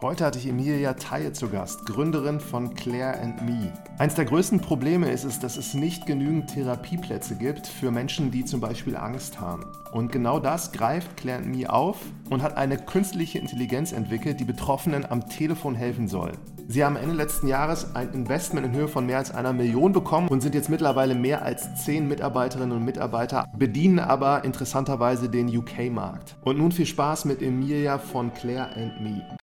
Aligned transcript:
Heute 0.00 0.24
hatte 0.24 0.38
ich 0.38 0.46
Emilia 0.46 0.94
Theie 0.94 1.32
zu 1.32 1.48
Gast, 1.48 1.84
Gründerin 1.84 2.38
von 2.38 2.72
Claire 2.72 3.20
and 3.20 3.42
Me. 3.42 3.72
Eins 3.98 4.14
der 4.14 4.26
größten 4.26 4.60
Probleme 4.60 5.10
ist 5.10 5.24
es, 5.24 5.40
dass 5.40 5.56
es 5.56 5.74
nicht 5.74 6.06
genügend 6.06 6.54
Therapieplätze 6.54 7.34
gibt 7.34 7.66
für 7.66 7.90
Menschen, 7.90 8.30
die 8.30 8.44
zum 8.44 8.60
Beispiel 8.60 8.96
Angst 8.96 9.40
haben. 9.40 9.64
Und 9.90 10.12
genau 10.12 10.38
das 10.38 10.70
greift 10.70 11.16
Claire 11.16 11.38
and 11.38 11.48
Me 11.48 11.68
auf 11.68 11.96
und 12.30 12.42
hat 12.42 12.56
eine 12.56 12.76
künstliche 12.78 13.40
Intelligenz 13.40 13.90
entwickelt, 13.90 14.38
die 14.38 14.44
Betroffenen 14.44 15.04
am 15.04 15.28
Telefon 15.28 15.74
helfen 15.74 16.06
soll. 16.06 16.30
Sie 16.68 16.84
haben 16.84 16.94
Ende 16.94 17.16
letzten 17.16 17.48
Jahres 17.48 17.96
ein 17.96 18.12
Investment 18.12 18.66
in 18.66 18.76
Höhe 18.76 18.86
von 18.86 19.04
mehr 19.04 19.18
als 19.18 19.32
einer 19.32 19.52
Million 19.52 19.92
bekommen 19.92 20.28
und 20.28 20.42
sind 20.42 20.54
jetzt 20.54 20.68
mittlerweile 20.68 21.16
mehr 21.16 21.42
als 21.42 21.84
zehn 21.84 22.06
Mitarbeiterinnen 22.06 22.76
und 22.76 22.84
Mitarbeiter, 22.84 23.46
bedienen 23.56 23.98
aber 23.98 24.44
interessanterweise 24.44 25.28
den 25.28 25.48
UK-Markt. 25.48 26.36
Und 26.42 26.58
nun 26.58 26.70
viel 26.70 26.86
Spaß 26.86 27.24
mit 27.24 27.42
Emilia 27.42 27.98
von 27.98 28.32
Claire 28.32 28.76
and 28.76 29.00
Me. 29.00 29.37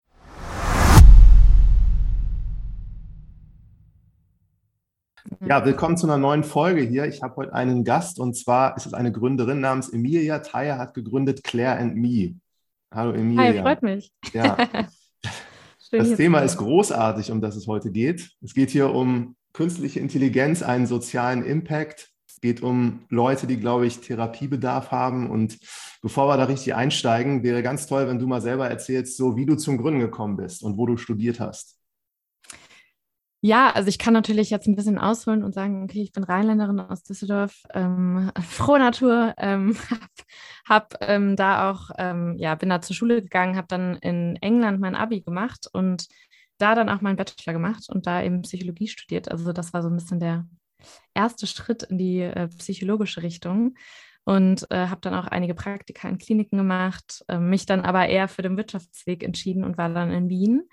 Ja, 5.42 5.66
willkommen 5.66 5.98
zu 5.98 6.06
einer 6.08 6.18
neuen 6.18 6.44
Folge 6.44 6.82
hier. 6.82 7.06
Ich 7.06 7.22
habe 7.22 7.36
heute 7.38 7.54
einen 7.54 7.84
Gast 7.84 8.20
und 8.20 8.36
zwar 8.36 8.76
ist 8.76 8.86
es 8.86 8.94
eine 8.94 9.12
Gründerin 9.12 9.60
namens 9.60 9.90
Emilia 9.90 10.40
Theier, 10.40 10.78
hat 10.78 10.94
gegründet 10.94 11.44
Claire 11.44 11.80
and 11.80 11.96
Me. 11.96 12.36
Hallo 12.94 13.14
Emilia. 13.14 13.44
Hi, 13.44 13.62
freut 13.62 13.84
mich. 13.84 14.12
Ja. 14.34 14.58
das 15.92 16.16
Thema 16.16 16.40
ist 16.40 16.58
großartig, 16.58 17.32
um 17.32 17.42
das 17.42 17.56
es 17.56 17.68
heute 17.68 17.92
geht. 17.92 18.32
Es 18.42 18.54
geht 18.54 18.70
hier 18.70 18.94
um 18.94 19.36
künstliche 19.54 20.00
Intelligenz, 20.00 20.62
einen 20.62 20.88
sozialen 20.88 21.46
Impact. 21.46 22.10
Es 22.28 22.42
geht 22.42 22.62
um 22.62 23.06
Leute, 23.10 23.48
die, 23.48 23.58
glaube 23.58 23.86
ich, 23.86 24.00
Therapiebedarf 24.00 24.92
haben. 24.92 25.30
Und 25.30 25.58
bevor 26.02 26.28
wir 26.28 26.38
da 26.38 26.46
richtig 26.46 26.76
einsteigen, 26.76 27.44
wäre 27.44 27.64
ganz 27.64 27.88
toll, 27.88 28.08
wenn 28.08 28.20
du 28.20 28.28
mal 28.28 28.42
selber 28.42 28.70
erzählst, 28.70 29.18
so 29.18 29.38
wie 29.38 29.46
du 29.46 29.56
zum 29.56 29.78
Gründen 29.78 30.00
gekommen 30.00 30.38
bist 30.38 30.64
und 30.64 30.78
wo 30.78 30.86
du 30.86 30.98
studiert 30.98 31.40
hast. 31.40 31.78
Ja, 33.46 33.72
also 33.72 33.90
ich 33.90 34.00
kann 34.00 34.14
natürlich 34.14 34.50
jetzt 34.52 34.68
ein 34.68 34.76
bisschen 34.78 34.98
ausholen 34.98 35.44
und 35.44 35.54
sagen, 35.54 35.84
okay, 35.84 36.02
ich 36.02 36.14
bin 36.14 36.24
Rheinländerin 36.24 36.80
aus 36.80 37.04
Düsseldorf, 37.04 37.64
ähm, 37.74 38.32
frohe 38.42 38.80
Natur, 38.80 39.34
ähm, 39.38 39.76
hab, 40.66 40.96
ähm, 41.02 41.36
da 41.36 41.70
auch, 41.70 41.90
ähm, 41.98 42.38
ja, 42.38 42.56
bin 42.56 42.70
da 42.70 42.80
zur 42.80 42.96
Schule 42.96 43.22
gegangen, 43.22 43.58
habe 43.58 43.68
dann 43.68 43.98
in 43.98 44.38
England 44.38 44.80
mein 44.80 44.96
Abi 44.96 45.20
gemacht 45.20 45.68
und 45.74 46.08
da 46.58 46.74
dann 46.74 46.88
auch 46.88 47.02
meinen 47.02 47.18
Bachelor 47.18 47.52
gemacht 47.52 47.90
und 47.90 48.08
da 48.08 48.24
eben 48.24 48.44
Psychologie 48.44 48.88
studiert. 48.88 49.30
Also 49.30 49.52
das 49.52 49.74
war 49.74 49.82
so 49.82 49.90
ein 49.90 49.98
bisschen 49.98 50.22
der 50.22 50.48
erste 51.14 51.46
Schritt 51.46 51.84
in 51.84 51.98
die 51.98 52.22
äh, 52.22 52.48
psychologische 52.48 53.24
Richtung 53.24 53.76
und 54.24 54.72
äh, 54.72 54.88
habe 54.88 55.02
dann 55.02 55.16
auch 55.16 55.28
einige 55.28 55.54
Praktika 55.54 56.08
in 56.08 56.18
Kliniken 56.18 56.58
gemacht, 56.58 57.26
äh, 57.28 57.40
mich 57.40 57.66
dann 57.66 57.82
aber 57.82 58.08
eher 58.08 58.30
für 58.30 58.42
den 58.42 58.56
Wirtschaftsweg 58.56 59.22
entschieden 59.22 59.66
und 59.66 59.78
war 59.78 59.90
dann 59.90 60.12
in 60.12 60.30
Wien 60.30 60.64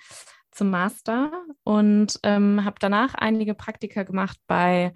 zum 0.51 0.71
Master 0.71 1.31
und 1.65 2.19
ähm, 2.23 2.65
habe 2.65 2.77
danach 2.81 3.15
einige 3.15 3.55
Praktika 3.55 4.03
gemacht 4.03 4.39
bei 4.47 4.93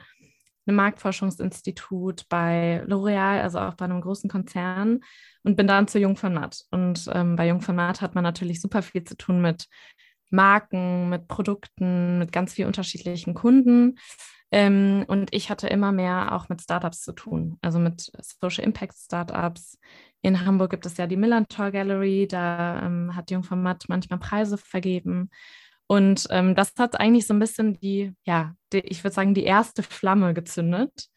einem 0.67 0.77
Marktforschungsinstitut, 0.77 2.29
bei 2.29 2.83
L'Oreal, 2.87 3.41
also 3.43 3.59
auch 3.59 3.75
bei 3.75 3.85
einem 3.85 4.01
großen 4.01 4.31
Konzern 4.31 5.01
und 5.43 5.57
bin 5.57 5.67
dann 5.67 5.89
zu 5.89 5.99
Jung 5.99 6.17
von 6.17 6.33
Matt. 6.35 6.65
Und 6.71 7.09
ähm, 7.13 7.37
bei 7.37 7.49
Jung 7.49 7.61
von 7.61 7.77
Matt 7.77 8.01
hat 8.01 8.15
man 8.15 8.25
natürlich 8.25 8.61
super 8.61 8.83
viel 8.83 9.05
zu 9.05 9.17
tun 9.17 9.41
mit 9.43 9.67
Marken, 10.31 11.11
mit 11.11 11.29
Produkten, 11.29 12.19
mit 12.19 12.33
ganz 12.33 12.55
vielen 12.55 12.69
unterschiedlichen 12.69 13.35
Kunden. 13.35 13.99
Ähm, 14.55 15.05
und 15.09 15.35
ich 15.35 15.51
hatte 15.51 15.67
immer 15.67 15.91
mehr 15.91 16.31
auch 16.31 16.49
mit 16.49 16.63
Startups 16.63 17.03
zu 17.03 17.13
tun, 17.13 17.59
also 17.61 17.81
mit 17.81 18.13
Social 18.41 18.63
Impact 18.63 18.95
Startups. 18.97 19.81
In 20.23 20.47
Hamburg 20.47 20.71
gibt 20.71 20.87
es 20.87 20.97
ja 20.97 21.09
die 21.09 21.17
Millantor 21.17 21.73
Gallery, 21.73 22.29
da 22.31 22.87
ähm, 22.87 23.17
hat 23.17 23.33
Jung 23.33 23.43
von 23.43 23.61
Matt 23.61 23.87
manchmal 23.89 24.21
Preise 24.21 24.57
vergeben. 24.57 25.31
Und 25.89 26.29
ähm, 26.31 26.55
das 26.55 26.73
hat 26.79 27.01
eigentlich 27.01 27.27
so 27.27 27.35
ein 27.35 27.41
bisschen 27.41 27.75
die, 27.81 28.15
ja, 28.23 28.55
die, 28.73 28.79
ich 28.79 29.03
würde 29.03 29.15
sagen, 29.17 29.35
die 29.35 29.43
erste 29.43 29.83
Flamme 29.83 30.35
gezündet, 30.35 31.09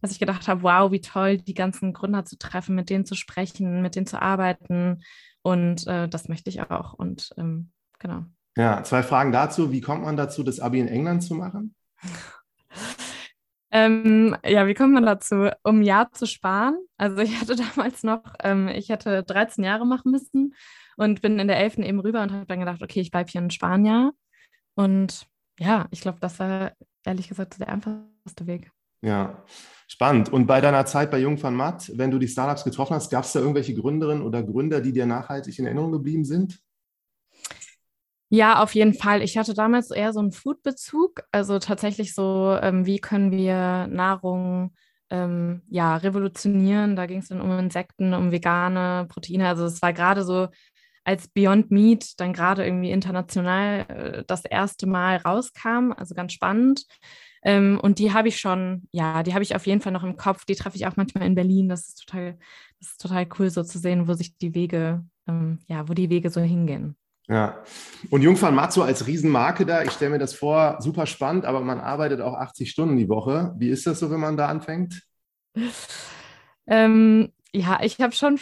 dass 0.00 0.12
ich 0.12 0.20
gedacht 0.20 0.46
habe, 0.46 0.62
wow, 0.62 0.92
wie 0.92 1.00
toll, 1.00 1.38
die 1.38 1.54
ganzen 1.54 1.94
Gründer 1.94 2.24
zu 2.24 2.38
treffen, 2.38 2.76
mit 2.76 2.90
denen 2.90 3.06
zu 3.06 3.16
sprechen, 3.16 3.82
mit 3.82 3.96
denen 3.96 4.06
zu 4.06 4.22
arbeiten. 4.22 5.02
Und 5.42 5.84
äh, 5.88 6.08
das 6.08 6.28
möchte 6.28 6.48
ich 6.48 6.60
auch. 6.70 6.92
Und 6.92 7.30
ähm, 7.38 7.72
genau. 7.98 8.22
Ja, 8.56 8.84
zwei 8.84 9.02
Fragen 9.02 9.32
dazu. 9.32 9.72
Wie 9.72 9.80
kommt 9.80 10.04
man 10.04 10.16
dazu, 10.16 10.44
das 10.44 10.60
Abi 10.60 10.78
in 10.78 10.86
England 10.86 11.24
zu 11.24 11.34
machen? 11.34 11.74
Ähm, 13.74 14.36
ja, 14.46 14.68
wie 14.68 14.74
kommt 14.74 14.94
man 14.94 15.04
dazu? 15.04 15.50
Um 15.64 15.82
Jahr 15.82 16.12
zu 16.12 16.26
sparen. 16.26 16.78
Also 16.96 17.18
ich 17.18 17.40
hatte 17.40 17.56
damals 17.76 18.04
noch, 18.04 18.22
ähm, 18.42 18.68
ich 18.68 18.88
hätte 18.88 19.24
13 19.24 19.64
Jahre 19.64 19.84
machen 19.84 20.12
müssen 20.12 20.54
und 20.96 21.20
bin 21.20 21.40
in 21.40 21.48
der 21.48 21.58
11. 21.58 21.78
eben 21.78 21.98
rüber 21.98 22.22
und 22.22 22.30
habe 22.30 22.46
dann 22.46 22.60
gedacht, 22.60 22.82
okay, 22.82 23.00
ich 23.00 23.10
bleibe 23.10 23.30
hier 23.30 23.40
in 23.40 23.50
Spanien. 23.50 24.12
Und 24.76 25.26
ja, 25.58 25.88
ich 25.90 26.00
glaube, 26.00 26.18
das 26.20 26.38
war 26.38 26.72
ehrlich 27.04 27.28
gesagt 27.28 27.58
der 27.58 27.68
einfachste 27.68 28.46
Weg. 28.46 28.70
Ja, 29.02 29.42
spannend. 29.88 30.32
Und 30.32 30.46
bei 30.46 30.60
deiner 30.60 30.86
Zeit 30.86 31.10
bei 31.10 31.18
Jung 31.18 31.36
von 31.36 31.54
Matt, 31.54 31.90
wenn 31.96 32.12
du 32.12 32.18
die 32.18 32.28
Startups 32.28 32.62
getroffen 32.62 32.94
hast, 32.94 33.10
gab 33.10 33.24
es 33.24 33.32
da 33.32 33.40
irgendwelche 33.40 33.74
Gründerinnen 33.74 34.22
oder 34.22 34.44
Gründer, 34.44 34.80
die 34.80 34.92
dir 34.92 35.04
nachhaltig 35.04 35.58
in 35.58 35.66
Erinnerung 35.66 35.90
geblieben 35.90 36.24
sind? 36.24 36.60
Ja, 38.34 38.60
auf 38.62 38.74
jeden 38.74 38.94
Fall. 38.94 39.22
Ich 39.22 39.38
hatte 39.38 39.54
damals 39.54 39.92
eher 39.92 40.12
so 40.12 40.18
einen 40.18 40.32
Food-Bezug, 40.32 41.22
also 41.30 41.60
tatsächlich 41.60 42.14
so, 42.16 42.58
ähm, 42.60 42.84
wie 42.84 42.98
können 42.98 43.30
wir 43.30 43.86
Nahrung 43.86 44.74
ähm, 45.08 45.62
ja, 45.68 45.96
revolutionieren. 45.96 46.96
Da 46.96 47.06
ging 47.06 47.20
es 47.20 47.28
dann 47.28 47.40
um 47.40 47.56
Insekten, 47.56 48.12
um 48.12 48.32
vegane 48.32 49.06
Proteine. 49.08 49.46
Also 49.48 49.64
es 49.66 49.80
war 49.82 49.92
gerade 49.92 50.24
so, 50.24 50.48
als 51.04 51.28
Beyond 51.28 51.70
Meat 51.70 52.18
dann 52.20 52.32
gerade 52.32 52.64
irgendwie 52.64 52.90
international 52.90 53.86
äh, 53.88 54.24
das 54.26 54.44
erste 54.44 54.86
Mal 54.88 55.18
rauskam, 55.18 55.92
also 55.96 56.14
ganz 56.16 56.32
spannend. 56.32 56.86
Ähm, 57.44 57.78
und 57.80 58.00
die 58.00 58.12
habe 58.12 58.28
ich 58.28 58.40
schon, 58.40 58.88
ja, 58.90 59.22
die 59.22 59.34
habe 59.34 59.44
ich 59.44 59.54
auf 59.54 59.66
jeden 59.66 59.80
Fall 59.80 59.92
noch 59.92 60.02
im 60.04 60.16
Kopf. 60.16 60.44
Die 60.44 60.56
treffe 60.56 60.76
ich 60.76 60.86
auch 60.88 60.96
manchmal 60.96 61.26
in 61.26 61.36
Berlin. 61.36 61.68
Das 61.68 61.88
ist 61.88 62.00
total, 62.06 62.36
das 62.80 62.90
ist 62.92 63.00
total 63.00 63.28
cool, 63.38 63.50
so 63.50 63.62
zu 63.62 63.78
sehen, 63.78 64.08
wo 64.08 64.14
sich 64.14 64.36
die 64.38 64.54
Wege, 64.54 65.04
ähm, 65.28 65.60
ja, 65.68 65.88
wo 65.88 65.94
die 65.94 66.10
Wege 66.10 66.30
so 66.30 66.40
hingehen. 66.40 66.96
Ja, 67.26 67.62
und 68.10 68.20
Jungfern 68.20 68.54
Matzo 68.54 68.82
als 68.82 69.06
Riesenmarke 69.06 69.64
da, 69.64 69.82
ich 69.82 69.92
stelle 69.92 70.10
mir 70.10 70.18
das 70.18 70.34
vor, 70.34 70.76
super 70.80 71.06
spannend, 71.06 71.46
aber 71.46 71.60
man 71.60 71.80
arbeitet 71.80 72.20
auch 72.20 72.34
80 72.34 72.70
Stunden 72.70 72.96
die 72.96 73.08
Woche. 73.08 73.54
Wie 73.56 73.70
ist 73.70 73.86
das 73.86 73.98
so, 73.98 74.10
wenn 74.10 74.20
man 74.20 74.36
da 74.36 74.48
anfängt? 74.48 75.02
Ähm, 76.66 77.32
ja, 77.52 77.78
ich 77.82 77.98
habe 78.00 78.12
schon, 78.12 78.38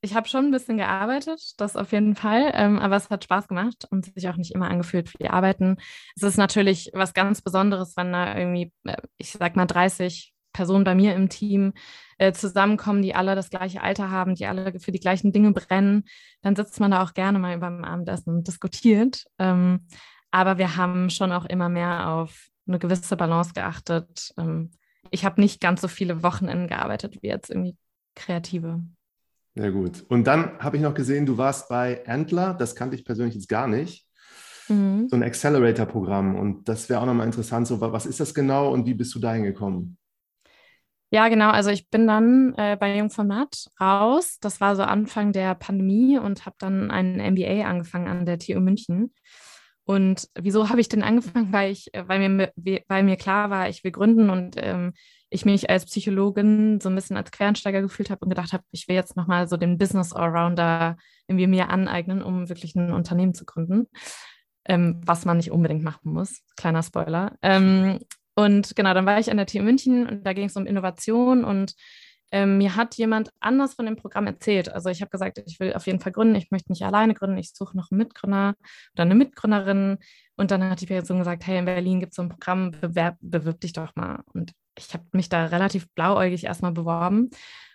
ich 0.00 0.14
habe 0.14 0.28
schon 0.28 0.46
ein 0.46 0.50
bisschen 0.50 0.78
gearbeitet, 0.78 1.40
das 1.58 1.76
auf 1.76 1.92
jeden 1.92 2.14
Fall, 2.14 2.52
ähm, 2.54 2.78
aber 2.78 2.96
es 2.96 3.10
hat 3.10 3.24
Spaß 3.24 3.48
gemacht 3.48 3.86
und 3.90 4.06
sich 4.14 4.28
auch 4.28 4.36
nicht 4.36 4.52
immer 4.54 4.70
angefühlt 4.70 5.12
wie 5.18 5.28
Arbeiten. 5.28 5.76
Es 6.16 6.22
ist 6.22 6.38
natürlich 6.38 6.90
was 6.94 7.12
ganz 7.12 7.42
Besonderes, 7.42 7.96
wenn 7.96 8.12
da 8.12 8.36
irgendwie, 8.36 8.72
äh, 8.84 8.96
ich 9.18 9.32
sag 9.32 9.56
mal, 9.56 9.66
30 9.66 10.35
Personen 10.56 10.84
bei 10.84 10.94
mir 10.94 11.14
im 11.14 11.28
Team 11.28 11.74
äh, 12.18 12.32
zusammenkommen, 12.32 13.02
die 13.02 13.14
alle 13.14 13.34
das 13.34 13.50
gleiche 13.50 13.82
Alter 13.82 14.10
haben, 14.10 14.34
die 14.34 14.46
alle 14.46 14.80
für 14.80 14.90
die 14.90 15.00
gleichen 15.00 15.32
Dinge 15.32 15.52
brennen, 15.52 16.04
dann 16.40 16.56
sitzt 16.56 16.80
man 16.80 16.90
da 16.90 17.02
auch 17.02 17.12
gerne 17.12 17.38
mal 17.38 17.58
beim 17.58 17.84
Abendessen 17.84 18.34
und 18.34 18.48
diskutiert. 18.48 19.26
Ähm, 19.38 19.86
aber 20.30 20.56
wir 20.56 20.76
haben 20.76 21.10
schon 21.10 21.30
auch 21.30 21.44
immer 21.44 21.68
mehr 21.68 22.08
auf 22.08 22.48
eine 22.66 22.78
gewisse 22.78 23.16
Balance 23.16 23.52
geachtet. 23.52 24.32
Ähm, 24.38 24.70
ich 25.10 25.24
habe 25.26 25.40
nicht 25.40 25.60
ganz 25.60 25.82
so 25.82 25.88
viele 25.88 26.22
Wochenenden 26.22 26.68
gearbeitet 26.68 27.18
wie 27.20 27.28
jetzt 27.28 27.50
irgendwie 27.50 27.76
Kreative. 28.14 28.82
Sehr 29.54 29.70
gut. 29.70 30.04
Und 30.08 30.26
dann 30.26 30.58
habe 30.58 30.76
ich 30.76 30.82
noch 30.82 30.94
gesehen, 30.94 31.26
du 31.26 31.36
warst 31.36 31.68
bei 31.68 32.06
Antler, 32.06 32.54
das 32.54 32.74
kannte 32.74 32.96
ich 32.96 33.04
persönlich 33.04 33.34
jetzt 33.34 33.48
gar 33.48 33.68
nicht. 33.68 34.06
Mhm. 34.68 35.08
So 35.08 35.16
ein 35.16 35.22
Accelerator-Programm. 35.22 36.34
Und 36.34 36.68
das 36.68 36.88
wäre 36.88 37.00
auch 37.00 37.06
nochmal 37.06 37.26
interessant. 37.26 37.66
So, 37.66 37.80
was 37.80 38.06
ist 38.06 38.20
das 38.20 38.34
genau 38.34 38.72
und 38.72 38.86
wie 38.86 38.94
bist 38.94 39.14
du 39.14 39.18
dahin 39.18 39.44
gekommen? 39.44 39.98
Ja, 41.10 41.28
genau. 41.28 41.50
Also 41.50 41.70
ich 41.70 41.88
bin 41.88 42.06
dann 42.06 42.54
äh, 42.56 42.76
bei 42.78 42.96
Jungformat 42.96 43.66
raus. 43.80 44.38
Das 44.40 44.60
war 44.60 44.74
so 44.74 44.82
Anfang 44.82 45.32
der 45.32 45.54
Pandemie 45.54 46.18
und 46.18 46.46
habe 46.46 46.56
dann 46.58 46.90
einen 46.90 47.20
MBA 47.34 47.64
angefangen 47.64 48.08
an 48.08 48.26
der 48.26 48.38
TU 48.38 48.60
München. 48.60 49.14
Und 49.84 50.28
wieso 50.36 50.68
habe 50.68 50.80
ich 50.80 50.88
denn 50.88 51.04
angefangen? 51.04 51.52
Weil 51.52 51.70
ich, 51.70 51.94
äh, 51.94 52.08
weil 52.08 52.28
mir, 52.28 52.52
weil 52.88 53.04
mir 53.04 53.16
klar 53.16 53.50
war, 53.50 53.68
ich 53.68 53.84
will 53.84 53.92
gründen 53.92 54.30
und 54.30 54.56
ähm, 54.58 54.94
ich 55.30 55.44
mich 55.44 55.70
als 55.70 55.86
Psychologin 55.86 56.80
so 56.80 56.88
ein 56.88 56.94
bisschen 56.94 57.16
als 57.16 57.30
Quereinsteiger 57.30 57.82
gefühlt 57.82 58.10
habe 58.10 58.24
und 58.24 58.30
gedacht 58.30 58.52
habe, 58.52 58.64
ich 58.72 58.88
will 58.88 58.96
jetzt 58.96 59.16
nochmal 59.16 59.48
so 59.48 59.56
den 59.56 59.78
Business 59.78 60.12
Allrounder 60.12 60.96
irgendwie 61.28 61.46
mir 61.46 61.70
aneignen, 61.70 62.22
um 62.22 62.48
wirklich 62.48 62.74
ein 62.74 62.92
Unternehmen 62.92 63.34
zu 63.34 63.44
gründen. 63.44 63.86
Ähm, 64.64 65.00
was 65.04 65.24
man 65.24 65.36
nicht 65.36 65.52
unbedingt 65.52 65.84
machen 65.84 66.12
muss. 66.12 66.42
Kleiner 66.56 66.82
Spoiler. 66.82 67.36
Ähm, 67.40 68.00
und 68.36 68.76
genau, 68.76 68.94
dann 68.94 69.06
war 69.06 69.18
ich 69.18 69.30
an 69.30 69.38
der 69.38 69.46
TU 69.46 69.62
München 69.62 70.06
und 70.06 70.24
da 70.24 70.32
ging 70.32 70.46
es 70.46 70.56
um 70.56 70.66
Innovation 70.66 71.44
und 71.44 71.74
ähm, 72.32 72.58
mir 72.58 72.76
hat 72.76 72.96
jemand 72.96 73.30
anders 73.40 73.74
von 73.74 73.86
dem 73.86 73.96
Programm 73.96 74.26
erzählt. 74.26 74.68
Also 74.68 74.90
ich 74.90 75.00
habe 75.00 75.10
gesagt, 75.10 75.42
ich 75.46 75.60
will 75.60 75.72
auf 75.74 75.86
jeden 75.86 76.00
Fall 76.00 76.12
gründen, 76.12 76.34
ich 76.34 76.50
möchte 76.50 76.70
nicht 76.72 76.84
alleine 76.84 77.14
gründen, 77.14 77.38
ich 77.38 77.54
suche 77.54 77.76
noch 77.76 77.90
einen 77.90 77.98
Mitgründer 77.98 78.54
oder 78.94 79.02
eine 79.02 79.14
Mitgründerin. 79.14 79.98
Und 80.36 80.50
dann 80.50 80.64
hat 80.64 80.80
die 80.80 80.86
Person 80.86 81.18
gesagt, 81.18 81.46
hey, 81.46 81.58
in 81.58 81.64
Berlin 81.64 82.00
gibt 82.00 82.12
es 82.12 82.16
so 82.16 82.22
ein 82.22 82.28
Programm, 82.28 82.72
bewerb, 82.72 83.16
bewirb 83.20 83.60
dich 83.60 83.72
doch 83.72 83.94
mal. 83.96 84.22
Und 84.34 84.52
ich 84.76 84.92
habe 84.92 85.04
mich 85.12 85.28
da 85.28 85.46
relativ 85.46 85.88
blauäugig 85.94 86.44
erstmal 86.44 86.72
beworben. 86.72 87.30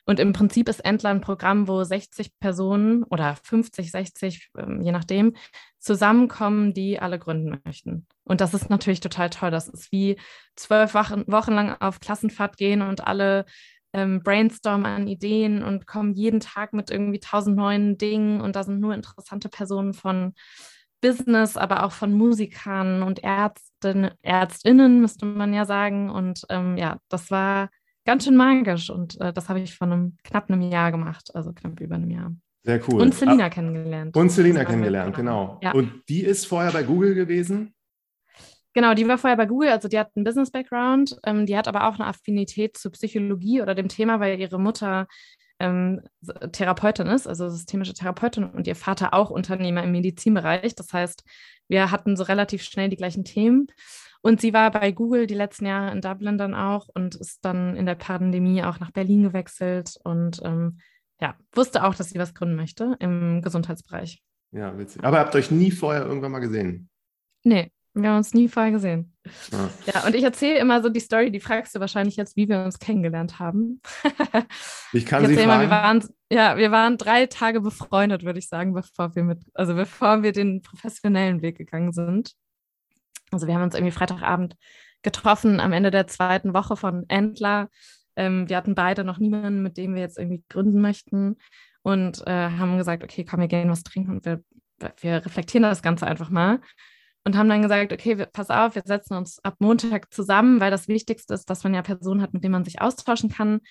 Und 0.06 0.20
im 0.20 0.34
Prinzip 0.34 0.68
ist 0.68 0.84
Entler 0.84 1.12
ein 1.12 1.22
Programm, 1.22 1.68
wo 1.68 1.84
60 1.84 2.38
Personen 2.40 3.04
oder 3.04 3.38
50, 3.44 3.92
60, 3.92 4.50
ähm, 4.58 4.82
je 4.82 4.92
nachdem, 4.92 5.36
zusammenkommen, 5.82 6.74
die 6.74 7.00
alle 7.00 7.20
gründen 7.20 7.60
möchten. 7.66 8.08
Und 8.24 8.40
das 8.40 8.54
ist 8.54 8.70
natürlich 8.70 9.00
total 9.00 9.30
toll. 9.30 9.52
Das 9.52 9.68
ist 9.68 9.92
wie 9.92 10.18
zwölf 10.56 10.94
Wochen, 10.94 11.24
Wochen 11.28 11.54
lang 11.54 11.76
auf 11.80 12.00
Klassenfahrt 12.00 12.56
gehen 12.58 12.82
und 12.82 13.06
alle 13.06 13.46
ähm, 13.94 14.22
brainstormen 14.24 14.86
an 14.86 15.08
Ideen 15.08 15.64
und 15.64 15.88
kommen 15.88 16.14
jeden 16.14 16.40
Tag 16.40 16.74
mit 16.74 16.92
irgendwie 16.92 17.20
tausend 17.20 17.58
neuen 17.58 17.98
Dingen. 17.98 18.42
Und 18.42 18.56
da 18.56 18.64
sind 18.64 18.80
nur 18.80 18.94
interessante 18.94 19.50
Personen 19.50 19.94
von 19.94 20.34
Business, 21.02 21.58
aber 21.58 21.84
auch 21.84 21.92
von 21.92 22.14
Musikern 22.14 23.02
und 23.02 23.24
Ärzten, 23.24 24.12
Ärztinnen, 24.22 25.02
müsste 25.02 25.26
man 25.26 25.52
ja 25.54 25.66
sagen. 25.66 26.12
Und 26.12 26.46
ähm, 26.50 26.78
ja, 26.78 27.00
das 27.10 27.32
war 27.32 27.70
ganz 28.06 28.26
schön 28.26 28.36
magisch. 28.36 28.92
Und 28.92 29.20
äh, 29.20 29.34
das 29.34 29.50
habe 29.50 29.60
ich 29.60 29.76
vor 29.76 29.88
einem 29.88 30.18
knapp 30.24 30.50
einem 30.50 30.62
Jahr 30.62 30.92
gemacht, 30.92 31.32
also 31.34 31.52
knapp 31.54 31.80
über 31.80 31.96
einem 31.96 32.12
Jahr. 32.12 32.36
Sehr 32.64 32.80
cool. 32.88 33.02
Und 33.02 33.16
Selina 33.16 33.46
ah, 33.46 33.50
kennengelernt. 33.50 34.16
Und 34.16 34.30
Selina 34.30 34.64
kennengelernt, 34.66 35.16
genau. 35.16 35.60
Ja. 35.64 35.72
Und 35.72 36.04
die 36.10 36.22
ist 36.22 36.46
vorher 36.46 36.72
bei 36.72 36.84
Google 36.84 37.16
gewesen? 37.16 37.74
Genau, 38.74 38.94
die 38.94 39.08
war 39.08 39.18
vorher 39.18 39.36
bei 39.36 39.48
Google, 39.48 39.70
also 39.70 39.88
die 39.88 40.00
hat 40.00 40.12
einen 40.16 40.24
Business-Background, 40.24 41.18
ähm, 41.26 41.46
die 41.46 41.58
hat 41.58 41.68
aber 41.68 41.88
auch 41.88 41.96
eine 41.96 42.08
Affinität 42.08 42.78
zur 42.78 42.92
Psychologie 42.92 43.62
oder 43.62 43.76
dem 43.76 43.90
Thema, 43.90 44.20
weil 44.20 44.40
ihre 44.40 44.60
Mutter 44.60 45.08
ähm, 45.60 46.02
Therapeutin 46.54 47.08
ist, 47.08 47.28
also 47.28 47.50
systemische 47.50 47.94
Therapeutin 47.94 48.46
und 48.46 48.68
ihr 48.68 48.76
Vater 48.76 49.14
auch 49.14 49.30
Unternehmer 49.30 49.84
im 49.84 49.92
Medizinbereich. 49.92 50.76
Das 50.76 50.94
heißt, 50.94 51.24
wir 51.68 51.92
hatten 51.92 52.16
so 52.16 52.24
relativ 52.24 52.64
schnell 52.64 52.90
die 52.90 52.96
gleichen 52.96 53.26
Themen. 53.26 53.68
Und 54.22 54.40
sie 54.40 54.54
war 54.54 54.72
bei 54.72 54.92
Google 54.92 55.28
die 55.28 55.36
letzten 55.36 55.66
Jahre 55.66 55.92
in 55.92 56.02
Dublin 56.02 56.38
dann 56.38 56.54
auch 56.54 56.88
und 56.94 57.16
ist 57.16 57.44
dann 57.44 57.76
in 57.76 57.86
der 57.88 57.96
Pandemie 57.96 58.64
auch 58.64 58.80
nach 58.80 58.92
Berlin 58.92 59.24
gewechselt 59.24 59.98
und 60.04 60.42
ähm, 60.44 60.80
ja, 61.22 61.36
wusste 61.54 61.84
auch, 61.84 61.96
dass 61.96 62.10
sie 62.10 62.20
was 62.20 62.34
gründen 62.34 62.56
möchte 62.56 62.98
im 63.00 63.42
Gesundheitsbereich. 63.42 64.22
Ja, 64.52 64.78
witzig. 64.78 65.04
Aber 65.04 65.20
habt 65.20 65.36
euch 65.36 65.52
nie 65.52 65.72
vorher 65.72 66.06
irgendwann 66.06 66.32
mal 66.32 66.40
gesehen? 66.40 66.90
Nee, 67.44 67.72
wir 67.94 68.10
haben 68.10 68.18
uns 68.18 68.34
nie 68.34 68.48
vorher 68.48 68.72
gesehen. 68.72 69.14
Ja, 69.52 69.70
ja 69.94 70.06
und 70.06 70.16
ich 70.16 70.24
erzähle 70.24 70.60
immer 70.60 70.82
so 70.82 70.90
die 70.90 71.00
Story, 71.00 71.32
die 71.32 71.40
fragst 71.40 71.76
du 71.76 71.80
wahrscheinlich 71.80 72.16
jetzt, 72.16 72.36
wie 72.36 72.50
wir 72.50 72.64
uns 72.64 72.80
kennengelernt 72.80 73.40
haben. 73.40 73.82
ich 74.94 75.06
kann 75.06 75.24
ich 75.24 75.30
sie 75.30 75.36
fragen. 75.36 75.48
Mal, 75.48 75.62
wir 75.62 75.70
waren, 75.70 76.04
ja, 76.30 76.58
wir 76.58 76.72
waren 76.72 76.98
drei 76.98 77.28
Tage 77.28 77.62
befreundet, 77.62 78.24
würde 78.24 78.40
ich 78.40 78.48
sagen, 78.48 78.74
bevor 78.74 79.16
wir 79.16 79.24
mit, 79.24 79.40
also 79.54 79.76
bevor 79.76 80.24
wir 80.24 80.32
den 80.32 80.62
professionellen 80.62 81.42
Weg 81.42 81.58
gegangen 81.58 81.92
sind. 81.92 82.34
Also 83.32 83.48
wir 83.48 83.54
haben 83.54 83.64
uns 83.64 83.76
irgendwie 83.76 83.94
Freitagabend 83.94 84.56
getroffen 85.04 85.60
am 85.60 85.72
Ende 85.72 85.92
der 85.92 86.08
zweiten 86.08 86.54
Woche 86.54 86.76
von 86.76 87.06
Endler 87.10 87.70
ähm, 88.22 88.48
wir 88.48 88.56
hatten 88.58 88.76
beide 88.76 89.04
noch 89.04 89.18
niemanden, 89.18 89.64
mit 89.64 89.78
dem 89.78 89.96
wir 89.96 90.02
jetzt 90.02 90.20
irgendwie 90.20 90.44
gründen 90.48 90.80
möchten 90.80 91.38
und 91.82 92.26
äh, 92.28 92.50
haben 92.52 92.78
gesagt, 92.78 93.04
okay, 93.04 93.26
komm, 93.26 93.40
wir 93.40 93.48
gehen 93.48 93.70
was 93.70 93.82
trinken 93.82 94.12
und 94.12 94.26
wir, 94.26 94.44
wir 95.02 95.26
reflektieren 95.26 95.64
das 95.64 95.82
Ganze 95.82 96.06
einfach 96.06 96.30
mal. 96.30 96.62
Und 97.24 97.38
haben 97.38 97.50
dann 97.50 97.62
gesagt, 97.62 97.94
okay, 97.94 98.18
wir, 98.18 98.26
pass 98.28 98.50
auf, 98.50 98.74
wir 98.76 98.82
setzen 98.86 99.16
uns 99.16 99.40
ab 99.44 99.56
Montag 99.60 100.12
zusammen, 100.14 100.60
weil 100.60 100.72
das 100.72 100.88
Wichtigste 100.88 101.34
ist, 101.34 101.50
dass 101.50 101.64
man 101.64 101.74
ja 101.74 101.82
Personen 101.82 102.22
hat, 102.22 102.34
mit 102.34 102.44
denen 102.44 102.54
man 102.54 102.64
sich 102.64 102.82
austauschen 102.82 103.30
kann. 103.30 103.62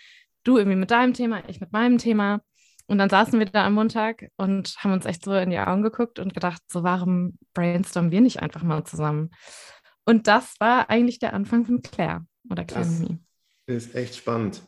Du 0.44 0.56
irgendwie 0.56 0.76
mit 0.76 0.90
deinem 0.90 1.14
Thema, 1.14 1.42
ich 1.48 1.60
mit 1.60 1.72
meinem 1.72 1.98
Thema. 1.98 2.40
Und 2.86 2.98
dann 2.98 3.10
saßen 3.10 3.38
wir 3.38 3.46
da 3.46 3.66
am 3.66 3.74
Montag 3.74 4.28
und 4.36 4.76
haben 4.78 4.92
uns 4.92 5.04
echt 5.04 5.24
so 5.24 5.32
in 5.34 5.50
die 5.50 5.58
Augen 5.58 5.82
geguckt 5.82 6.18
und 6.18 6.34
gedacht, 6.34 6.62
so 6.68 6.82
warum 6.82 7.38
brainstormen 7.54 8.10
wir 8.12 8.20
nicht 8.20 8.40
einfach 8.40 8.62
mal 8.62 8.84
zusammen? 8.84 9.30
Und 10.04 10.26
das 10.26 10.54
war 10.60 10.90
eigentlich 10.90 11.18
der 11.18 11.34
Anfang 11.34 11.66
von 11.66 11.82
Claire 11.82 12.24
oder 12.50 12.64
Claire 12.64 13.18
Ist 13.76 13.94
echt 13.94 14.16
spannend. 14.16 14.62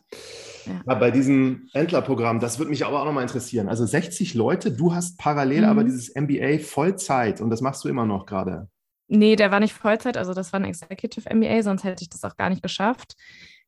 Ja. 0.67 0.81
ja 0.87 0.95
bei 0.95 1.11
diesem 1.11 1.69
Entler-Programm, 1.73 2.41
das 2.41 2.59
würde 2.59 2.71
mich 2.71 2.87
aber 2.87 3.01
auch 3.01 3.05
nochmal 3.05 3.23
interessieren. 3.23 3.69
Also 3.69 3.85
60 3.85 4.35
Leute, 4.35 4.73
du 4.73 4.95
hast 4.95 5.19
parallel 5.19 5.63
mhm. 5.63 5.69
aber 5.69 5.85
dieses 5.85 6.15
MBA 6.15 6.59
Vollzeit 6.59 7.41
und 7.41 7.51
das 7.51 7.61
machst 7.61 7.85
du 7.85 7.89
immer 7.89 8.07
noch 8.07 8.27
gerade. 8.27 8.69
Nee, 9.09 9.37
der 9.37 9.51
war 9.51 9.61
nicht 9.61 9.75
Vollzeit, 9.75 10.17
also 10.17 10.33
das 10.33 10.53
war 10.53 10.61
ein 10.61 10.65
Executive 10.65 11.29
MBA, 11.35 11.63
sonst 11.63 11.85
hätte 11.85 12.03
ich 12.03 12.09
das 12.09 12.25
auch 12.25 12.37
gar 12.37 12.49
nicht 12.49 12.63
geschafft. 12.63 13.15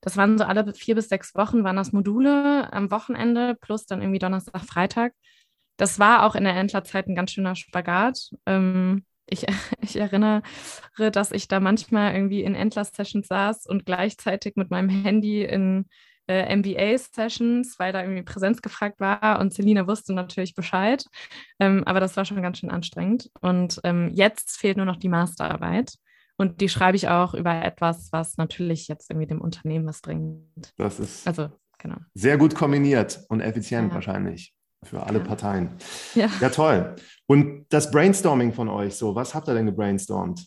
Das 0.01 0.17
waren 0.17 0.39
so 0.39 0.45
alle 0.45 0.73
vier 0.75 0.95
bis 0.95 1.09
sechs 1.09 1.35
Wochen, 1.35 1.65
waren 1.65 1.77
das 1.77 1.93
Module 1.93 2.73
am 2.73 2.91
Wochenende 2.91 3.57
plus 3.61 3.87
dann 3.87 4.01
irgendwie 4.01 4.19
Donnerstag, 4.19 4.63
Freitag. 4.65 5.13
Das 5.77 5.99
war 5.99 6.25
auch 6.25 6.35
in 6.35 6.45
der 6.45 6.55
Entlerzeit 6.57 7.09
ein 7.09 7.15
ganz 7.15 7.33
schöner 7.33 7.57
Spagat. 7.57 8.31
Ähm, 8.47 9.05
ich, 9.27 9.47
ich 9.81 9.97
erinnere, 9.97 10.43
dass 11.13 11.33
ich 11.33 11.49
da 11.49 11.61
manchmal 11.61 12.15
irgendwie 12.15 12.43
in 12.43 12.55
Endless-Sessions 12.55 13.29
saß 13.29 13.67
und 13.67 13.87
gleichzeitig 13.87 14.57
mit 14.57 14.71
meinem 14.71 14.89
Handy 14.89 15.43
in 15.43 15.87
äh, 16.27 16.57
MBA-Sessions, 16.57 17.79
weil 17.79 17.93
da 17.93 18.03
irgendwie 18.03 18.23
Präsenz 18.23 18.63
gefragt 18.63 19.01
war 19.01 19.41
und 19.41 19.53
Selina 19.53 19.87
wusste 19.87 20.15
natürlich 20.15 20.55
Bescheid. 20.55 21.05
Ähm, 21.61 21.85
aber 21.85 22.01
das 22.01 22.17
war 22.17 22.25
schon 22.25 22.41
ganz 22.41 22.59
schön 22.59 22.71
anstrengend. 22.71 23.31
Und 23.41 23.81
ähm, 23.85 24.11
jetzt 24.13 24.59
fehlt 24.59 24.77
nur 24.77 24.87
noch 24.87 24.97
die 24.97 25.09
Masterarbeit. 25.09 25.95
Und 26.37 26.61
die 26.61 26.69
schreibe 26.69 26.97
ich 26.97 27.09
auch 27.09 27.35
über 27.35 27.63
etwas, 27.63 28.09
was 28.11 28.37
natürlich 28.39 28.89
jetzt 28.89 29.11
irgendwie 29.11 29.29
dem 29.29 29.41
Unternehmen 29.41 29.87
was 29.87 30.01
bringt. 30.01 30.73
Das 30.77 30.99
ist 30.99 31.27
also, 31.27 31.49
genau. 31.79 31.97
sehr 32.15 32.39
gut 32.39 32.57
kombiniert 32.57 33.21
und 33.29 33.41
effizient 33.41 33.91
ja. 33.91 33.95
wahrscheinlich 33.95 34.53
für 34.85 35.03
alle 35.03 35.19
ja. 35.19 35.25
Parteien. 35.25 35.71
Ja. 36.15 36.29
ja, 36.41 36.49
toll. 36.51 36.97
Und 37.27 37.67
das 37.71 37.91
Brainstorming 37.91 38.53
von 38.53 38.69
euch, 38.69 38.95
so, 38.97 39.15
was 39.15 39.35
habt 39.35 39.49
ihr 39.49 39.55
denn 39.55 39.67
gebrainstormt? 39.67 40.47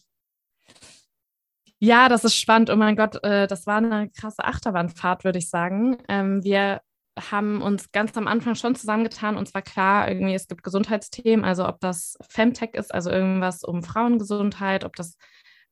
Ja, 1.80 2.10
das 2.10 2.24
ist 2.24 2.36
spannend. 2.36 2.70
Oh 2.70 2.76
mein 2.76 2.96
Gott, 2.96 3.24
äh, 3.24 3.48
das 3.48 3.68
war 3.68 3.78
eine 3.78 4.10
krasse 4.10 4.44
Achterbahnfahrt, 4.44 5.24
würde 5.24 5.38
ich 5.38 5.50
sagen. 5.50 5.98
Ähm, 6.08 6.44
wir 6.44 6.82
haben 7.20 7.62
uns 7.62 7.92
ganz 7.92 8.16
am 8.18 8.28
Anfang 8.28 8.56
schon 8.56 8.76
zusammengetan 8.76 9.38
und 9.38 9.48
zwar 9.48 9.62
klar, 9.62 10.08
irgendwie 10.08 10.34
es 10.34 10.48
gibt 10.48 10.64
Gesundheitsthemen, 10.64 11.46
also 11.46 11.68
ob 11.68 11.80
das 11.80 12.18
Femtech 12.30 12.74
ist, 12.74 12.94
also 12.94 13.10
irgendwas 13.10 13.64
um 13.64 13.84
Frauengesundheit, 13.84 14.84
ob 14.84 14.96
das 14.96 15.18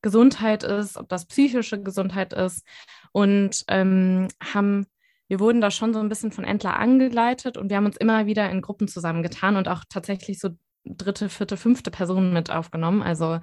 Gesundheit 0.02 0.64
ist, 0.64 0.98
ob 0.98 1.10
das 1.10 1.26
psychische 1.26 1.82
Gesundheit 1.82 2.34
ist 2.34 2.66
und 3.12 3.64
ähm, 3.68 4.28
haben 4.54 4.88
wir 5.28 5.40
wurden 5.40 5.62
da 5.62 5.72
schon 5.72 5.94
so 5.94 6.00
ein 6.00 6.10
bisschen 6.10 6.32
von 6.32 6.44
Entler 6.44 6.78
angeleitet 6.78 7.58
und 7.58 7.70
wir 7.70 7.78
haben 7.78 7.86
uns 7.86 7.98
immer 7.98 8.26
wieder 8.26 8.50
in 8.50 8.62
Gruppen 8.62 8.88
zusammengetan 8.88 9.58
und 9.58 9.68
auch 9.68 9.84
tatsächlich 9.90 10.40
so 10.40 10.50
dritte, 10.86 11.30
vierte, 11.30 11.58
fünfte 11.58 11.92
Personen 11.92 12.32
mit 12.34 12.52
aufgenommen. 12.52 13.02
Also 13.02 13.40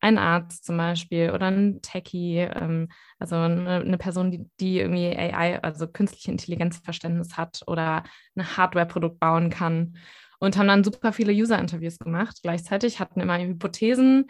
ein 0.00 0.18
Arzt 0.18 0.64
zum 0.64 0.76
Beispiel 0.76 1.30
oder 1.30 1.46
ein 1.46 1.80
Techie, 1.82 2.38
ähm, 2.38 2.88
also 3.18 3.36
eine, 3.36 3.76
eine, 3.76 3.98
Person, 3.98 4.30
die, 4.30 4.48
die 4.60 4.78
irgendwie 4.78 5.16
AI, 5.16 5.60
also 5.62 5.88
künstliche 5.88 6.30
Intelligenzverständnis 6.30 7.36
hat 7.36 7.62
oder 7.66 8.04
ein 8.34 8.56
Hardware-Produkt 8.56 9.18
bauen 9.18 9.50
kann. 9.50 9.96
Und 10.38 10.58
haben 10.58 10.68
dann 10.68 10.84
super 10.84 11.14
viele 11.14 11.32
User-Interviews 11.32 11.98
gemacht. 11.98 12.40
Gleichzeitig 12.42 13.00
hatten 13.00 13.20
immer 13.20 13.38
Hypothesen 13.38 14.26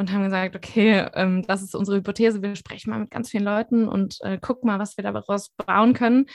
und 0.00 0.10
haben 0.12 0.24
gesagt, 0.24 0.56
okay, 0.56 1.06
ähm, 1.14 1.44
das 1.46 1.62
ist 1.62 1.74
unsere 1.74 1.98
Hypothese, 1.98 2.42
wir 2.42 2.56
sprechen 2.56 2.90
mal 2.90 3.00
mit 3.00 3.10
ganz 3.10 3.28
vielen 3.30 3.44
Leuten 3.44 3.86
und 3.86 4.16
äh, 4.22 4.38
gucken 4.38 4.66
mal, 4.66 4.78
was 4.78 4.96
wir 4.96 5.04
daraus 5.04 5.50
bauen 5.50 5.92
können. 5.92 6.26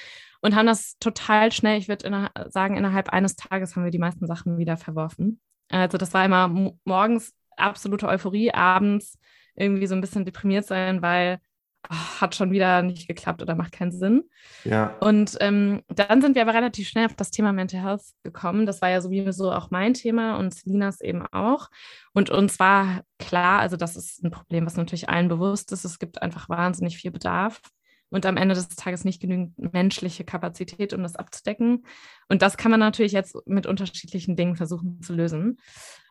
Und 0.41 0.55
haben 0.55 0.67
das 0.67 0.97
total 0.99 1.51
schnell, 1.51 1.79
ich 1.79 1.87
würde 1.87 2.29
sagen, 2.49 2.77
innerhalb 2.77 3.09
eines 3.09 3.35
Tages 3.35 3.75
haben 3.75 3.83
wir 3.83 3.89
die 3.89 3.97
meisten 3.97 4.27
Sachen 4.27 4.59
wieder 4.59 4.77
verworfen. 4.77 5.39
Also 5.69 5.97
das 5.97 6.13
war 6.13 6.23
immer 6.23 6.47
morgens 6.83 7.33
absolute 7.57 8.07
Euphorie, 8.07 8.51
abends 8.51 9.17
irgendwie 9.55 9.87
so 9.87 9.95
ein 9.95 10.01
bisschen 10.01 10.25
deprimiert 10.25 10.65
sein, 10.65 11.01
weil 11.01 11.39
hat 11.89 12.35
schon 12.35 12.51
wieder 12.51 12.81
nicht 12.81 13.07
geklappt 13.07 13.41
oder 13.41 13.55
macht 13.55 13.71
keinen 13.71 13.91
Sinn. 13.91 14.23
Ja. 14.63 14.95
Und 14.99 15.37
ähm, 15.39 15.81
dann 15.87 16.21
sind 16.21 16.35
wir 16.35 16.41
aber 16.41 16.53
relativ 16.53 16.87
schnell 16.87 17.05
auf 17.05 17.15
das 17.15 17.31
Thema 17.31 17.53
Mental 17.53 17.81
Health 17.81 18.03
gekommen. 18.23 18.65
Das 18.65 18.81
war 18.81 18.89
ja 18.89 19.01
sowieso 19.01 19.51
auch 19.51 19.71
mein 19.71 19.93
Thema 19.93 20.37
und 20.37 20.53
Selinas 20.53 21.01
eben 21.01 21.25
auch. 21.31 21.69
Und 22.13 22.29
uns 22.29 22.59
war 22.59 23.01
klar, 23.19 23.59
also 23.59 23.77
das 23.77 23.95
ist 23.95 24.23
ein 24.23 24.31
Problem, 24.31 24.65
was 24.65 24.77
natürlich 24.77 25.09
allen 25.09 25.27
bewusst 25.27 25.71
ist. 25.71 25.85
Es 25.85 25.99
gibt 25.99 26.21
einfach 26.21 26.49
wahnsinnig 26.49 26.97
viel 26.97 27.11
Bedarf 27.11 27.61
und 28.09 28.25
am 28.25 28.37
Ende 28.37 28.55
des 28.55 28.69
Tages 28.69 29.03
nicht 29.03 29.21
genügend 29.21 29.57
menschliche 29.73 30.23
Kapazität, 30.23 30.93
um 30.93 31.03
das 31.03 31.15
abzudecken. 31.15 31.85
Und 32.29 32.41
das 32.41 32.57
kann 32.57 32.71
man 32.71 32.79
natürlich 32.79 33.11
jetzt 33.11 33.35
mit 33.45 33.65
unterschiedlichen 33.65 34.35
Dingen 34.35 34.55
versuchen 34.55 35.01
zu 35.01 35.13
lösen. 35.13 35.57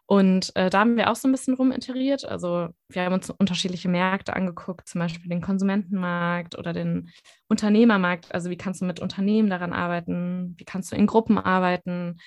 Und 0.07 0.55
äh, 0.55 0.69
da 0.69 0.81
haben 0.81 0.97
wir 0.97 1.11
auch 1.11 1.17
so 1.17 1.29
ein 1.29 1.33
bisschen 1.33 1.55
rumiteriert. 1.55 2.27
Also 2.27 2.69
wir 2.89 3.03
haben 3.03 3.15
uns 3.15 3.31
unterschiedliche 3.31 3.89
Märkte 3.89 4.37
angeguckt, 4.37 4.87
zum 4.87 4.99
Beispiel 4.99 5.31
den 5.31 5.41
Konsumentenmarkt 5.41 6.59
oder 6.59 6.75
den 6.75 7.11
Unternehmermarkt. 7.49 8.35
Also 8.35 8.51
wie 8.51 8.57
kannst 8.59 8.83
du 8.83 8.85
mit 8.85 9.01
Unternehmen 9.01 9.49
daran 9.49 9.73
arbeiten? 9.73 10.55
Wie 10.59 10.65
kannst 10.65 10.93
du 10.93 10.97
in 10.97 11.07
Gruppen 11.07 11.39
arbeiten? 11.39 12.19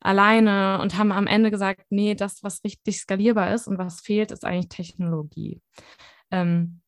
Alleine 0.00 0.80
und 0.82 0.98
haben 0.98 1.12
am 1.12 1.26
Ende 1.26 1.50
gesagt, 1.50 1.86
nee, 1.88 2.14
das, 2.14 2.42
was 2.42 2.62
richtig 2.62 2.98
skalierbar 3.00 3.54
ist 3.54 3.68
und 3.68 3.78
was 3.78 4.02
fehlt, 4.02 4.30
ist 4.30 4.44
eigentlich 4.44 4.68
Technologie. 4.68 5.62
Ähm, 6.30 6.82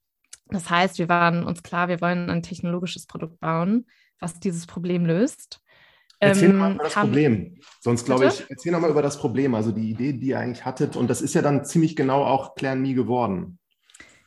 das 0.49 0.69
heißt, 0.69 0.99
wir 0.99 1.09
waren 1.09 1.45
uns 1.45 1.62
klar, 1.62 1.88
wir 1.88 2.02
wollen 2.02 2.28
ein 2.28 2.43
technologisches 2.43 3.07
Produkt 3.07 3.40
bauen, 3.40 3.87
was 4.21 4.38
dieses 4.38 4.66
Problem 4.66 5.07
löst. 5.07 5.62
Erzähl 6.18 6.50
ähm, 6.50 6.58
mal 6.58 6.75
über 6.75 6.85
das 6.85 6.96
haben, 6.96 7.08
Problem. 7.08 7.58
Sonst 7.80 8.06
glaube 8.06 8.26
ich, 8.26 8.44
erzähl 8.49 8.73
noch 8.73 8.80
mal 8.80 8.90
über 8.90 9.02
das 9.02 9.18
Problem, 9.18 9.54
also 9.54 9.70
die 9.70 9.90
Idee, 9.90 10.12
die 10.14 10.28
ihr 10.28 10.38
eigentlich 10.38 10.64
hattet. 10.64 10.96
Und 10.96 11.08
das 11.08 11.20
ist 11.20 11.35
ja 11.35 11.42
dann 11.42 11.64
ziemlich 11.64 11.94
genau 11.94 12.25
auch 12.25 12.54
Plan 12.54 12.80
Me 12.80 12.94
geworden. 12.94 13.58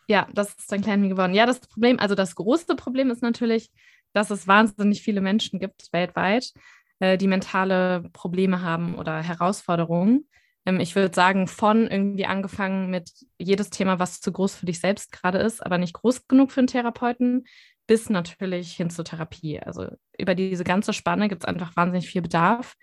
Ja, 0.08 0.28
das 0.34 0.54
ist 0.56 0.72
dann 0.72 0.82
Plan 0.82 1.02
Me 1.02 1.10
geworden. 1.10 1.34
Ja, 1.34 1.46
das 1.46 1.60
Problem, 1.60 2.00
also 2.00 2.16
das 2.16 2.36
große 2.36 2.76
Problem 2.76 3.10
ist 3.10 3.22
natürlich, 3.22 3.72
dass 4.14 4.30
es 4.32 4.48
wahnsinnig 4.48 5.02
viele 5.02 5.22
Menschen 5.22 5.60
gibt 5.60 5.88
weltweit, 5.92 6.52
äh, 7.00 7.18
die 7.18 7.28
mentale 7.28 8.10
Probleme 8.14 8.62
haben 8.62 8.96
oder 8.96 9.22
Herausforderungen. 9.22 10.28
Ähm, 10.66 10.80
ich 10.80 10.96
würde 10.96 11.14
sagen, 11.14 11.48
von 11.48 11.88
irgendwie 11.88 12.26
angefangen 12.26 12.90
mit 12.90 13.12
jedes 13.38 13.70
Thema, 13.70 14.00
was 14.00 14.20
zu 14.20 14.32
groß 14.32 14.56
für 14.56 14.66
dich 14.66 14.80
selbst 14.80 15.12
gerade 15.12 15.40
ist, 15.40 15.66
aber 15.66 15.78
nicht 15.78 15.94
groß 15.94 16.28
genug 16.28 16.52
für 16.52 16.62
einen 16.62 16.68
Therapeuten, 16.68 17.46
bis 17.90 18.08
natürlich 18.08 18.74
hin 18.74 18.92
zur 18.92 19.04
Therapie. 19.04 19.60
Also 19.60 19.88
über 20.16 20.36
diese 20.36 20.64
ganze 20.64 20.94
Spanne 20.94 21.28
gibt 21.28 21.42
es 21.42 21.48
einfach 21.48 21.76
wahnsinnig 21.76 22.08
viel 22.08 22.22
Bedarf. 22.22 22.76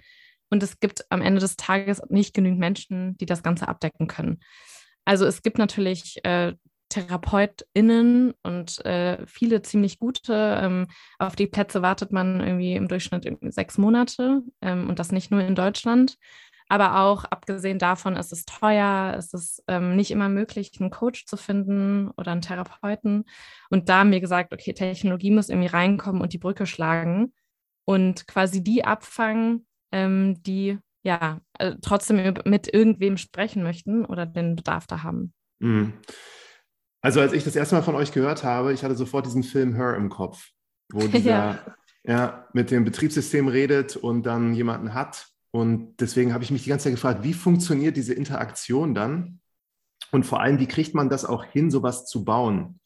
Und 0.51 0.65
es 0.65 0.81
gibt 0.81 1.05
am 1.11 1.23
Ende 1.23 1.41
des 1.41 1.55
Tages 1.55 2.03
nicht 2.09 2.35
genügend 2.35 2.59
Menschen, 2.59 3.17
die 3.19 3.27
das 3.27 3.45
Ganze 3.45 3.69
abdecken 3.69 4.09
können. 4.09 4.41
Also 5.05 5.25
es 5.25 5.43
gibt 5.43 5.59
natürlich 5.59 6.25
äh, 6.25 6.55
TherapeutInnen 6.89 8.35
und 8.43 8.85
äh, 8.85 9.25
viele 9.29 9.63
ziemlich 9.63 10.01
gute. 10.01 10.59
Ähm, 10.61 10.89
auf 11.21 11.37
die 11.37 11.47
Plätze 11.47 11.83
wartet 11.83 12.11
man 12.11 12.41
irgendwie 12.41 12.75
im 12.75 12.89
Durchschnitt 12.89 13.29
sechs 13.55 13.79
Monate 13.79 14.43
ähm, 14.61 14.89
und 14.89 14.99
das 14.99 15.13
nicht 15.13 15.31
nur 15.31 15.41
in 15.41 15.55
Deutschland. 15.55 16.17
Aber 16.69 17.01
auch 17.01 17.25
abgesehen 17.25 17.79
davon 17.79 18.17
ist 18.17 18.33
es 18.33 18.45
teuer, 18.45 19.15
ist 19.17 19.35
es 19.35 19.63
ähm, 19.69 19.95
nicht 19.95 20.11
immer 20.11 20.29
möglich, 20.29 20.73
einen 20.81 20.91
Coach 20.91 21.27
zu 21.27 21.37
finden 21.37 22.11
oder 22.17 22.33
einen 22.33 22.41
Therapeuten. 22.41 23.25
Und 23.71 23.89
da 23.89 24.01
haben 24.01 24.11
wir 24.11 24.21
gesagt, 24.21 24.53
okay, 24.53 24.73
Technologie 24.73 25.31
muss 25.31 25.49
irgendwie 25.49 25.69
reinkommen 25.69 26.21
und 26.21 26.33
die 26.33 26.39
Brücke 26.39 26.67
schlagen 26.67 27.33
und 27.85 28.27
quasi 28.27 28.65
die 28.65 28.85
abfangen, 28.85 29.67
ähm, 29.93 30.43
die 30.43 30.79
ja 31.05 31.41
äh, 31.59 31.77
trotzdem 31.81 32.35
mit 32.45 32.73
irgendwem 32.73 33.17
sprechen 33.17 33.63
möchten 33.63 34.05
oder 34.05 34.27
den 34.27 34.57
Bedarf 34.57 34.89
da 34.89 35.05
haben. 35.05 35.33
Mhm. 35.61 35.93
Also 37.01 37.21
als 37.21 37.33
ich 37.33 37.45
das 37.45 37.55
erste 37.55 37.77
Mal 37.77 37.83
von 37.83 37.95
euch 37.95 38.11
gehört 38.11 38.43
habe, 38.43 38.73
ich 38.73 38.83
hatte 38.83 38.97
sofort 38.97 39.27
diesen 39.27 39.45
Film 39.45 39.77
Her 39.77 39.95
im 39.95 40.09
Kopf, 40.09 40.49
wo 40.93 40.99
dieser 41.07 41.31
ja. 41.31 41.77
ja 42.03 42.49
mit 42.53 42.73
dem 42.73 42.85
Betriebssystem 42.85 43.47
redet 43.47 43.95
und 43.95 44.25
dann 44.25 44.53
jemanden 44.53 44.95
hat 44.95 45.29
und 45.57 45.97
deswegen 46.01 46.35
habe 46.35 46.45
ich 46.45 46.51
mich 46.51 46.65
die 46.65 46.69
ganze 46.69 46.85
Zeit 46.85 46.93
gefragt, 46.93 47.25
wie 47.25 47.33
funktioniert 47.33 47.97
diese 47.97 48.13
Interaktion 48.13 48.95
dann? 48.95 49.41
Und 50.13 50.27
vor 50.27 50.43
allem, 50.43 50.59
wie 50.59 50.67
kriegt 50.67 50.95
man 50.95 51.09
das 51.09 51.25
auch 51.25 51.45
hin, 51.45 51.71
sowas 51.71 52.05
zu 52.05 52.27
bauen? 52.27 52.79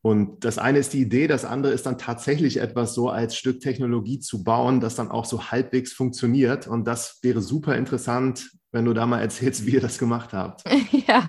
Und 0.00 0.44
das 0.44 0.58
eine 0.58 0.78
ist 0.78 0.92
die 0.92 1.00
Idee, 1.00 1.26
das 1.26 1.44
andere 1.44 1.72
ist 1.72 1.86
dann 1.86 1.98
tatsächlich 1.98 2.58
etwas 2.58 2.94
so 2.94 3.08
als 3.08 3.34
Stück 3.34 3.58
Technologie 3.58 4.20
zu 4.20 4.44
bauen, 4.44 4.78
das 4.78 4.94
dann 4.94 5.10
auch 5.10 5.24
so 5.24 5.50
halbwegs 5.50 5.92
funktioniert. 5.92 6.68
Und 6.68 6.84
das 6.84 7.18
wäre 7.22 7.42
super 7.42 7.76
interessant, 7.76 8.48
wenn 8.70 8.84
du 8.84 8.94
da 8.94 9.04
mal 9.04 9.20
erzählst, 9.20 9.66
wie 9.66 9.72
ihr 9.72 9.80
das 9.80 9.98
gemacht 9.98 10.32
habt. 10.32 10.62
Ja, 11.08 11.28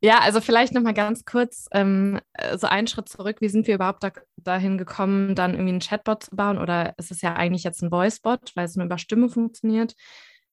ja, 0.00 0.20
also 0.20 0.40
vielleicht 0.40 0.74
nochmal 0.74 0.94
ganz 0.94 1.24
kurz 1.24 1.66
ähm, 1.72 2.20
äh, 2.34 2.56
so 2.56 2.66
einen 2.66 2.86
Schritt 2.86 3.08
zurück. 3.08 3.38
Wie 3.40 3.48
sind 3.48 3.66
wir 3.66 3.74
überhaupt 3.74 4.04
da, 4.04 4.12
dahin 4.36 4.78
gekommen, 4.78 5.34
dann 5.34 5.52
irgendwie 5.52 5.70
einen 5.70 5.80
Chatbot 5.80 6.24
zu 6.24 6.36
bauen? 6.36 6.58
Oder 6.58 6.94
ist 6.98 7.10
es 7.10 7.20
ja 7.20 7.34
eigentlich 7.34 7.64
jetzt 7.64 7.82
ein 7.82 7.90
Voicebot, 7.90 8.52
weil 8.54 8.64
es 8.64 8.76
nur 8.76 8.86
über 8.86 8.98
Stimme 8.98 9.28
funktioniert? 9.28 9.94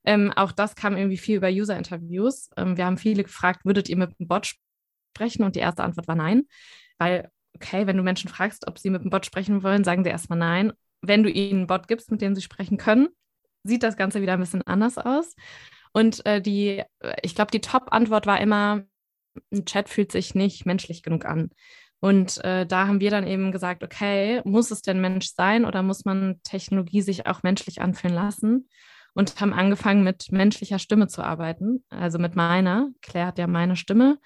Ähm, 0.03 0.31
auch 0.35 0.51
das 0.51 0.75
kam 0.75 0.97
irgendwie 0.97 1.17
viel 1.17 1.37
über 1.37 1.49
User-Interviews. 1.49 2.49
Ähm, 2.57 2.77
wir 2.77 2.85
haben 2.85 2.97
viele 2.97 3.23
gefragt, 3.23 3.65
würdet 3.65 3.89
ihr 3.89 3.97
mit 3.97 4.13
einem 4.19 4.27
Bot 4.27 4.55
sprechen? 5.13 5.43
Und 5.43 5.55
die 5.55 5.59
erste 5.59 5.83
Antwort 5.83 6.07
war 6.07 6.15
nein. 6.15 6.43
Weil, 6.97 7.29
okay, 7.55 7.87
wenn 7.87 7.97
du 7.97 8.03
Menschen 8.03 8.29
fragst, 8.29 8.67
ob 8.67 8.79
sie 8.79 8.89
mit 8.89 9.01
einem 9.01 9.09
Bot 9.11 9.25
sprechen 9.25 9.63
wollen, 9.63 9.83
sagen 9.83 10.03
sie 10.03 10.09
erstmal 10.09 10.39
nein. 10.39 10.73
Wenn 11.01 11.23
du 11.23 11.29
ihnen 11.29 11.59
einen 11.59 11.67
Bot 11.67 11.87
gibst, 11.87 12.09
mit 12.09 12.21
dem 12.21 12.33
sie 12.33 12.41
sprechen 12.41 12.77
können, 12.77 13.09
sieht 13.63 13.83
das 13.83 13.97
Ganze 13.97 14.21
wieder 14.21 14.33
ein 14.33 14.39
bisschen 14.39 14.63
anders 14.63 14.97
aus. 14.97 15.35
Und 15.91 16.25
äh, 16.25 16.41
die, 16.41 16.83
äh, 16.99 17.15
ich 17.21 17.35
glaube, 17.35 17.51
die 17.51 17.61
Top-Antwort 17.61 18.25
war 18.27 18.39
immer, 18.39 18.83
ein 19.51 19.65
Chat 19.65 19.89
fühlt 19.89 20.11
sich 20.11 20.35
nicht 20.35 20.65
menschlich 20.65 21.03
genug 21.03 21.25
an. 21.25 21.49
Und 21.99 22.43
äh, 22.43 22.65
da 22.65 22.87
haben 22.87 22.99
wir 22.99 23.09
dann 23.09 23.25
eben 23.25 23.51
gesagt, 23.51 23.83
okay, 23.83 24.41
muss 24.45 24.69
es 24.71 24.81
denn 24.81 25.01
Mensch 25.01 25.29
sein 25.33 25.65
oder 25.65 25.81
muss 25.81 26.05
man 26.05 26.39
Technologie 26.43 27.01
sich 27.01 27.25
auch 27.25 27.41
menschlich 27.43 27.81
anfühlen 27.81 28.15
lassen? 28.15 28.69
Und 29.13 29.39
haben 29.39 29.53
angefangen 29.53 30.03
mit 30.03 30.31
menschlicher 30.31 30.77
Stimme 30.77 31.07
zu 31.07 31.23
arbeiten, 31.23 31.85
also 31.89 32.19
mit 32.19 32.35
meiner. 32.35 32.89
Claire 33.01 33.27
hat 33.27 33.39
ja 33.39 33.47
meine 33.47 33.77
Stimme. 33.77 34.19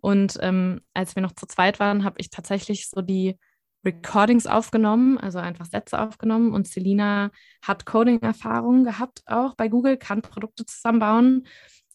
Und 0.00 0.38
ähm, 0.40 0.80
als 0.94 1.16
wir 1.16 1.22
noch 1.22 1.32
zu 1.32 1.46
zweit 1.46 1.80
waren, 1.80 2.04
habe 2.04 2.20
ich 2.20 2.30
tatsächlich 2.30 2.88
so 2.88 3.02
die 3.02 3.36
Recordings 3.84 4.46
aufgenommen, 4.46 5.18
also 5.18 5.38
einfach 5.38 5.66
Sätze 5.66 6.00
aufgenommen. 6.00 6.52
Und 6.52 6.68
Selina 6.68 7.30
hat 7.62 7.84
Coding-Erfahrungen 7.84 8.84
gehabt, 8.84 9.22
auch 9.26 9.54
bei 9.54 9.68
Google, 9.68 9.96
kann 9.96 10.22
Produkte 10.22 10.64
zusammenbauen 10.66 11.46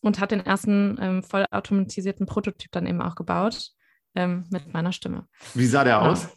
und 0.04 0.20
hat 0.20 0.32
den 0.32 0.46
ersten 0.46 0.98
ähm, 1.02 1.24
vollautomatisierten 1.24 2.26
Prototyp 2.26 2.72
dann 2.72 2.86
eben 2.86 3.02
auch 3.02 3.16
gebaut 3.16 3.72
ähm, 4.16 4.46
mit 4.52 4.72
meiner 4.74 4.92
Stimme. 4.92 5.28
Wie 5.54 5.66
sah 5.66 5.84
der 5.84 5.94
ja. 5.94 6.02
aus? 6.02 6.28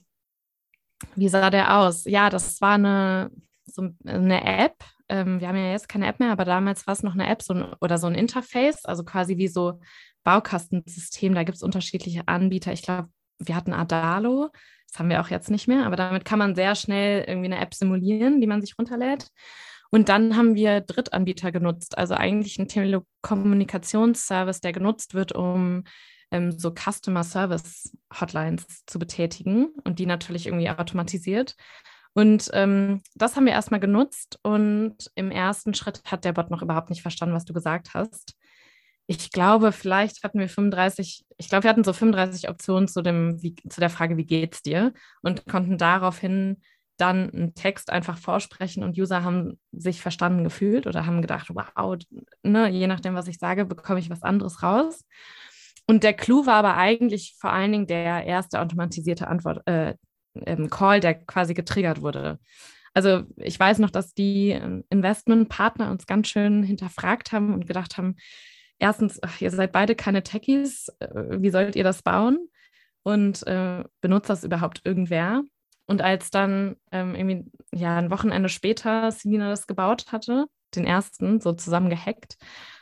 Wie 1.15 1.29
sah 1.29 1.51
der 1.51 1.77
aus? 1.79 2.05
Ja, 2.05 2.31
das 2.31 2.61
war 2.61 2.75
eine, 2.75 3.31
so 3.65 3.91
eine 4.05 4.45
App. 4.45 4.77
Ähm, 5.09 5.41
wir 5.41 5.49
haben 5.49 5.57
ja 5.57 5.73
jetzt 5.73 5.89
keine 5.89 6.07
App 6.07 6.21
mehr, 6.21 6.31
aber 6.31 6.45
damals 6.45 6.87
war 6.87 6.93
es 6.93 7.03
noch 7.03 7.15
eine 7.15 7.29
App 7.29 7.43
so 7.43 7.55
ein, 7.55 7.75
oder 7.81 7.99
so 7.99 8.07
ein 8.07 8.15
Interface, 8.15 8.85
also 8.85 9.05
quasi 9.05 9.37
wie 9.37 9.49
so 9.49 9.81
Baukastensystem. 10.23 11.35
Da 11.35 11.43
gibt 11.43 11.57
es 11.57 11.63
unterschiedliche 11.63 12.27
Anbieter. 12.27 12.73
Ich 12.73 12.83
glaube, 12.83 13.09
wir 13.39 13.57
hatten 13.57 13.73
Adalo, 13.73 14.51
das 14.89 14.99
haben 14.99 15.11
wir 15.11 15.21
auch 15.21 15.29
jetzt 15.29 15.51
nicht 15.51 15.67
mehr, 15.67 15.87
aber 15.87 15.97
damit 15.97 16.25
kann 16.25 16.39
man 16.39 16.55
sehr 16.55 16.77
schnell 16.77 17.25
irgendwie 17.27 17.53
eine 17.53 17.61
App 17.61 17.75
simulieren, 17.75 18.41
die 18.41 18.47
man 18.47 18.61
sich 18.61 18.79
runterlädt. 18.79 19.29
Und 19.91 20.09
dann 20.09 20.37
haben 20.37 20.55
wir 20.55 20.81
Drittanbieter 20.81 21.53
genutzt, 21.53 21.97
also 21.97 22.15
eigentlich 22.15 22.59
ein 22.59 22.69
Telekommunikationsservice, 22.69 24.61
der 24.61 24.73
genutzt 24.73 25.15
wird, 25.15 25.33
um 25.33 25.85
ähm, 26.31 26.53
so 26.59 26.73
Customer 26.73 27.25
Service 27.25 27.97
Hotlines 28.19 28.85
zu 28.87 28.99
betätigen 28.99 29.69
und 29.85 29.99
die 29.99 30.07
natürlich 30.07 30.47
irgendwie 30.47 30.71
automatisiert. 30.71 31.55
Und 32.15 32.51
ähm, 32.55 33.03
das 33.15 33.37
haben 33.37 33.45
wir 33.45 33.53
erstmal 33.53 33.81
genutzt 33.81 34.39
und 34.43 34.97
im 35.17 35.31
ersten 35.31 35.75
Schritt 35.75 36.01
hat 36.07 36.25
der 36.25 36.33
Bot 36.33 36.51
noch 36.51 36.63
überhaupt 36.63 36.89
nicht 36.89 37.03
verstanden, 37.03 37.35
was 37.35 37.45
du 37.45 37.53
gesagt 37.53 37.93
hast. 37.93 38.35
Ich 39.07 39.31
glaube, 39.31 39.71
vielleicht 39.71 40.25
hatten 40.25 40.41
wir 40.41 40.49
35, 40.49 41.27
ich 41.37 41.49
glaube, 41.49 41.65
wir 41.65 41.71
hatten 41.71 41.85
so 41.85 41.93
35 41.93 42.49
Optionen 42.49 42.89
zu, 42.89 43.03
dem, 43.03 43.41
wie, 43.43 43.55
zu 43.55 43.81
der 43.81 43.91
Frage, 43.91 44.17
wie 44.17 44.25
geht's 44.25 44.63
dir? 44.63 44.95
Und 45.23 45.47
konnten 45.47 45.79
daraufhin 45.79 46.63
dann 46.97 47.31
einen 47.31 47.55
Text 47.55 47.91
einfach 47.91 48.19
vorsprechen 48.19 48.83
und 48.83 48.99
User 48.99 49.23
haben 49.23 49.59
sich 49.73 50.01
verstanden 50.01 50.45
gefühlt 50.45 50.87
oder 50.87 51.07
haben 51.07 51.23
gedacht, 51.23 51.49
wow, 51.51 51.97
ne, 52.43 52.69
je 52.69 52.87
nachdem, 52.87 53.15
was 53.15 53.29
ich 53.29 53.39
sage, 53.39 53.65
bekomme 53.65 54.01
ich 54.01 54.11
was 54.11 54.23
anderes 54.23 54.63
raus. 54.63 55.05
Und 55.87 56.03
der 56.03 56.15
Clou 56.15 56.47
war 56.47 56.55
aber 56.55 56.77
eigentlich 56.77 57.37
vor 57.39 57.53
allen 57.53 57.73
Dingen 57.73 57.87
der 57.87 58.25
erste 58.25 58.61
automatisierte 58.61 59.29
Antwort, 59.29 59.67
äh, 59.67 59.95
ähm, 60.45 60.69
Call, 60.71 61.01
der 61.01 61.15
quasi 61.15 61.55
getriggert 61.55 62.03
wurde. 62.03 62.39
Also 62.95 63.25
ich 63.37 63.59
weiß 63.61 63.79
noch, 63.79 63.91
dass 63.91 64.15
die 64.15 64.51
ähm, 64.51 64.85
Investmentpartner 64.91 65.91
uns 65.91 66.07
ganz 66.07 66.29
schön 66.29 66.63
hinterfragt 66.63 67.33
haben 67.33 67.55
und 67.55 67.67
gedacht 67.67 67.99
haben, 67.99 68.17
erstens, 68.79 69.23
ach, 69.23 69.41
ihr 69.41 69.51
seid 69.51 69.73
beide 69.73 69.95
keine 69.95 70.23
Techies, 70.23 70.89
äh, 71.01 71.09
wie 71.41 71.51
sollt 71.51 71.77
ihr 71.77 71.85
das 71.85 72.03
bauen? 72.03 72.49
Und 73.03 73.47
äh, 73.47 73.85
benutzt 74.01 74.31
das 74.31 74.45
überhaupt 74.45 74.81
irgendwer? 74.85 75.43
Und 75.87 76.03
als 76.03 76.31
dann 76.31 76.77
ähm, 76.91 77.15
irgendwie 77.15 77.51
ja 77.73 77.97
ein 77.97 78.11
Wochenende 78.11 78.49
später 78.49 79.11
Selina 79.13 79.49
das 79.49 79.67
gebaut 79.67 80.07
hatte, 80.11 80.47
den 80.75 80.85
ersten 80.85 81.41
so 81.41 81.53
zusammen 81.53 81.91
gehackt 81.91 82.37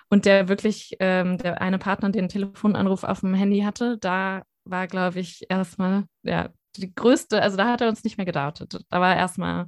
und 0.08 0.25
der 0.25 0.49
wirklich 0.49 0.96
ähm, 1.00 1.38
der 1.38 1.61
eine 1.61 1.78
Partner 1.78 2.11
den 2.11 2.28
Telefonanruf 2.28 3.04
auf 3.04 3.20
dem 3.20 3.34
Handy 3.34 3.61
hatte, 3.61 3.99
da 3.99 4.42
war 4.64 4.87
glaube 4.87 5.20
ich 5.20 5.44
erstmal 5.50 6.04
ja 6.23 6.49
die 6.76 6.94
größte, 6.94 7.40
also 7.40 7.56
da 7.56 7.66
hat 7.66 7.80
er 7.80 7.88
uns 7.88 8.04
nicht 8.04 8.16
mehr 8.16 8.26
gedoubtet. 8.26 8.80
Da 8.88 9.00
war 9.00 9.14
erstmal 9.14 9.66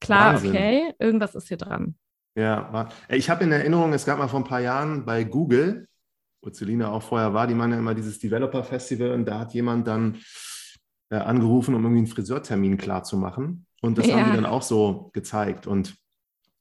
klar, 0.00 0.34
Wahnsinn. 0.34 0.50
okay, 0.50 0.94
irgendwas 0.98 1.34
ist 1.34 1.48
hier 1.48 1.56
dran. 1.56 1.94
Ja, 2.34 2.88
ich 3.08 3.28
habe 3.28 3.44
in 3.44 3.52
Erinnerung, 3.52 3.92
es 3.92 4.06
gab 4.06 4.18
mal 4.18 4.28
vor 4.28 4.40
ein 4.40 4.44
paar 4.44 4.60
Jahren 4.60 5.04
bei 5.04 5.24
Google, 5.24 5.86
wo 6.42 6.50
Selina 6.50 6.90
auch 6.90 7.02
vorher 7.02 7.34
war, 7.34 7.46
die 7.46 7.54
machen 7.54 7.72
ja 7.72 7.78
immer 7.78 7.94
dieses 7.94 8.18
Developer 8.18 8.64
Festival 8.64 9.12
und 9.12 9.26
da 9.26 9.40
hat 9.40 9.54
jemand 9.54 9.86
dann 9.86 10.18
äh, 11.12 11.16
angerufen, 11.16 11.74
um 11.74 11.82
irgendwie 11.82 11.98
einen 11.98 12.06
Friseurtermin 12.06 12.78
klarzumachen. 12.78 13.66
Und 13.82 13.98
das 13.98 14.06
ja. 14.06 14.16
haben 14.16 14.30
die 14.30 14.36
dann 14.36 14.46
auch 14.46 14.62
so 14.62 15.10
gezeigt. 15.12 15.66
Und 15.66 15.94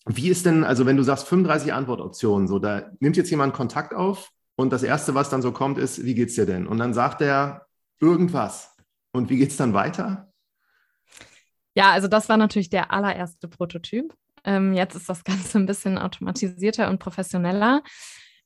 wie 0.06 0.28
ist 0.28 0.46
denn, 0.46 0.66
also 0.66 0.86
wenn 0.86 0.98
du 0.98 1.04
sagst 1.04 1.26
35 1.30 1.72
Antwortoptionen, 1.72 2.50
so 2.50 2.60
da 2.60 2.92
nimmt 3.00 3.16
jetzt 3.16 3.30
jemand 3.30 3.54
Kontakt 3.54 3.94
auf 3.94 4.30
und 4.58 4.74
das 4.74 4.84
Erste, 4.84 5.16
was 5.16 5.30
dann 5.30 5.42
so 5.42 5.54
kommt, 5.54 5.78
ist, 5.78 6.04
wie 6.04 6.16
geht's 6.16 6.36
dir 6.36 6.46
denn? 6.46 6.68
Und 6.68 6.80
dann 6.80 6.94
sagt 6.94 7.22
er 7.22 7.68
irgendwas. 8.02 8.76
Und 9.14 9.30
wie 9.30 9.38
geht's 9.38 9.56
dann 9.56 9.74
weiter? 9.74 10.34
Ja, 11.74 11.92
also 11.92 12.10
das 12.10 12.28
war 12.28 12.36
natürlich 12.36 12.70
der 12.70 12.92
allererste 12.92 13.48
Prototyp. 13.48 14.14
Ähm, 14.44 14.74
jetzt 14.74 14.96
ist 14.96 15.08
das 15.08 15.24
Ganze 15.24 15.60
ein 15.60 15.66
bisschen 15.66 15.98
automatisierter 15.98 16.90
und 16.90 17.00
professioneller. 17.00 17.84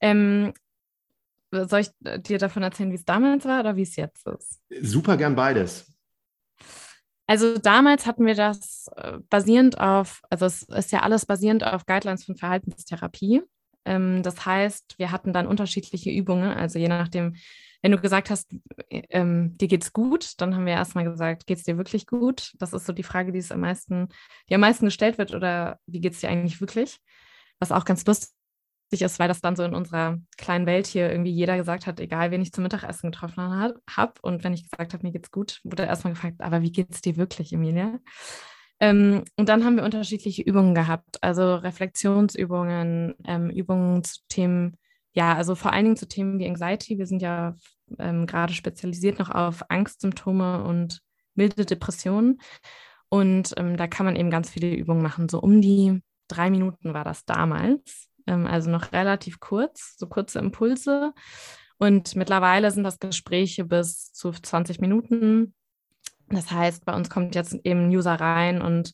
Ähm, 0.01 0.53
soll 1.51 1.79
ich 1.79 1.89
dir 2.21 2.37
davon 2.37 2.61
erzählen, 2.61 2.91
wie 2.91 2.95
es 2.95 3.05
damals 3.05 3.45
war 3.45 3.61
oder 3.61 3.75
wie 3.75 3.83
es 3.83 3.95
jetzt 3.95 4.27
ist? 4.27 4.61
Super 4.81 5.17
gern 5.17 5.35
beides. 5.35 5.94
Also 7.27 7.57
damals 7.57 8.05
hatten 8.05 8.25
wir 8.25 8.35
das 8.35 8.87
äh, 8.95 9.17
basierend 9.29 9.79
auf, 9.79 10.21
also 10.29 10.45
es 10.45 10.63
ist 10.63 10.91
ja 10.91 11.01
alles 11.01 11.25
basierend 11.25 11.63
auf 11.63 11.85
Guidelines 11.85 12.23
von 12.23 12.35
Verhaltenstherapie. 12.35 13.41
Ähm, 13.85 14.21
das 14.23 14.45
heißt, 14.45 14.95
wir 14.97 15.11
hatten 15.11 15.33
dann 15.33 15.47
unterschiedliche 15.47 16.11
Übungen, 16.11 16.51
also 16.51 16.77
je 16.77 16.87
nachdem, 16.87 17.35
wenn 17.81 17.91
du 17.91 17.99
gesagt 17.99 18.29
hast, 18.29 18.51
ähm, 18.89 19.57
dir 19.57 19.67
geht's 19.67 19.93
gut, 19.93 20.33
dann 20.41 20.55
haben 20.55 20.65
wir 20.65 20.73
erstmal 20.73 21.03
gesagt, 21.03 21.47
geht's 21.47 21.63
dir 21.63 21.77
wirklich 21.77 22.07
gut? 22.07 22.53
Das 22.59 22.73
ist 22.73 22.85
so 22.85 22.93
die 22.93 23.03
Frage, 23.03 23.31
die 23.31 23.39
es 23.39 23.51
am 23.51 23.59
meisten, 23.61 24.09
die 24.49 24.55
am 24.55 24.61
meisten 24.61 24.85
gestellt 24.85 25.17
wird, 25.17 25.33
oder 25.33 25.79
wie 25.85 26.01
geht's 26.01 26.19
dir 26.19 26.29
eigentlich 26.29 26.61
wirklich? 26.61 26.99
Was 27.59 27.71
auch 27.71 27.85
ganz 27.85 28.05
lustig 28.05 28.29
lustig 28.95 29.05
ist, 29.05 29.19
weil 29.19 29.27
das 29.27 29.41
dann 29.41 29.55
so 29.55 29.63
in 29.63 29.75
unserer 29.75 30.17
kleinen 30.37 30.65
Welt 30.65 30.87
hier 30.87 31.11
irgendwie 31.11 31.31
jeder 31.31 31.57
gesagt 31.57 31.85
hat, 31.85 31.99
egal 31.99 32.31
wen 32.31 32.41
ich 32.41 32.53
zum 32.53 32.63
Mittagessen 32.63 33.11
getroffen 33.11 33.43
habe. 33.43 34.13
Und 34.21 34.43
wenn 34.43 34.53
ich 34.53 34.69
gesagt 34.69 34.93
habe, 34.93 35.05
mir 35.05 35.11
geht's 35.11 35.31
gut, 35.31 35.59
wurde 35.63 35.83
erstmal 35.83 36.13
gefragt, 36.13 36.37
aber 36.39 36.61
wie 36.61 36.71
geht's 36.71 37.01
dir 37.01 37.17
wirklich, 37.17 37.51
Emilia? 37.51 37.99
Ähm, 38.79 39.23
und 39.37 39.49
dann 39.49 39.63
haben 39.63 39.77
wir 39.77 39.83
unterschiedliche 39.83 40.41
Übungen 40.41 40.75
gehabt, 40.75 41.21
also 41.21 41.55
Reflexionsübungen, 41.55 43.15
ähm, 43.25 43.49
Übungen 43.49 44.03
zu 44.03 44.19
Themen, 44.27 44.77
ja, 45.13 45.33
also 45.33 45.55
vor 45.55 45.71
allen 45.71 45.85
Dingen 45.85 45.97
zu 45.97 46.07
Themen 46.07 46.39
wie 46.39 46.47
Anxiety. 46.47 46.97
Wir 46.97 47.07
sind 47.07 47.21
ja 47.21 47.55
ähm, 47.99 48.25
gerade 48.25 48.53
spezialisiert 48.53 49.19
noch 49.19 49.29
auf 49.29 49.69
Angstsymptome 49.69 50.63
und 50.63 51.01
milde 51.35 51.65
Depressionen. 51.65 52.39
Und 53.09 53.53
ähm, 53.57 53.77
da 53.77 53.87
kann 53.87 54.05
man 54.05 54.15
eben 54.17 54.29
ganz 54.29 54.49
viele 54.49 54.73
Übungen 54.73 55.01
machen. 55.01 55.29
So 55.29 55.39
um 55.39 55.61
die 55.61 56.01
drei 56.27 56.49
Minuten 56.49 56.93
war 56.93 57.05
das 57.05 57.23
damals. 57.23 58.09
Ähm, 58.27 58.47
also 58.47 58.69
noch 58.69 58.91
relativ 58.91 59.39
kurz, 59.39 59.95
so 59.97 60.07
kurze 60.07 60.39
Impulse. 60.39 61.13
Und 61.77 62.15
mittlerweile 62.15 62.71
sind 62.71 62.83
das 62.83 62.99
Gespräche 62.99 63.65
bis 63.65 64.11
zu 64.13 64.31
20 64.31 64.79
Minuten. 64.79 65.53
Das 66.29 66.51
heißt, 66.51 66.85
bei 66.85 66.93
uns 66.95 67.09
kommt 67.09 67.35
jetzt 67.35 67.53
eben 67.63 67.87
ein 67.87 67.95
User 67.95 68.13
rein 68.13 68.61
und 68.61 68.93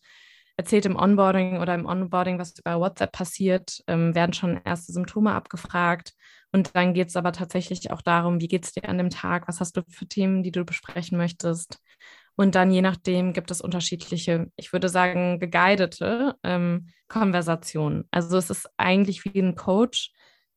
erzählt 0.57 0.85
im 0.85 0.95
Onboarding 0.95 1.59
oder 1.59 1.75
im 1.75 1.85
Onboarding, 1.85 2.39
was 2.39 2.57
über 2.59 2.79
WhatsApp 2.79 3.11
passiert, 3.11 3.81
ähm, 3.87 4.13
werden 4.15 4.33
schon 4.33 4.61
erste 4.63 4.91
Symptome 4.91 5.33
abgefragt. 5.33 6.13
Und 6.51 6.75
dann 6.75 6.93
geht 6.93 7.07
es 7.07 7.15
aber 7.15 7.31
tatsächlich 7.31 7.91
auch 7.91 8.01
darum, 8.01 8.41
wie 8.41 8.47
geht 8.47 8.65
es 8.65 8.73
dir 8.73 8.89
an 8.89 8.97
dem 8.97 9.09
Tag, 9.09 9.47
was 9.47 9.59
hast 9.59 9.77
du 9.77 9.83
für 9.87 10.07
Themen, 10.07 10.43
die 10.43 10.51
du 10.51 10.65
besprechen 10.65 11.17
möchtest. 11.17 11.79
Und 12.35 12.55
dann 12.55 12.71
je 12.71 12.81
nachdem 12.81 13.33
gibt 13.33 13.51
es 13.51 13.61
unterschiedliche, 13.61 14.47
ich 14.55 14.73
würde 14.73 14.89
sagen, 14.89 15.39
geguidete 15.39 16.35
ähm, 16.43 16.87
Konversationen. 17.07 18.05
Also 18.11 18.37
es 18.37 18.49
ist 18.49 18.69
eigentlich 18.77 19.25
wie 19.25 19.39
ein 19.39 19.55
Coach, 19.55 20.11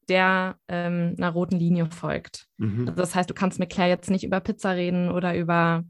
der 0.09 0.57
ähm, 0.69 1.14
einer 1.16 1.31
roten 1.31 1.59
Linie 1.59 1.90
folgt. 1.90 2.47
Mhm. 2.59 2.88
Also 2.88 3.00
das 3.00 3.14
heißt, 3.14 3.28
du 3.28 3.35
kannst 3.35 3.59
mit 3.59 3.71
Claire 3.71 3.90
jetzt 3.90 4.11
nicht 4.11 4.25
über 4.25 4.40
Pizza 4.40 4.71
reden 4.71 5.11
oder 5.11 5.37
über 5.37 5.85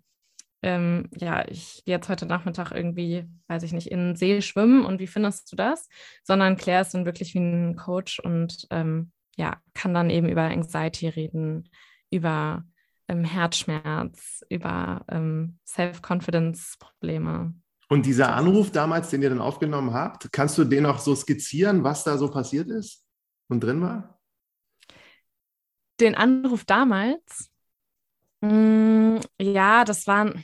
ähm, 0.65 1.11
ja, 1.19 1.47
ich 1.47 1.83
gehe 1.85 1.95
jetzt 1.95 2.09
heute 2.09 2.25
Nachmittag 2.25 2.73
irgendwie, 2.73 3.27
weiß 3.49 3.65
ich 3.65 3.75
nicht, 3.75 3.91
in 3.91 3.99
den 3.99 4.17
See 4.17 4.41
schwimmen 4.41 4.87
und 4.87 4.99
wie 4.99 5.07
findest 5.07 5.53
du 5.53 5.57
das? 5.57 5.89
Sondern 6.23 6.57
Claire 6.57 6.81
ist 6.81 6.95
dann 6.95 7.05
wirklich 7.05 7.35
wie 7.35 7.41
ein 7.41 7.77
Coach 7.77 8.19
und 8.19 8.67
ähm, 8.71 9.13
ja, 9.37 9.59
kann 9.75 9.93
dann 9.93 10.09
eben 10.09 10.27
über 10.27 10.43
Anxiety 10.43 11.09
reden, 11.09 11.69
über 12.11 12.65
ähm, 13.09 13.25
Herzschmerz, 13.25 14.45
über 14.49 15.05
ähm, 15.09 15.59
Self-Confidence-Probleme. 15.67 17.55
Und 17.89 18.07
dieser 18.07 18.35
Anruf 18.35 18.71
damals, 18.71 19.11
den 19.11 19.23
ihr 19.23 19.31
dann 19.31 19.41
aufgenommen 19.41 19.93
habt, 19.93 20.33
kannst 20.33 20.57
du 20.59 20.65
den 20.65 20.87
auch 20.87 20.99
so 20.99 21.15
skizzieren, 21.15 21.85
was 21.85 22.05
da 22.05 22.17
so 22.19 22.31
passiert 22.31 22.69
ist 22.69 23.05
und 23.49 23.63
drin 23.63 23.81
war? 23.83 24.19
Den 26.01 26.15
Anruf 26.15 26.65
damals? 26.65 27.51
Mm, 28.41 29.19
ja, 29.41 29.85
das 29.85 30.07
waren, 30.07 30.43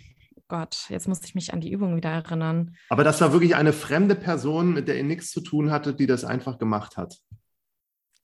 Gott, 0.48 0.86
jetzt 0.90 1.08
musste 1.08 1.26
ich 1.26 1.34
mich 1.34 1.52
an 1.52 1.60
die 1.60 1.72
Übung 1.72 1.96
wieder 1.96 2.10
erinnern. 2.10 2.76
Aber 2.88 3.04
das 3.04 3.20
war 3.20 3.32
wirklich 3.32 3.56
eine 3.56 3.72
fremde 3.72 4.14
Person, 4.14 4.72
mit 4.72 4.86
der 4.86 4.96
ihr 4.96 5.04
nichts 5.04 5.30
zu 5.30 5.40
tun 5.40 5.70
hatte, 5.70 5.94
die 5.94 6.06
das 6.06 6.24
einfach 6.24 6.58
gemacht 6.58 6.96
hat. 6.96 7.16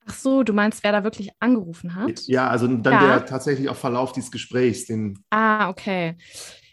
Ach 0.09 0.13
so, 0.13 0.43
du 0.43 0.53
meinst, 0.53 0.83
wer 0.83 0.91
da 0.91 1.03
wirklich 1.03 1.31
angerufen 1.39 1.95
hat? 1.95 2.21
Ja, 2.27 2.47
also 2.49 2.67
dann 2.67 2.93
ja. 2.93 3.07
der 3.07 3.25
tatsächlich 3.25 3.69
auch 3.69 3.75
Verlauf 3.75 4.13
dieses 4.13 4.31
Gesprächs. 4.31 4.85
Den 4.85 5.19
ah, 5.29 5.69
okay. 5.69 6.15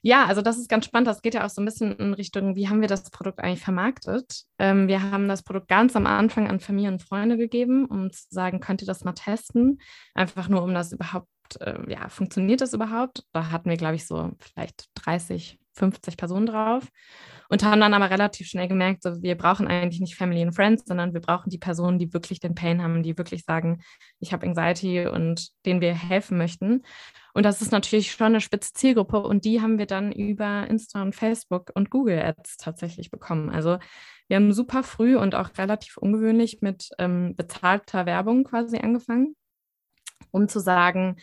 Ja, 0.02 0.26
also 0.26 0.42
das 0.42 0.58
ist 0.58 0.68
ganz 0.68 0.84
spannend. 0.84 1.08
Das 1.08 1.22
geht 1.22 1.34
ja 1.34 1.46
auch 1.46 1.50
so 1.50 1.62
ein 1.62 1.64
bisschen 1.64 1.96
in 1.96 2.12
Richtung, 2.12 2.56
wie 2.56 2.68
haben 2.68 2.82
wir 2.82 2.88
das 2.88 3.10
Produkt 3.10 3.40
eigentlich 3.40 3.62
vermarktet? 3.62 4.42
Ähm, 4.58 4.86
wir 4.86 5.02
haben 5.02 5.28
das 5.28 5.42
Produkt 5.42 5.66
ganz 5.68 5.96
am 5.96 6.06
Anfang 6.06 6.46
an 6.46 6.60
Familie 6.60 6.92
und 6.92 7.02
Freunde 7.02 7.38
gegeben, 7.38 7.86
um 7.86 8.12
zu 8.12 8.26
sagen, 8.28 8.60
könnt 8.60 8.82
ihr 8.82 8.86
das 8.86 9.04
mal 9.04 9.14
testen? 9.14 9.80
Einfach 10.14 10.48
nur, 10.48 10.62
um 10.62 10.74
das 10.74 10.92
überhaupt 10.92 11.26
äh, 11.60 11.90
ja, 11.90 12.08
funktioniert 12.08 12.60
das 12.60 12.74
überhaupt? 12.74 13.24
Da 13.32 13.50
hatten 13.50 13.70
wir, 13.70 13.76
glaube 13.76 13.96
ich, 13.96 14.06
so 14.06 14.32
vielleicht 14.38 14.90
30, 14.94 15.58
50 15.74 16.16
Personen 16.16 16.46
drauf 16.46 16.88
und 17.48 17.64
haben 17.64 17.80
dann 17.80 17.94
aber 17.94 18.10
relativ 18.10 18.46
schnell 18.46 18.68
gemerkt, 18.68 19.02
so, 19.02 19.22
wir 19.22 19.36
brauchen 19.36 19.66
eigentlich 19.66 20.00
nicht 20.00 20.16
Family 20.16 20.42
and 20.42 20.54
Friends, 20.54 20.84
sondern 20.86 21.14
wir 21.14 21.20
brauchen 21.20 21.50
die 21.50 21.58
Personen, 21.58 21.98
die 21.98 22.12
wirklich 22.12 22.40
den 22.40 22.54
Pain 22.54 22.82
haben, 22.82 23.02
die 23.02 23.18
wirklich 23.18 23.44
sagen, 23.44 23.82
ich 24.20 24.32
habe 24.32 24.46
Anxiety 24.46 25.06
und 25.06 25.48
denen 25.66 25.80
wir 25.80 25.94
helfen 25.94 26.38
möchten. 26.38 26.82
Und 27.34 27.44
das 27.44 27.60
ist 27.60 27.72
natürlich 27.72 28.12
schon 28.12 28.28
eine 28.28 28.40
spitze 28.40 28.72
Zielgruppe 28.72 29.20
und 29.20 29.44
die 29.44 29.60
haben 29.60 29.78
wir 29.78 29.86
dann 29.86 30.12
über 30.12 30.66
Insta 30.68 31.02
und 31.02 31.14
Facebook 31.14 31.70
und 31.74 31.90
Google 31.90 32.20
Ads 32.20 32.56
tatsächlich 32.56 33.10
bekommen. 33.10 33.50
Also 33.50 33.78
wir 34.28 34.36
haben 34.36 34.52
super 34.52 34.82
früh 34.82 35.16
und 35.16 35.34
auch 35.34 35.50
relativ 35.58 35.96
ungewöhnlich 35.96 36.62
mit 36.62 36.90
ähm, 36.98 37.34
bezahlter 37.36 38.06
Werbung 38.06 38.44
quasi 38.44 38.78
angefangen 38.78 39.34
um 40.34 40.48
zu 40.48 40.60
sagen, 40.60 41.16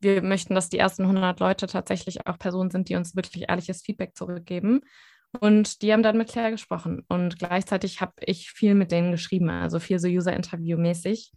wir 0.00 0.22
möchten, 0.22 0.54
dass 0.54 0.68
die 0.68 0.78
ersten 0.78 1.02
100 1.02 1.40
Leute 1.40 1.66
tatsächlich 1.66 2.26
auch 2.26 2.38
Personen 2.38 2.70
sind, 2.70 2.88
die 2.88 2.96
uns 2.96 3.16
wirklich 3.16 3.48
ehrliches 3.48 3.82
Feedback 3.82 4.16
zurückgeben. 4.16 4.80
Und 5.40 5.82
die 5.82 5.92
haben 5.92 6.02
dann 6.02 6.16
mit 6.16 6.30
Claire 6.30 6.50
gesprochen. 6.50 7.04
Und 7.08 7.38
gleichzeitig 7.38 8.00
habe 8.00 8.14
ich 8.20 8.50
viel 8.50 8.74
mit 8.74 8.92
denen 8.92 9.12
geschrieben, 9.12 9.50
also 9.50 9.78
viel 9.78 9.98
so 9.98 10.08
User-Interview-mäßig, 10.08 11.32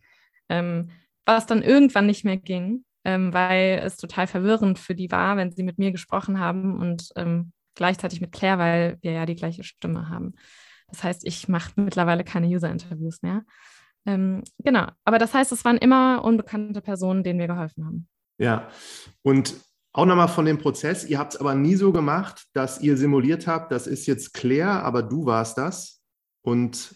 ähm, 0.49 0.91
was 1.25 1.45
dann 1.45 1.61
irgendwann 1.61 2.05
nicht 2.05 2.23
mehr 2.23 2.37
ging, 2.37 2.85
ähm, 3.03 3.33
weil 3.33 3.81
es 3.83 3.97
total 3.97 4.27
verwirrend 4.27 4.79
für 4.79 4.95
die 4.95 5.11
war, 5.11 5.37
wenn 5.37 5.51
sie 5.51 5.63
mit 5.63 5.77
mir 5.77 5.91
gesprochen 5.91 6.39
haben 6.39 6.79
und 6.79 7.09
ähm, 7.15 7.51
gleichzeitig 7.75 8.21
mit 8.21 8.31
Claire, 8.31 8.59
weil 8.59 8.97
wir 9.01 9.11
ja 9.11 9.25
die 9.25 9.35
gleiche 9.35 9.63
Stimme 9.63 10.09
haben. 10.09 10.33
Das 10.87 11.03
heißt, 11.03 11.25
ich 11.25 11.47
mache 11.47 11.71
mittlerweile 11.75 12.23
keine 12.23 12.47
User-Interviews 12.47 13.21
mehr. 13.21 13.43
Ähm, 14.05 14.43
genau, 14.59 14.87
aber 15.03 15.19
das 15.19 15.33
heißt, 15.33 15.51
es 15.51 15.63
waren 15.63 15.77
immer 15.77 16.23
unbekannte 16.23 16.81
Personen, 16.81 17.23
denen 17.23 17.39
wir 17.39 17.47
geholfen 17.47 17.85
haben. 17.85 18.07
Ja, 18.41 18.69
und 19.21 19.55
auch 19.93 20.05
nochmal 20.05 20.27
von 20.27 20.45
dem 20.45 20.57
Prozess, 20.57 21.05
ihr 21.05 21.19
habt 21.19 21.35
es 21.35 21.39
aber 21.39 21.53
nie 21.53 21.75
so 21.75 21.91
gemacht, 21.91 22.45
dass 22.53 22.81
ihr 22.81 22.97
simuliert 22.97 23.45
habt, 23.45 23.71
das 23.71 23.85
ist 23.85 24.07
jetzt 24.07 24.33
Claire, 24.33 24.83
aber 24.83 25.03
du 25.03 25.25
warst 25.25 25.59
das. 25.59 26.01
Und 26.41 26.95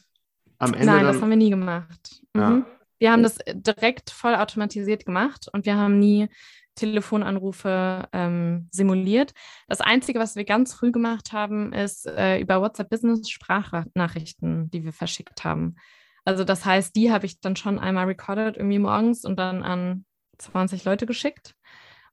am 0.57 0.73
Ende. 0.73 0.85
Nein, 0.87 1.03
dann, 1.03 1.13
das 1.13 1.21
haben 1.21 1.29
wir 1.29 1.37
nie 1.37 1.51
gemacht. 1.51 2.21
Ja. 2.35 2.49
Mhm. 2.49 2.65
Wir 2.97 3.11
haben 3.11 3.21
das 3.21 3.37
direkt 3.53 4.09
voll 4.09 4.33
automatisiert 4.33 5.05
gemacht 5.05 5.47
und 5.51 5.65
wir 5.65 5.75
haben 5.75 5.99
nie 5.99 6.29
Telefonanrufe 6.73 8.07
ähm, 8.11 8.67
simuliert. 8.71 9.33
Das 9.67 9.81
Einzige, 9.81 10.17
was 10.17 10.35
wir 10.35 10.45
ganz 10.45 10.73
früh 10.73 10.91
gemacht 10.91 11.31
haben, 11.31 11.73
ist 11.73 12.07
äh, 12.07 12.39
über 12.39 12.61
WhatsApp 12.61 12.89
Business 12.89 13.29
Sprachnachrichten, 13.29 14.71
die 14.71 14.83
wir 14.83 14.93
verschickt 14.93 15.43
haben. 15.43 15.75
Also 16.23 16.43
das 16.43 16.65
heißt, 16.65 16.95
die 16.95 17.11
habe 17.11 17.27
ich 17.27 17.39
dann 17.39 17.55
schon 17.55 17.77
einmal 17.77 18.05
recorded 18.05 18.57
irgendwie 18.57 18.79
morgens 18.79 19.25
und 19.25 19.37
dann 19.37 19.61
an 19.61 20.05
20 20.37 20.85
Leute 20.85 21.05
geschickt. 21.05 21.55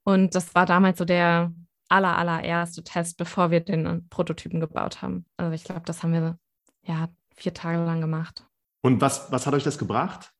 Und 0.04 0.34
das 0.34 0.54
war 0.54 0.66
damals 0.66 0.98
so 0.98 1.04
der 1.04 1.52
aller, 1.88 2.16
allererste 2.16 2.82
Test, 2.82 3.18
bevor 3.18 3.50
wir 3.50 3.60
den 3.60 4.08
Prototypen 4.08 4.60
gebaut 4.60 5.02
haben. 5.02 5.26
Also 5.36 5.52
ich 5.52 5.64
glaube, 5.64 5.82
das 5.84 6.02
haben 6.02 6.12
wir 6.12 6.38
ja 6.82 7.08
vier 7.36 7.54
Tage 7.54 7.84
lang 7.84 8.00
gemacht. 8.00 8.46
Und 8.82 9.00
was, 9.00 9.30
was 9.30 9.46
hat 9.46 9.54
euch 9.54 9.62
das 9.62 9.78
gebracht? 9.78 10.32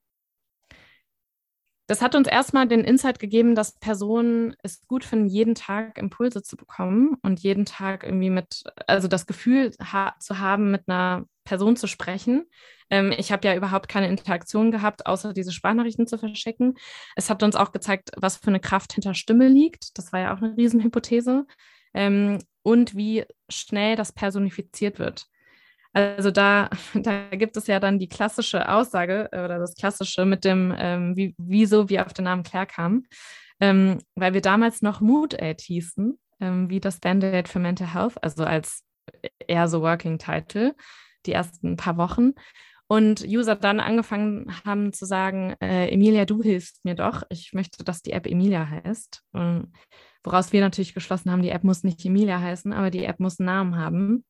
Das 1.88 2.00
hat 2.00 2.14
uns 2.14 2.28
erstmal 2.28 2.66
den 2.66 2.84
Insight 2.84 3.18
gegeben, 3.18 3.54
dass 3.54 3.78
Personen 3.78 4.54
es 4.62 4.86
gut 4.86 5.04
finden, 5.04 5.26
jeden 5.26 5.54
Tag 5.54 5.98
Impulse 5.98 6.42
zu 6.42 6.56
bekommen 6.56 7.16
und 7.22 7.40
jeden 7.40 7.66
Tag 7.66 8.04
irgendwie 8.04 8.30
mit, 8.30 8.64
also 8.86 9.08
das 9.08 9.26
Gefühl 9.26 9.72
ha 9.78 10.14
zu 10.18 10.38
haben, 10.38 10.70
mit 10.70 10.88
einer 10.88 11.26
Person 11.44 11.76
zu 11.76 11.88
sprechen. 11.88 12.46
Ähm, 12.92 13.10
ich 13.16 13.32
habe 13.32 13.48
ja 13.48 13.56
überhaupt 13.56 13.88
keine 13.88 14.08
Interaktion 14.08 14.70
gehabt, 14.70 15.06
außer 15.06 15.32
diese 15.32 15.50
Sprachnachrichten 15.50 16.06
zu 16.06 16.18
verschicken. 16.18 16.74
Es 17.16 17.30
hat 17.30 17.42
uns 17.42 17.56
auch 17.56 17.72
gezeigt, 17.72 18.10
was 18.16 18.36
für 18.36 18.48
eine 18.48 18.60
Kraft 18.60 18.92
hinter 18.92 19.14
Stimme 19.14 19.48
liegt. 19.48 19.96
Das 19.96 20.12
war 20.12 20.20
ja 20.20 20.34
auch 20.34 20.42
eine 20.42 20.54
Riesenhypothese. 20.56 21.46
Ähm, 21.94 22.38
und 22.62 22.94
wie 22.94 23.24
schnell 23.48 23.96
das 23.96 24.12
personifiziert 24.12 24.98
wird. 24.98 25.26
Also 25.94 26.30
da, 26.30 26.68
da 26.94 27.28
gibt 27.30 27.56
es 27.56 27.66
ja 27.66 27.80
dann 27.80 27.98
die 27.98 28.08
klassische 28.08 28.68
Aussage 28.68 29.30
äh, 29.32 29.42
oder 29.42 29.58
das 29.58 29.74
klassische 29.74 30.26
mit 30.26 30.44
dem, 30.44 30.74
ähm, 30.76 31.16
wie, 31.16 31.34
wieso 31.38 31.88
wir 31.88 32.04
auf 32.04 32.12
den 32.12 32.26
Namen 32.26 32.42
Claire 32.42 32.66
kamen, 32.66 33.06
ähm, 33.58 34.02
weil 34.16 34.34
wir 34.34 34.42
damals 34.42 34.82
noch 34.82 35.00
Mood 35.00 35.40
Aid 35.40 35.62
hießen, 35.62 36.18
ähm, 36.40 36.68
wie 36.68 36.80
das 36.80 37.00
Band-Aid 37.00 37.48
für 37.48 37.58
Mental 37.58 37.94
Health, 37.94 38.22
also 38.22 38.44
als 38.44 38.84
eher 39.46 39.66
so 39.68 39.80
Working 39.80 40.18
Title, 40.18 40.74
die 41.24 41.32
ersten 41.32 41.76
paar 41.76 41.96
Wochen. 41.96 42.32
Und 42.92 43.24
User 43.26 43.56
dann 43.56 43.80
angefangen 43.80 44.54
haben 44.66 44.92
zu 44.92 45.06
sagen, 45.06 45.54
äh, 45.62 45.88
Emilia, 45.88 46.26
du 46.26 46.42
hilfst 46.42 46.84
mir 46.84 46.94
doch. 46.94 47.22
Ich 47.30 47.54
möchte, 47.54 47.82
dass 47.84 48.02
die 48.02 48.12
App 48.12 48.26
Emilia 48.26 48.68
heißt. 48.68 49.22
Und 49.32 49.72
woraus 50.22 50.52
wir 50.52 50.60
natürlich 50.60 50.92
geschlossen 50.92 51.30
haben, 51.30 51.40
die 51.40 51.48
App 51.48 51.64
muss 51.64 51.84
nicht 51.84 52.04
Emilia 52.04 52.38
heißen, 52.38 52.70
aber 52.74 52.90
die 52.90 53.06
App 53.06 53.18
muss 53.18 53.40
einen 53.40 53.46
Namen 53.46 53.76
haben. 53.76 54.26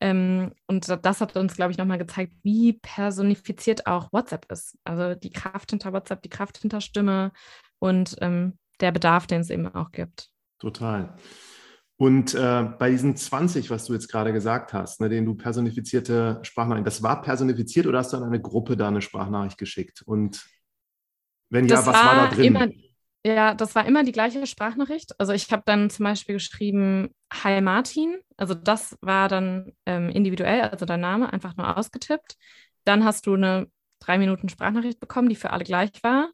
Ähm, 0.00 0.54
und 0.66 0.88
das 0.88 1.20
hat 1.20 1.36
uns, 1.36 1.56
glaube 1.56 1.72
ich, 1.72 1.76
nochmal 1.76 1.98
gezeigt, 1.98 2.32
wie 2.42 2.78
personifiziert 2.80 3.86
auch 3.86 4.10
WhatsApp 4.10 4.50
ist. 4.50 4.78
Also 4.84 5.14
die 5.14 5.30
Kraft 5.30 5.68
hinter 5.72 5.92
WhatsApp, 5.92 6.22
die 6.22 6.30
Kraft 6.30 6.56
hinter 6.56 6.80
Stimme 6.80 7.30
und 7.78 8.16
ähm, 8.22 8.56
der 8.80 8.92
Bedarf, 8.92 9.26
den 9.26 9.42
es 9.42 9.50
eben 9.50 9.68
auch 9.68 9.90
gibt. 9.92 10.30
Total. 10.60 11.14
Und 12.00 12.34
äh, 12.34 12.64
bei 12.78 12.90
diesen 12.90 13.16
20, 13.16 13.70
was 13.70 13.86
du 13.86 13.92
jetzt 13.92 14.08
gerade 14.08 14.32
gesagt 14.32 14.72
hast, 14.72 15.00
ne, 15.00 15.08
denen 15.08 15.26
du 15.26 15.34
personifizierte 15.34 16.38
Sprachnachrichten, 16.42 16.84
das 16.84 17.02
war 17.02 17.22
personifiziert 17.22 17.86
oder 17.86 17.98
hast 17.98 18.12
du 18.12 18.16
an 18.18 18.22
eine 18.22 18.40
Gruppe 18.40 18.76
da 18.76 18.88
eine 18.88 19.02
Sprachnachricht 19.02 19.58
geschickt? 19.58 20.02
Und 20.02 20.46
Wenn 21.50 21.66
ja, 21.66 21.76
das 21.76 21.86
was 21.86 22.04
war, 22.04 22.04
war 22.04 22.14
da 22.16 22.26
drin? 22.28 22.54
immer, 22.54 22.68
ja, 23.26 23.54
das 23.54 23.74
war 23.74 23.86
immer 23.86 24.04
die 24.04 24.12
gleiche 24.12 24.46
Sprachnachricht. 24.46 25.18
Also 25.18 25.32
ich 25.32 25.50
habe 25.50 25.62
dann 25.66 25.90
zum 25.90 26.04
Beispiel 26.04 26.34
geschrieben, 26.36 27.10
Hi 27.32 27.60
Martin. 27.60 28.18
Also 28.36 28.54
das 28.54 28.96
war 29.00 29.28
dann 29.28 29.72
ähm, 29.86 30.08
individuell, 30.10 30.62
also 30.62 30.86
dein 30.86 31.00
Name, 31.00 31.32
einfach 31.32 31.56
nur 31.56 31.76
ausgetippt. 31.76 32.36
Dann 32.84 33.04
hast 33.04 33.26
du 33.26 33.34
eine 33.34 33.68
drei 33.98 34.18
Minuten 34.18 34.48
Sprachnachricht 34.48 35.00
bekommen, 35.00 35.28
die 35.28 35.36
für 35.36 35.50
alle 35.50 35.64
gleich 35.64 35.90
war. 36.02 36.30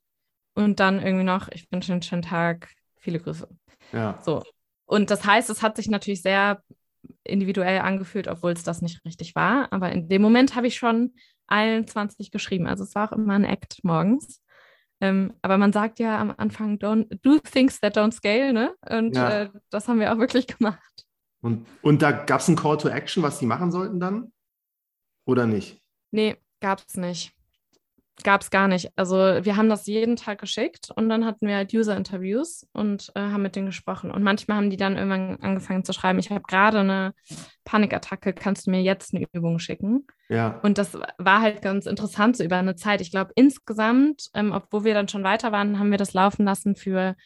Und 0.54 0.78
dann 0.78 1.02
irgendwie 1.02 1.24
noch, 1.24 1.48
ich 1.48 1.70
wünsche 1.72 1.92
einen 1.92 2.02
schönen 2.02 2.22
Tag, 2.22 2.68
viele 2.96 3.18
Grüße. 3.18 3.48
ja. 3.92 4.18
So. 4.22 4.42
Und 4.86 5.10
das 5.10 5.24
heißt, 5.24 5.50
es 5.50 5.62
hat 5.62 5.76
sich 5.76 5.88
natürlich 5.88 6.22
sehr 6.22 6.62
individuell 7.24 7.80
angefühlt, 7.80 8.28
obwohl 8.28 8.52
es 8.52 8.62
das 8.64 8.82
nicht 8.82 9.04
richtig 9.04 9.34
war. 9.34 9.72
Aber 9.72 9.92
in 9.92 10.08
dem 10.08 10.22
Moment 10.22 10.54
habe 10.56 10.66
ich 10.66 10.76
schon 10.76 11.14
allen 11.46 11.86
20 11.86 12.30
geschrieben. 12.30 12.66
Also 12.66 12.84
es 12.84 12.94
war 12.94 13.08
auch 13.08 13.16
immer 13.16 13.34
ein 13.34 13.44
Act 13.44 13.82
morgens. 13.82 14.42
Ähm, 15.00 15.34
aber 15.42 15.58
man 15.58 15.72
sagt 15.72 15.98
ja 15.98 16.18
am 16.18 16.32
Anfang, 16.36 16.78
don't, 16.78 17.06
do 17.22 17.38
things 17.38 17.80
that 17.80 17.96
don't 17.96 18.12
scale, 18.12 18.52
ne? 18.52 18.74
Und 18.88 19.16
Ja. 19.16 19.42
äh, 19.42 19.50
das 19.70 19.88
haben 19.88 20.00
wir 20.00 20.12
auch 20.12 20.18
wirklich 20.18 20.46
gemacht. 20.46 21.04
Und, 21.42 21.66
und 21.82 22.00
da 22.00 22.12
gab 22.12 22.40
es 22.40 22.48
einen 22.48 22.56
Call 22.56 22.78
to 22.78 22.88
Action, 22.88 23.22
was 23.22 23.38
die 23.38 23.46
machen 23.46 23.70
sollten 23.70 24.00
dann? 24.00 24.32
Oder 25.26 25.46
nicht? 25.46 25.82
Nee, 26.10 26.36
gab 26.60 26.82
es 26.86 26.96
nicht. 26.96 27.34
Gab 28.22 28.42
es 28.42 28.50
gar 28.50 28.68
nicht. 28.68 28.92
Also 28.94 29.16
wir 29.16 29.56
haben 29.56 29.68
das 29.68 29.86
jeden 29.86 30.14
Tag 30.14 30.40
geschickt 30.40 30.88
und 30.94 31.08
dann 31.08 31.24
hatten 31.24 31.48
wir 31.48 31.56
halt 31.56 31.74
User-Interviews 31.74 32.64
und 32.72 33.10
äh, 33.16 33.20
haben 33.20 33.42
mit 33.42 33.56
denen 33.56 33.66
gesprochen. 33.66 34.12
Und 34.12 34.22
manchmal 34.22 34.58
haben 34.58 34.70
die 34.70 34.76
dann 34.76 34.96
irgendwann 34.96 35.40
angefangen 35.40 35.84
zu 35.84 35.92
schreiben, 35.92 36.20
ich 36.20 36.30
habe 36.30 36.42
gerade 36.42 36.78
eine 36.78 37.12
Panikattacke, 37.64 38.32
kannst 38.32 38.66
du 38.66 38.70
mir 38.70 38.82
jetzt 38.82 39.14
eine 39.14 39.26
Übung 39.32 39.58
schicken? 39.58 40.06
Ja. 40.28 40.60
Und 40.62 40.78
das 40.78 40.96
war 41.18 41.40
halt 41.40 41.60
ganz 41.60 41.86
interessant 41.86 42.36
so 42.36 42.44
über 42.44 42.56
eine 42.56 42.76
Zeit. 42.76 43.00
Ich 43.00 43.10
glaube, 43.10 43.32
insgesamt, 43.34 44.30
ähm, 44.32 44.52
obwohl 44.52 44.84
wir 44.84 44.94
dann 44.94 45.08
schon 45.08 45.24
weiter 45.24 45.50
waren, 45.50 45.80
haben 45.80 45.90
wir 45.90 45.98
das 45.98 46.14
laufen 46.14 46.44
lassen 46.44 46.76
für 46.76 47.16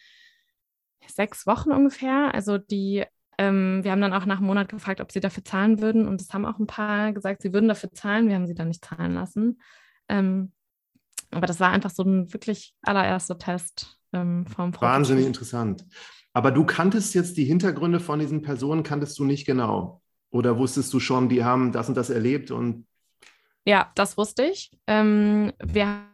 sechs 1.06 1.46
Wochen 1.46 1.70
ungefähr. 1.70 2.34
Also 2.34 2.56
die, 2.56 3.04
ähm, 3.36 3.84
wir 3.84 3.90
haben 3.90 4.00
dann 4.00 4.14
auch 4.14 4.24
nach 4.24 4.38
einem 4.38 4.46
Monat 4.46 4.70
gefragt, 4.70 5.02
ob 5.02 5.12
sie 5.12 5.20
dafür 5.20 5.44
zahlen 5.44 5.82
würden. 5.82 6.08
Und 6.08 6.22
es 6.22 6.32
haben 6.32 6.46
auch 6.46 6.58
ein 6.58 6.66
paar 6.66 7.12
gesagt, 7.12 7.42
sie 7.42 7.52
würden 7.52 7.68
dafür 7.68 7.92
zahlen. 7.92 8.28
Wir 8.28 8.36
haben 8.36 8.46
sie 8.46 8.54
dann 8.54 8.68
nicht 8.68 8.84
zahlen 8.84 9.14
lassen. 9.14 9.60
Ähm, 10.08 10.52
aber 11.30 11.46
das 11.46 11.60
war 11.60 11.70
einfach 11.70 11.90
so 11.90 12.02
ein 12.02 12.32
wirklich 12.32 12.74
allererster 12.82 13.38
Test 13.38 13.98
ähm, 14.12 14.46
vom 14.46 14.72
Prototyp. 14.72 14.94
Wahnsinnig 14.94 15.26
interessant. 15.26 15.84
Aber 16.32 16.50
du 16.50 16.64
kanntest 16.64 17.14
jetzt 17.14 17.36
die 17.36 17.44
Hintergründe 17.44 18.00
von 18.00 18.18
diesen 18.18 18.42
Personen, 18.42 18.82
kanntest 18.82 19.18
du 19.18 19.24
nicht 19.24 19.46
genau? 19.46 20.02
Oder 20.30 20.58
wusstest 20.58 20.92
du 20.92 21.00
schon, 21.00 21.28
die 21.28 21.44
haben 21.44 21.72
das 21.72 21.88
und 21.88 21.96
das 21.96 22.10
erlebt 22.10 22.50
und 22.50 22.86
Ja, 23.64 23.90
das 23.94 24.16
wusste 24.16 24.44
ich. 24.44 24.70
Ähm, 24.86 25.52
wir 25.58 26.07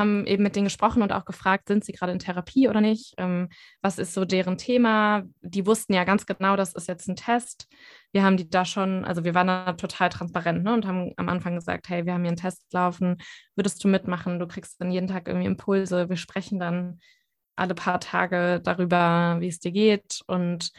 haben 0.00 0.26
eben 0.26 0.42
mit 0.42 0.56
denen 0.56 0.64
gesprochen 0.64 1.02
und 1.02 1.12
auch 1.12 1.24
gefragt, 1.24 1.68
sind 1.68 1.84
sie 1.84 1.92
gerade 1.92 2.12
in 2.12 2.18
Therapie 2.18 2.68
oder 2.68 2.80
nicht? 2.80 3.14
Ähm, 3.18 3.48
was 3.82 3.98
ist 3.98 4.14
so 4.14 4.24
deren 4.24 4.58
Thema? 4.58 5.22
Die 5.42 5.66
wussten 5.66 5.94
ja 5.94 6.04
ganz 6.04 6.26
genau, 6.26 6.56
das 6.56 6.72
ist 6.72 6.88
jetzt 6.88 7.08
ein 7.08 7.14
Test. 7.14 7.68
Wir 8.12 8.24
haben 8.24 8.36
die 8.36 8.50
da 8.50 8.64
schon, 8.64 9.04
also 9.04 9.22
wir 9.22 9.34
waren 9.34 9.46
da 9.46 9.72
total 9.74 10.08
transparent 10.08 10.64
ne, 10.64 10.74
und 10.74 10.86
haben 10.86 11.12
am 11.16 11.28
Anfang 11.28 11.54
gesagt, 11.54 11.88
hey, 11.88 12.06
wir 12.06 12.14
haben 12.14 12.22
hier 12.22 12.30
einen 12.30 12.36
Test 12.36 12.64
laufen, 12.72 13.18
würdest 13.54 13.84
du 13.84 13.88
mitmachen? 13.88 14.40
Du 14.40 14.48
kriegst 14.48 14.80
dann 14.80 14.90
jeden 14.90 15.06
Tag 15.06 15.28
irgendwie 15.28 15.46
Impulse. 15.46 16.08
Wir 16.08 16.16
sprechen 16.16 16.58
dann 16.58 16.98
alle 17.54 17.74
paar 17.74 18.00
Tage 18.00 18.60
darüber, 18.64 19.36
wie 19.38 19.48
es 19.48 19.60
dir 19.60 19.72
geht. 19.72 20.22
Und 20.26 20.72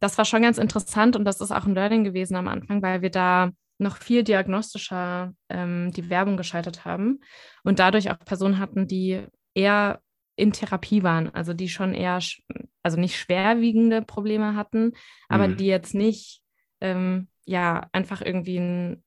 das 0.00 0.18
war 0.18 0.24
schon 0.24 0.42
ganz 0.42 0.58
interessant 0.58 1.14
und 1.14 1.24
das 1.24 1.40
ist 1.40 1.52
auch 1.52 1.64
ein 1.64 1.74
Learning 1.74 2.02
gewesen 2.02 2.34
am 2.34 2.48
Anfang, 2.48 2.82
weil 2.82 3.02
wir 3.02 3.10
da 3.10 3.50
noch 3.78 3.96
viel 3.96 4.22
diagnostischer 4.22 5.32
ähm, 5.48 5.92
die 5.92 6.08
Werbung 6.10 6.36
geschaltet 6.36 6.84
haben 6.84 7.20
und 7.64 7.78
dadurch 7.78 8.10
auch 8.10 8.18
Personen 8.24 8.58
hatten, 8.58 8.86
die 8.86 9.24
eher 9.54 10.00
in 10.36 10.52
Therapie 10.52 11.02
waren, 11.02 11.34
also 11.34 11.52
die 11.52 11.68
schon 11.68 11.94
eher, 11.94 12.18
also 12.82 12.98
nicht 12.98 13.16
schwerwiegende 13.18 14.02
Probleme 14.02 14.56
hatten, 14.56 14.92
aber 15.28 15.48
Mhm. 15.48 15.56
die 15.56 15.66
jetzt 15.66 15.94
nicht, 15.94 16.40
ähm, 16.80 17.28
ja, 17.44 17.88
einfach 17.92 18.22
irgendwie 18.22 18.58
ein, 18.58 19.04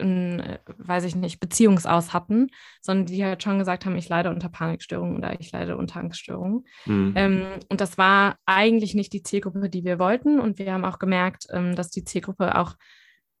ein, 0.00 0.40
äh, 0.40 0.58
weiß 0.78 1.04
ich 1.04 1.16
nicht, 1.16 1.40
Beziehungsaus 1.40 2.12
hatten, 2.12 2.48
sondern 2.80 3.06
die 3.06 3.24
halt 3.24 3.42
schon 3.42 3.58
gesagt 3.58 3.84
haben, 3.86 3.96
ich 3.96 4.08
leide 4.08 4.30
unter 4.30 4.48
Panikstörungen 4.48 5.16
oder 5.16 5.40
ich 5.40 5.50
leide 5.52 5.76
unter 5.76 5.98
Angststörungen. 6.00 6.66
Mhm. 6.84 7.12
Ähm, 7.16 7.46
und 7.68 7.80
das 7.80 7.98
war 7.98 8.36
eigentlich 8.46 8.94
nicht 8.94 9.12
die 9.12 9.22
Zielgruppe, 9.22 9.68
die 9.70 9.84
wir 9.84 9.98
wollten. 9.98 10.40
Und 10.40 10.58
wir 10.58 10.72
haben 10.72 10.84
auch 10.84 10.98
gemerkt, 10.98 11.46
ähm, 11.50 11.74
dass 11.74 11.90
die 11.90 12.04
Zielgruppe 12.04 12.56
auch 12.58 12.74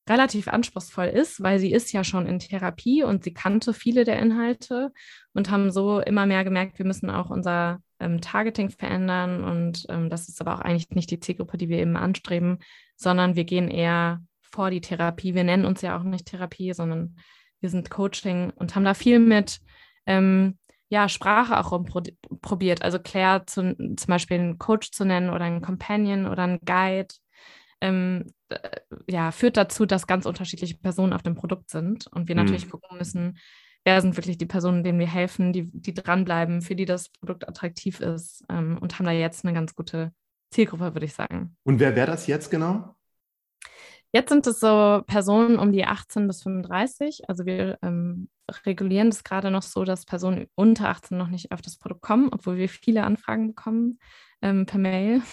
relativ 0.08 0.48
anspruchsvoll 0.48 1.06
ist, 1.06 1.42
weil 1.42 1.58
sie 1.58 1.72
ist 1.72 1.92
ja 1.92 2.04
schon 2.04 2.26
in 2.26 2.38
Therapie 2.38 3.02
und 3.02 3.24
sie 3.24 3.34
kannte 3.34 3.74
viele 3.74 4.04
der 4.04 4.18
Inhalte 4.18 4.92
und 5.32 5.50
haben 5.50 5.70
so 5.70 6.00
immer 6.00 6.26
mehr 6.26 6.44
gemerkt, 6.44 6.78
wir 6.78 6.86
müssen 6.86 7.10
auch 7.10 7.30
unser 7.30 7.80
ähm, 7.98 8.20
Targeting 8.20 8.70
verändern. 8.70 9.42
Und 9.42 9.86
ähm, 9.88 10.10
das 10.10 10.28
ist 10.28 10.40
aber 10.40 10.54
auch 10.54 10.60
eigentlich 10.60 10.90
nicht 10.90 11.10
die 11.10 11.20
Zielgruppe, 11.20 11.58
die 11.58 11.68
wir 11.68 11.78
eben 11.78 11.96
anstreben, 11.96 12.58
sondern 12.96 13.36
wir 13.36 13.44
gehen 13.44 13.68
eher 13.68 14.20
vor 14.40 14.70
die 14.70 14.80
Therapie. 14.80 15.34
Wir 15.34 15.44
nennen 15.44 15.64
uns 15.64 15.82
ja 15.82 15.98
auch 15.98 16.02
nicht 16.02 16.26
Therapie, 16.26 16.72
sondern 16.72 17.16
wir 17.60 17.70
sind 17.70 17.90
Coaching 17.90 18.52
und 18.56 18.74
haben 18.74 18.84
da 18.84 18.94
viel 18.94 19.18
mit 19.18 19.60
ähm, 20.06 20.58
ja, 20.88 21.08
Sprache 21.08 21.58
auch 21.58 21.72
rumprobiert. 21.72 22.82
Also 22.82 22.98
Claire 22.98 23.44
zu, 23.46 23.74
zum 23.76 24.06
Beispiel 24.06 24.38
einen 24.38 24.58
Coach 24.58 24.92
zu 24.92 25.04
nennen 25.04 25.30
oder 25.30 25.44
einen 25.44 25.62
Companion 25.62 26.26
oder 26.26 26.44
einen 26.44 26.60
Guide. 26.64 27.08
Ähm, 27.80 28.32
äh, 28.48 28.58
ja, 29.08 29.30
führt 29.32 29.56
dazu, 29.56 29.86
dass 29.86 30.06
ganz 30.06 30.26
unterschiedliche 30.26 30.78
Personen 30.78 31.12
auf 31.12 31.22
dem 31.22 31.34
Produkt 31.34 31.70
sind 31.70 32.06
und 32.08 32.28
wir 32.28 32.34
Mhm. 32.34 32.42
natürlich 32.42 32.70
gucken 32.70 32.96
müssen, 32.98 33.38
wer 33.84 34.00
sind 34.00 34.16
wirklich 34.16 34.38
die 34.38 34.46
Personen, 34.46 34.82
denen 34.82 34.98
wir 34.98 35.06
helfen, 35.06 35.52
die, 35.52 35.70
die 35.72 35.94
dranbleiben, 35.94 36.62
für 36.62 36.74
die 36.74 36.86
das 36.86 37.10
Produkt 37.10 37.48
attraktiv 37.48 38.00
ist 38.00 38.44
ähm, 38.48 38.78
und 38.80 38.98
haben 38.98 39.06
da 39.06 39.12
jetzt 39.12 39.44
eine 39.44 39.54
ganz 39.54 39.74
gute 39.74 40.12
Zielgruppe, 40.50 40.94
würde 40.94 41.06
ich 41.06 41.14
sagen. 41.14 41.56
Und 41.64 41.80
wer 41.80 41.94
wäre 41.94 42.06
das 42.06 42.26
jetzt 42.26 42.50
genau? 42.50 42.94
Jetzt 44.12 44.30
sind 44.30 44.46
es 44.46 44.60
so 44.60 45.02
Personen 45.06 45.58
um 45.58 45.72
die 45.72 45.84
18 45.84 46.26
bis 46.26 46.42
35. 46.42 47.28
Also 47.28 47.44
wir 47.44 47.78
ähm, 47.82 48.28
regulieren 48.64 49.10
das 49.10 49.24
gerade 49.24 49.50
noch 49.50 49.62
so, 49.62 49.84
dass 49.84 50.06
Personen 50.06 50.46
unter 50.54 50.88
18 50.88 51.18
noch 51.18 51.28
nicht 51.28 51.52
auf 51.52 51.60
das 51.60 51.76
Produkt 51.76 52.02
kommen, 52.02 52.30
obwohl 52.32 52.56
wir 52.56 52.68
viele 52.68 53.04
Anfragen 53.04 53.48
bekommen 53.48 53.98
ähm, 54.42 54.66
per 54.66 54.78
Mail. 54.78 55.22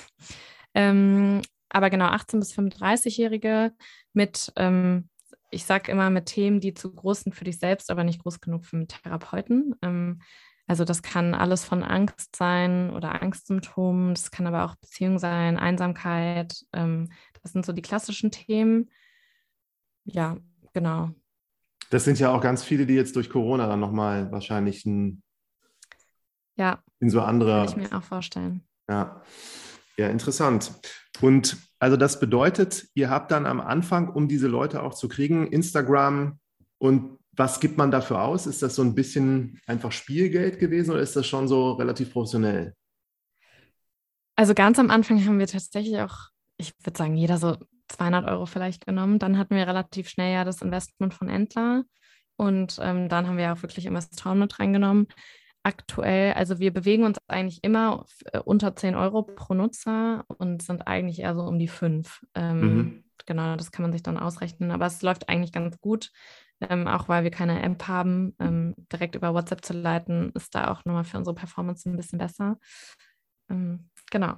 Ähm, 0.75 1.43
aber 1.73 1.89
genau 1.89 2.05
18 2.05 2.39
bis 2.39 2.53
35-Jährige 2.53 3.73
mit, 4.13 4.53
ähm, 4.55 5.09
ich 5.51 5.65
sage 5.65 5.91
immer, 5.91 6.09
mit 6.09 6.27
Themen, 6.27 6.59
die 6.59 6.73
zu 6.73 6.93
groß 6.93 7.21
sind 7.21 7.33
für 7.35 7.43
dich 7.43 7.59
selbst, 7.59 7.91
aber 7.91 8.03
nicht 8.03 8.21
groß 8.23 8.39
genug 8.39 8.65
für 8.65 8.77
einen 8.77 8.87
Therapeuten. 8.87 9.75
Ähm, 9.81 10.21
also 10.65 10.85
das 10.85 11.01
kann 11.01 11.33
alles 11.33 11.65
von 11.65 11.83
Angst 11.83 12.35
sein 12.35 12.89
oder 12.91 13.21
Angstsymptomen, 13.21 14.13
das 14.13 14.31
kann 14.31 14.47
aber 14.47 14.63
auch 14.63 14.75
Beziehung 14.75 15.19
sein, 15.19 15.57
Einsamkeit. 15.57 16.63
Ähm, 16.71 17.09
das 17.41 17.51
sind 17.51 17.65
so 17.65 17.73
die 17.73 17.81
klassischen 17.81 18.31
Themen. 18.31 18.89
Ja, 20.05 20.37
genau. 20.73 21.09
Das 21.89 22.05
sind 22.05 22.17
ja 22.19 22.31
auch 22.33 22.41
ganz 22.41 22.63
viele, 22.63 22.85
die 22.85 22.93
jetzt 22.93 23.15
durch 23.15 23.29
Corona 23.29 23.67
dann 23.67 23.79
nochmal 23.79 24.31
wahrscheinlich 24.31 24.85
ein, 24.85 25.21
Ja, 26.55 26.81
in 26.99 27.09
so 27.09 27.21
andere. 27.21 27.65
kann 27.65 27.81
ich 27.83 27.91
mir 27.91 27.97
auch 27.97 28.03
vorstellen. 28.03 28.63
Ja. 28.89 29.21
Ja, 29.97 30.07
interessant. 30.07 30.71
Und 31.21 31.57
also 31.79 31.97
das 31.97 32.19
bedeutet, 32.19 32.87
ihr 32.93 33.09
habt 33.09 33.31
dann 33.31 33.45
am 33.45 33.59
Anfang, 33.59 34.09
um 34.09 34.27
diese 34.27 34.47
Leute 34.47 34.83
auch 34.83 34.93
zu 34.93 35.07
kriegen, 35.07 35.47
Instagram 35.47 36.39
und 36.77 37.17
was 37.35 37.59
gibt 37.59 37.77
man 37.77 37.91
dafür 37.91 38.21
aus? 38.21 38.45
Ist 38.45 38.61
das 38.61 38.75
so 38.75 38.83
ein 38.83 38.95
bisschen 38.95 39.59
einfach 39.65 39.91
Spielgeld 39.91 40.59
gewesen 40.59 40.91
oder 40.91 41.01
ist 41.01 41.15
das 41.15 41.25
schon 41.25 41.47
so 41.47 41.71
relativ 41.73 42.13
professionell? 42.13 42.75
Also 44.35 44.53
ganz 44.53 44.79
am 44.79 44.89
Anfang 44.89 45.25
haben 45.25 45.39
wir 45.39 45.47
tatsächlich 45.47 45.99
auch, 45.99 46.29
ich 46.57 46.73
würde 46.83 46.97
sagen, 46.97 47.15
jeder 47.15 47.37
so 47.37 47.57
200 47.89 48.27
Euro 48.27 48.45
vielleicht 48.45 48.85
genommen. 48.85 49.19
Dann 49.19 49.37
hatten 49.37 49.55
wir 49.55 49.67
relativ 49.67 50.09
schnell 50.09 50.33
ja 50.33 50.43
das 50.43 50.61
Investment 50.61 51.13
von 51.13 51.29
Entler 51.29 51.83
und 52.35 52.79
ähm, 52.81 53.09
dann 53.09 53.27
haben 53.27 53.37
wir 53.37 53.53
auch 53.53 53.61
wirklich 53.61 53.85
Investoren 53.85 54.39
mit 54.39 54.59
reingenommen. 54.59 55.07
Aktuell, 55.65 56.33
also 56.33 56.59
wir 56.59 56.73
bewegen 56.73 57.05
uns 57.05 57.17
eigentlich 57.27 57.63
immer 57.63 58.05
äh, 58.33 58.39
unter 58.39 58.75
10 58.75 58.95
Euro 58.95 59.23
pro 59.23 59.53
Nutzer 59.53 60.25
und 60.27 60.61
sind 60.61 60.87
eigentlich 60.87 61.19
eher 61.19 61.35
so 61.35 61.43
um 61.43 61.57
die 61.57 61.69
5. 61.69 62.25
Ähm, 62.35 62.59
Mhm. 62.59 63.03
Genau, 63.25 63.55
das 63.55 63.71
kann 63.71 63.83
man 63.83 63.93
sich 63.93 64.03
dann 64.03 64.17
ausrechnen. 64.17 64.71
Aber 64.71 64.85
es 64.85 65.01
läuft 65.01 65.29
eigentlich 65.29 65.53
ganz 65.53 65.79
gut, 65.79 66.11
ähm, 66.59 66.87
auch 66.87 67.07
weil 67.07 67.23
wir 67.23 67.31
keine 67.31 67.63
App 67.63 67.87
haben. 67.87 68.35
Ähm, 68.39 68.75
direkt 68.91 69.15
über 69.15 69.33
WhatsApp 69.33 69.63
zu 69.63 69.71
leiten, 69.73 70.31
ist 70.35 70.53
da 70.55 70.69
auch 70.69 70.83
nochmal 70.83 71.05
für 71.05 71.17
unsere 71.17 71.33
Performance 71.35 71.89
ein 71.89 71.95
bisschen 71.95 72.19
besser. 72.19 72.57
Ähm, 73.49 73.89
genau. 74.11 74.35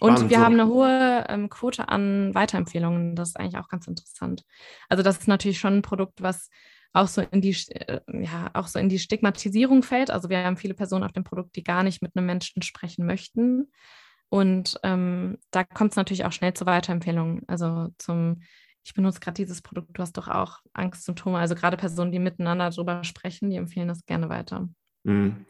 Und 0.00 0.14
Spannend, 0.14 0.30
wir 0.30 0.38
so. 0.38 0.44
haben 0.44 0.54
eine 0.54 0.66
hohe 0.66 1.26
ähm, 1.28 1.48
Quote 1.50 1.88
an 1.88 2.34
Weiterempfehlungen. 2.34 3.14
Das 3.14 3.28
ist 3.28 3.36
eigentlich 3.38 3.58
auch 3.62 3.68
ganz 3.68 3.86
interessant. 3.86 4.44
Also 4.88 5.02
das 5.04 5.18
ist 5.18 5.28
natürlich 5.28 5.60
schon 5.60 5.74
ein 5.78 5.82
Produkt, 5.82 6.22
was 6.22 6.48
auch 6.92 7.08
so 7.08 7.20
in 7.20 7.40
die, 7.40 7.56
äh, 7.70 8.00
ja, 8.12 8.50
auch 8.54 8.66
so 8.66 8.78
in 8.78 8.88
die 8.88 8.98
Stigmatisierung 8.98 9.82
fällt. 9.82 10.10
Also 10.10 10.28
wir 10.28 10.44
haben 10.44 10.56
viele 10.56 10.74
Personen 10.74 11.04
auf 11.04 11.12
dem 11.12 11.24
Produkt, 11.24 11.56
die 11.56 11.62
gar 11.62 11.82
nicht 11.82 12.02
mit 12.02 12.16
einem 12.16 12.26
Menschen 12.26 12.62
sprechen 12.62 13.06
möchten. 13.06 13.70
Und 14.28 14.78
ähm, 14.82 15.38
da 15.50 15.64
kommt 15.64 15.92
es 15.92 15.96
natürlich 15.96 16.24
auch 16.24 16.32
schnell 16.32 16.54
zu 16.54 16.66
Weiterempfehlungen. 16.66 17.42
Also 17.48 17.88
zum, 17.98 18.42
ich 18.84 18.94
benutze 18.94 19.20
gerade 19.20 19.34
dieses 19.34 19.62
Produkt, 19.62 19.96
du 19.96 20.02
hast 20.02 20.16
doch 20.16 20.28
auch 20.28 20.58
Angstsymptome. 20.72 21.38
Also 21.38 21.54
gerade 21.54 21.76
Personen, 21.76 22.12
die 22.12 22.18
miteinander 22.18 22.70
darüber 22.70 23.04
sprechen, 23.04 23.50
die 23.50 23.56
empfehlen 23.56 23.88
das 23.88 24.04
gerne 24.06 24.28
weiter. 24.28 24.68
Mhm. 25.04 25.46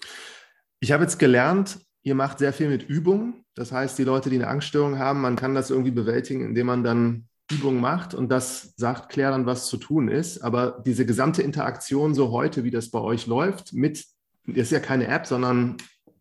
Ich 0.81 0.93
habe 0.93 1.03
jetzt 1.03 1.19
gelernt, 1.19 1.79
ihr 2.03 2.15
macht 2.15 2.39
sehr 2.39 2.53
viel 2.53 2.69
mit 2.69 2.83
Übung. 2.83 3.45
Das 3.55 3.73
heißt, 3.73 3.99
die 3.99 4.05
Leute, 4.05 4.31
die 4.31 4.37
eine 4.37 4.49
Angststörung 4.49 4.99
haben, 4.99 5.21
man 5.21 5.37
kann 5.37 5.55
das 5.55 5.71
irgendwie 5.71 5.91
bewältigen, 5.91 6.45
indem 6.45 6.67
man 6.67 6.83
dann 6.83 7.29
Übungen 7.51 7.81
macht 7.81 8.15
und 8.15 8.29
das 8.29 8.75
sagt 8.77 9.11
Claire 9.11 9.33
dann, 9.33 9.47
was 9.47 9.67
zu 9.67 9.77
tun 9.77 10.09
ist. 10.09 10.43
Aber 10.43 10.83
diese 10.85 11.07
gesamte 11.07 11.43
Interaktion 11.43 12.15
so 12.15 12.31
heute, 12.31 12.65
wie 12.65 12.71
das 12.71 12.91
bei 12.91 13.01
euch 13.01 13.27
läuft, 13.27 13.73
mit, 13.73 14.05
das 14.47 14.57
ist 14.57 14.73
ja 14.73 14.81
keine 14.81 15.07
App, 15.09 15.27
sondern 15.27 15.77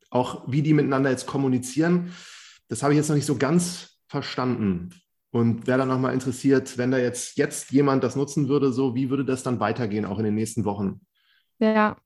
auch 0.10 0.44
wie 0.48 0.62
die 0.62 0.74
miteinander 0.74 1.10
jetzt 1.10 1.28
kommunizieren, 1.28 2.14
das 2.68 2.84
habe 2.84 2.94
ich 2.94 2.98
jetzt 2.98 3.10
noch 3.10 3.16
nicht 3.16 3.26
so 3.26 3.38
ganz 3.38 4.00
verstanden. 4.08 4.90
Und 5.32 5.68
wäre 5.68 5.78
dann 5.78 5.90
nochmal 5.90 6.14
interessiert, 6.14 6.80
wenn 6.80 6.90
da 6.90 6.98
jetzt, 6.98 7.38
jetzt 7.38 7.70
jemand 7.72 8.04
das 8.04 8.16
nutzen 8.16 8.50
würde, 8.50 8.72
so 8.72 8.96
wie 8.96 9.12
würde 9.12 9.26
das 9.26 9.44
dann 9.44 9.60
weitergehen, 9.60 10.06
auch 10.06 10.18
in 10.18 10.26
den 10.26 10.34
nächsten 10.34 10.66
Wochen? 10.66 11.02
Ja, 11.60 11.98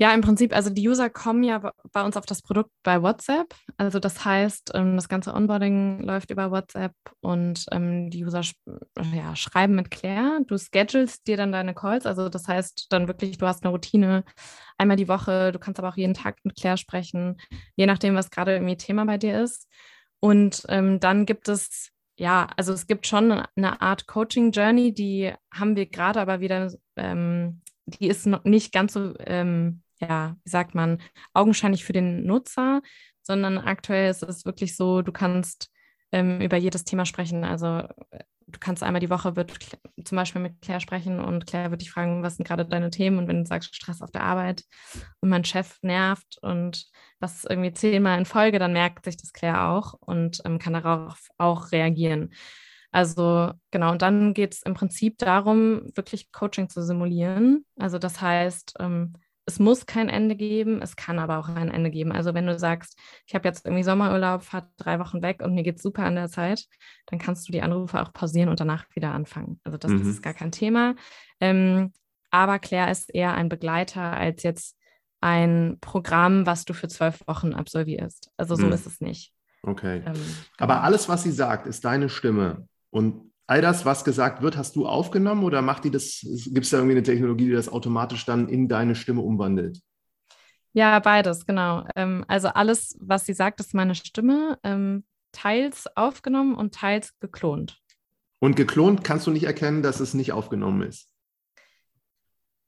ja, 0.00 0.14
im 0.14 0.22
Prinzip, 0.22 0.54
also 0.56 0.70
die 0.70 0.88
User 0.88 1.10
kommen 1.10 1.42
ja 1.42 1.72
bei 1.92 2.02
uns 2.02 2.16
auf 2.16 2.24
das 2.24 2.40
Produkt 2.40 2.70
bei 2.82 3.02
WhatsApp. 3.02 3.54
Also 3.76 3.98
das 3.98 4.24
heißt, 4.24 4.70
ähm, 4.72 4.96
das 4.96 5.10
ganze 5.10 5.34
Onboarding 5.34 6.00
läuft 6.00 6.30
über 6.30 6.50
WhatsApp 6.50 6.94
und 7.20 7.66
ähm, 7.70 8.08
die 8.08 8.24
User 8.24 8.40
ja, 9.14 9.36
schreiben 9.36 9.74
mit 9.74 9.90
Claire. 9.90 10.40
Du 10.46 10.56
schedulst 10.56 11.26
dir 11.26 11.36
dann 11.36 11.52
deine 11.52 11.74
Calls. 11.74 12.06
Also 12.06 12.30
das 12.30 12.48
heißt 12.48 12.86
dann 12.88 13.08
wirklich, 13.08 13.36
du 13.36 13.46
hast 13.46 13.62
eine 13.62 13.72
Routine 13.72 14.24
einmal 14.78 14.96
die 14.96 15.08
Woche. 15.08 15.52
Du 15.52 15.58
kannst 15.58 15.78
aber 15.78 15.90
auch 15.90 15.98
jeden 15.98 16.14
Tag 16.14 16.38
mit 16.44 16.56
Claire 16.56 16.78
sprechen, 16.78 17.36
je 17.76 17.84
nachdem, 17.84 18.14
was 18.14 18.30
gerade 18.30 18.54
irgendwie 18.54 18.78
Thema 18.78 19.04
bei 19.04 19.18
dir 19.18 19.42
ist. 19.42 19.68
Und 20.18 20.62
ähm, 20.70 20.98
dann 20.98 21.26
gibt 21.26 21.46
es 21.48 21.90
ja, 22.16 22.48
also 22.56 22.72
es 22.72 22.86
gibt 22.86 23.06
schon 23.06 23.32
eine 23.54 23.82
Art 23.82 24.06
Coaching-Journey, 24.06 24.94
die 24.94 25.32
haben 25.52 25.76
wir 25.76 25.84
gerade 25.86 26.20
aber 26.20 26.40
wieder, 26.40 26.72
ähm, 26.96 27.60
die 27.84 28.08
ist 28.08 28.26
noch 28.26 28.44
nicht 28.44 28.72
ganz 28.72 28.94
so 28.94 29.14
ähm, 29.20 29.82
ja, 30.00 30.36
wie 30.44 30.50
sagt 30.50 30.74
man, 30.74 31.00
augenscheinlich 31.34 31.84
für 31.84 31.92
den 31.92 32.24
Nutzer, 32.24 32.82
sondern 33.22 33.58
aktuell 33.58 34.10
ist 34.10 34.22
es 34.22 34.44
wirklich 34.44 34.76
so, 34.76 35.02
du 35.02 35.12
kannst 35.12 35.70
ähm, 36.12 36.40
über 36.40 36.56
jedes 36.56 36.84
Thema 36.84 37.04
sprechen. 37.04 37.44
Also 37.44 37.66
äh, 38.10 38.24
du 38.46 38.58
kannst 38.58 38.82
einmal 38.82 39.00
die 39.00 39.10
Woche 39.10 39.36
wird 39.36 39.52
zum 40.04 40.16
Beispiel 40.16 40.42
mit 40.42 40.60
Claire 40.60 40.80
sprechen 40.80 41.20
und 41.20 41.46
Claire 41.46 41.70
wird 41.70 41.82
dich 41.82 41.90
fragen, 41.90 42.22
was 42.22 42.36
sind 42.36 42.46
gerade 42.46 42.66
deine 42.66 42.90
Themen 42.90 43.18
und 43.18 43.28
wenn 43.28 43.44
du 43.44 43.46
sagst 43.46 43.74
Stress 43.74 44.02
auf 44.02 44.10
der 44.10 44.24
Arbeit 44.24 44.64
und 45.20 45.28
mein 45.28 45.44
Chef 45.44 45.76
nervt 45.82 46.38
und 46.42 46.86
das 47.20 47.44
irgendwie 47.44 47.72
zehnmal 47.72 48.18
in 48.18 48.24
Folge, 48.24 48.58
dann 48.58 48.72
merkt 48.72 49.04
sich 49.04 49.16
das 49.16 49.32
Claire 49.32 49.68
auch 49.68 49.94
und 50.00 50.40
ähm, 50.44 50.58
kann 50.58 50.72
darauf 50.72 51.28
auch 51.38 51.72
reagieren. 51.72 52.32
Also 52.92 53.52
genau, 53.70 53.92
und 53.92 54.02
dann 54.02 54.34
geht 54.34 54.54
es 54.54 54.62
im 54.62 54.74
Prinzip 54.74 55.18
darum, 55.18 55.82
wirklich 55.94 56.32
Coaching 56.32 56.68
zu 56.68 56.82
simulieren. 56.82 57.64
Also 57.76 57.98
das 57.98 58.20
heißt, 58.20 58.74
ähm, 58.80 59.14
es 59.50 59.58
muss 59.58 59.84
kein 59.84 60.08
Ende 60.08 60.36
geben, 60.36 60.80
es 60.80 60.94
kann 60.94 61.18
aber 61.18 61.38
auch 61.38 61.48
ein 61.48 61.70
Ende 61.70 61.90
geben. 61.90 62.12
Also 62.12 62.34
wenn 62.34 62.46
du 62.46 62.56
sagst, 62.56 62.96
ich 63.26 63.34
habe 63.34 63.48
jetzt 63.48 63.66
irgendwie 63.66 63.82
Sommerurlaub, 63.82 64.42
fahre 64.42 64.68
drei 64.76 65.00
Wochen 65.00 65.22
weg 65.22 65.42
und 65.42 65.54
mir 65.54 65.64
geht 65.64 65.76
es 65.76 65.82
super 65.82 66.04
an 66.04 66.14
der 66.14 66.28
Zeit, 66.28 66.66
dann 67.06 67.18
kannst 67.18 67.48
du 67.48 67.52
die 67.52 67.60
Anrufe 67.60 68.00
auch 68.00 68.12
pausieren 68.12 68.48
und 68.48 68.60
danach 68.60 68.84
wieder 68.94 69.12
anfangen. 69.12 69.60
Also 69.64 69.76
das, 69.76 69.90
mhm. 69.90 70.08
ist 70.08 70.22
gar 70.22 70.34
kein 70.34 70.52
Thema. 70.52 70.94
Ähm, 71.40 71.92
aber 72.30 72.60
Claire 72.60 72.92
ist 72.92 73.12
eher 73.12 73.34
ein 73.34 73.48
Begleiter 73.48 74.12
als 74.16 74.44
jetzt 74.44 74.76
ein 75.20 75.78
Programm, 75.80 76.46
was 76.46 76.64
du 76.64 76.72
für 76.72 76.86
zwölf 76.86 77.26
Wochen 77.26 77.52
absolvierst. 77.52 78.30
Also 78.36 78.54
so 78.54 78.66
mhm. 78.66 78.72
ist 78.72 78.86
es 78.86 79.00
nicht. 79.00 79.32
Okay. 79.62 80.02
Ähm, 80.06 80.14
aber 80.58 80.74
genau. 80.74 80.86
alles, 80.86 81.08
was 81.08 81.24
sie 81.24 81.32
sagt, 81.32 81.66
ist 81.66 81.84
deine 81.84 82.08
Stimme. 82.08 82.68
Und 82.90 83.29
all 83.50 83.60
das, 83.60 83.84
was 83.84 84.04
gesagt 84.04 84.42
wird, 84.42 84.56
hast 84.56 84.76
du 84.76 84.86
aufgenommen 84.86 85.42
oder 85.42 85.60
macht 85.60 85.82
die 85.82 85.90
das, 85.90 86.20
gibt 86.22 86.64
es 86.64 86.70
da 86.70 86.76
irgendwie 86.76 86.94
eine 86.94 87.02
Technologie, 87.02 87.46
die 87.46 87.52
das 87.52 87.68
automatisch 87.68 88.24
dann 88.24 88.48
in 88.48 88.68
deine 88.68 88.94
Stimme 88.94 89.22
umwandelt? 89.22 89.80
Ja, 90.72 91.00
beides, 91.00 91.46
genau. 91.46 91.84
Ähm, 91.96 92.24
also 92.28 92.46
alles, 92.46 92.96
was 93.00 93.26
sie 93.26 93.32
sagt, 93.32 93.58
ist 93.58 93.74
meine 93.74 93.96
Stimme, 93.96 94.56
ähm, 94.62 95.04
teils 95.32 95.88
aufgenommen 95.96 96.54
und 96.54 96.74
teils 96.74 97.18
geklont. 97.18 97.80
Und 98.38 98.54
geklont 98.54 99.02
kannst 99.02 99.26
du 99.26 99.32
nicht 99.32 99.44
erkennen, 99.44 99.82
dass 99.82 99.98
es 99.98 100.14
nicht 100.14 100.30
aufgenommen 100.30 100.82
ist? 100.82 101.08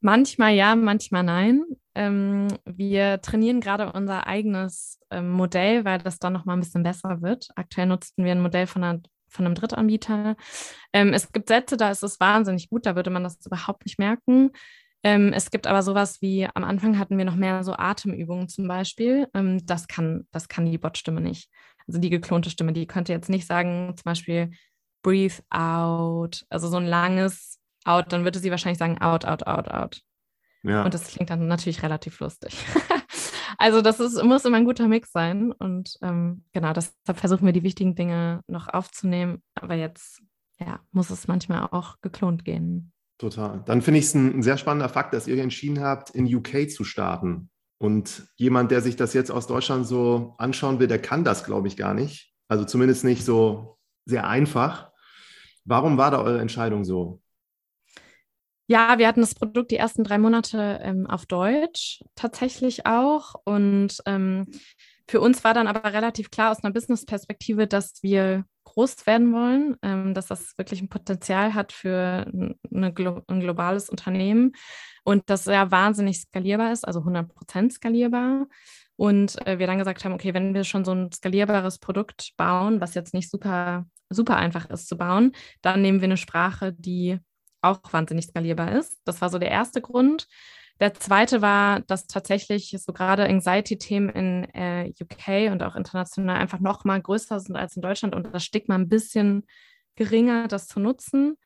Manchmal 0.01 0.53
ja, 0.55 0.75
manchmal 0.75 1.23
nein. 1.23 1.63
Ähm, 1.95 2.49
wir 2.65 3.21
trainieren 3.21 3.61
gerade 3.61 3.93
unser 3.93 4.27
eigenes 4.27 4.99
Modell, 5.15 5.85
weil 5.85 5.99
das 5.99 6.19
dann 6.19 6.33
nochmal 6.33 6.57
ein 6.57 6.61
bisschen 6.61 6.83
besser 6.83 7.23
wird. 7.23 7.51
Aktuell 7.55 7.87
nutzen 7.87 8.25
wir 8.25 8.33
ein 8.33 8.43
Modell 8.43 8.67
von 8.67 8.83
einer 8.83 9.01
von 9.33 9.47
einem 9.47 9.55
Drittanbieter. 9.55 10.37
Ähm, 10.93 11.13
es 11.13 11.33
gibt 11.33 11.49
Sätze, 11.49 11.77
da 11.77 11.91
ist 11.91 12.03
es 12.03 12.21
wahnsinnig 12.21 12.69
gut, 12.69 12.87
da 12.87 12.97
würde 12.97 13.11
man 13.11 13.25
das 13.25 13.45
überhaupt 13.45 13.85
nicht 13.87 13.99
merken. 13.99 14.51
Ähm, 15.05 15.33
es 15.33 15.51
gibt 15.51 15.67
aber 15.67 15.83
sowas 15.83 16.23
wie, 16.23 16.49
am 16.55 16.65
Anfang 16.65 16.99
hatten 16.99 17.19
wir 17.19 17.25
noch 17.25 17.35
mehr 17.35 17.65
so 17.65 17.75
Atemübungen 17.75 18.49
zum 18.49 18.69
Beispiel. 18.69 19.27
Ähm, 19.35 19.65
das, 19.67 19.89
kann, 19.89 20.27
das 20.31 20.49
kann 20.49 20.65
die 20.65 20.79
Bot-Stimme 20.79 21.21
nicht. 21.21 21.51
Also 21.89 21.99
die 21.99 22.11
geklonte 22.11 22.51
Stimme, 22.51 22.73
die 22.73 22.87
könnte 22.87 23.13
jetzt 23.13 23.29
nicht 23.29 23.47
sagen, 23.47 23.95
zum 23.97 24.05
Beispiel 24.05 24.51
breathe 25.03 25.43
out, 25.51 26.45
also 26.49 26.69
so 26.69 26.77
ein 26.77 26.87
langes 26.87 27.59
out, 27.85 28.13
dann 28.13 28.23
würde 28.23 28.39
sie 28.39 28.53
wahrscheinlich 28.53 28.79
sagen 28.79 29.01
out, 29.01 29.25
out, 29.25 29.47
out, 29.47 29.69
out. 29.69 30.03
Ja. 30.63 30.85
Und 30.85 30.95
das 30.95 31.09
klingt 31.09 31.31
dann 31.31 31.49
natürlich 31.49 31.83
relativ 31.83 32.21
lustig. 32.21 32.57
Also 33.63 33.81
das 33.81 34.01
ist, 34.01 34.21
muss 34.25 34.45
immer 34.45 34.57
ein 34.57 34.65
guter 34.65 34.89
Mix 34.89 35.13
sein. 35.13 35.53
Und 35.53 35.97
ähm, 36.03 36.43
genau, 36.53 36.73
deshalb 36.73 37.17
versuchen 37.17 37.47
wir 37.47 37.53
die 37.53 37.63
wichtigen 37.63 37.95
Dinge 37.95 38.43
noch 38.49 38.67
aufzunehmen. 38.67 39.41
Aber 39.55 39.77
jetzt 39.77 40.21
ja, 40.59 40.81
muss 40.91 41.11
es 41.11 41.29
manchmal 41.29 41.69
auch 41.71 42.01
geklont 42.01 42.45
gehen. 42.45 42.93
Total. 43.19 43.63
Dann 43.65 43.81
finde 43.81 44.01
ich 44.01 44.07
es 44.07 44.15
ein, 44.15 44.39
ein 44.39 44.43
sehr 44.43 44.59
spannender 44.59 44.89
Fakt, 44.89 45.15
dass 45.15 45.29
ihr 45.29 45.41
entschieden 45.41 45.79
habt, 45.79 46.11
in 46.11 46.27
UK 46.35 46.69
zu 46.69 46.83
starten. 46.83 47.51
Und 47.79 48.27
jemand, 48.35 48.73
der 48.73 48.81
sich 48.81 48.97
das 48.97 49.15
jetzt 49.15 49.31
aus 49.31 49.47
Deutschland 49.47 49.87
so 49.87 50.35
anschauen 50.39 50.81
will, 50.81 50.89
der 50.89 51.01
kann 51.01 51.23
das, 51.23 51.45
glaube 51.45 51.69
ich, 51.69 51.77
gar 51.77 51.95
nicht. 51.95 52.35
Also 52.49 52.65
zumindest 52.65 53.05
nicht 53.05 53.25
so 53.25 53.79
sehr 54.07 54.27
einfach. 54.27 54.91
Warum 55.65 55.99
war 55.99 56.11
da 56.11 56.21
eure 56.21 56.41
Entscheidung 56.41 56.85
so? 56.85 57.22
Ja, 58.73 58.97
wir 58.97 59.07
hatten 59.07 59.21
das 59.21 59.35
Produkt 59.35 59.71
die 59.71 59.77
ersten 59.77 60.03
drei 60.03 60.17
Monate 60.17 60.81
ähm, 60.83 61.07
auf 61.07 61.27
Deutsch 61.27 62.03
tatsächlich 62.15 62.87
auch. 62.87 63.35
Und 63.45 63.99
ähm, 64.07 64.47
für 65.07 65.21
uns 65.21 65.45
war 65.45 65.53
dann 65.53 65.67
aber 65.67 65.93
relativ 65.93 66.31
klar 66.31 66.51
aus 66.51 66.65
einer 66.65 66.73
Business-Perspektive, 66.73 67.67
dass 67.67 68.03
wir 68.03 68.47
groß 68.65 69.07
werden 69.07 69.35
wollen, 69.35 69.77
ähm, 69.83 70.15
dass 70.15 70.29
das 70.29 70.57
wirklich 70.57 70.81
ein 70.81 70.89
Potenzial 70.89 71.53
hat 71.53 71.71
für 71.73 72.27
eine, 72.33 72.57
ein 72.71 73.41
globales 73.41 73.91
Unternehmen 73.91 74.53
und 75.05 75.29
dass 75.29 75.47
er 75.47 75.71
wahnsinnig 75.71 76.21
skalierbar 76.21 76.73
ist, 76.73 76.87
also 76.87 77.01
100 77.01 77.29
Prozent 77.29 77.75
skalierbar. 77.75 78.47
Und 78.97 79.47
äh, 79.47 79.59
wir 79.59 79.67
dann 79.67 79.81
gesagt 79.81 80.03
haben, 80.03 80.15
okay, 80.15 80.33
wenn 80.33 80.55
wir 80.55 80.65
schon 80.65 80.87
so 80.87 80.93
ein 80.93 81.13
skalierbares 81.13 81.79
Produkt 81.79 82.33
bauen, 82.39 82.81
was 82.81 82.95
jetzt 82.95 83.13
nicht 83.13 83.31
super, 83.31 83.85
super 84.09 84.37
einfach 84.37 84.71
ist 84.71 84.89
zu 84.89 84.97
bauen, 84.97 85.33
dann 85.61 85.83
nehmen 85.83 86.01
wir 86.01 86.07
eine 86.07 86.17
Sprache, 86.17 86.73
die 86.73 87.19
auch 87.63 87.81
wahnsinnig 87.93 88.27
skalierbar 88.27 88.73
ist. 88.73 89.01
Das 89.05 89.21
war 89.21 89.31
so 89.31 89.39
der 89.39 89.51
erste 89.51 89.81
Grund. 89.81 90.29
Der 90.81 90.95
zweite 90.95 91.43
war, 91.43 91.81
dass 91.81 92.07
tatsächlich 92.07 92.75
so 92.79 92.93
gerade 92.93 93.25
Anxiety-Themen 93.25 94.09
in 94.09 94.45
äh, 94.55 94.93
UK 95.01 95.53
und 95.53 95.63
auch 95.63 95.77
international 95.77 96.37
einfach 96.37 96.61
noch 96.61 96.85
mal 96.85 97.01
größer 97.01 97.39
sind 97.41 97.57
als 97.57 97.77
in 97.77 97.83
Deutschland 97.83 98.15
und 98.15 98.35
das 98.35 98.45
Stigma 98.45 98.75
ein 98.75 98.89
bisschen 98.89 99.45
geringer, 99.95 100.49
das 100.49 100.67
zu 100.67 100.81
nutzen. 100.81 101.37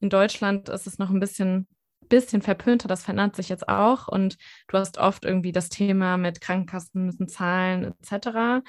In 0.00 0.10
Deutschland 0.10 0.68
ist 0.68 0.86
es 0.86 0.98
noch 0.98 1.10
ein 1.10 1.18
bisschen, 1.18 1.66
bisschen 2.08 2.42
verpönter, 2.42 2.86
das 2.86 3.02
verändert 3.02 3.34
sich 3.34 3.48
jetzt 3.48 3.68
auch 3.68 4.06
und 4.06 4.36
du 4.68 4.78
hast 4.78 4.98
oft 4.98 5.24
irgendwie 5.24 5.52
das 5.52 5.70
Thema 5.70 6.16
mit 6.16 6.40
Krankenkassen 6.40 7.06
müssen 7.06 7.26
zahlen 7.26 7.94
etc. 8.00 8.62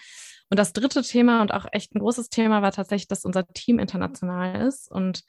Und 0.49 0.57
das 0.57 0.73
dritte 0.73 1.01
Thema 1.01 1.41
und 1.41 1.53
auch 1.53 1.65
echt 1.71 1.93
ein 1.93 1.99
großes 1.99 2.29
Thema 2.29 2.61
war 2.61 2.71
tatsächlich, 2.71 3.09
dass 3.09 3.25
unser 3.25 3.45
Team 3.47 3.79
international 3.79 4.65
ist 4.67 4.89
und 4.89 5.23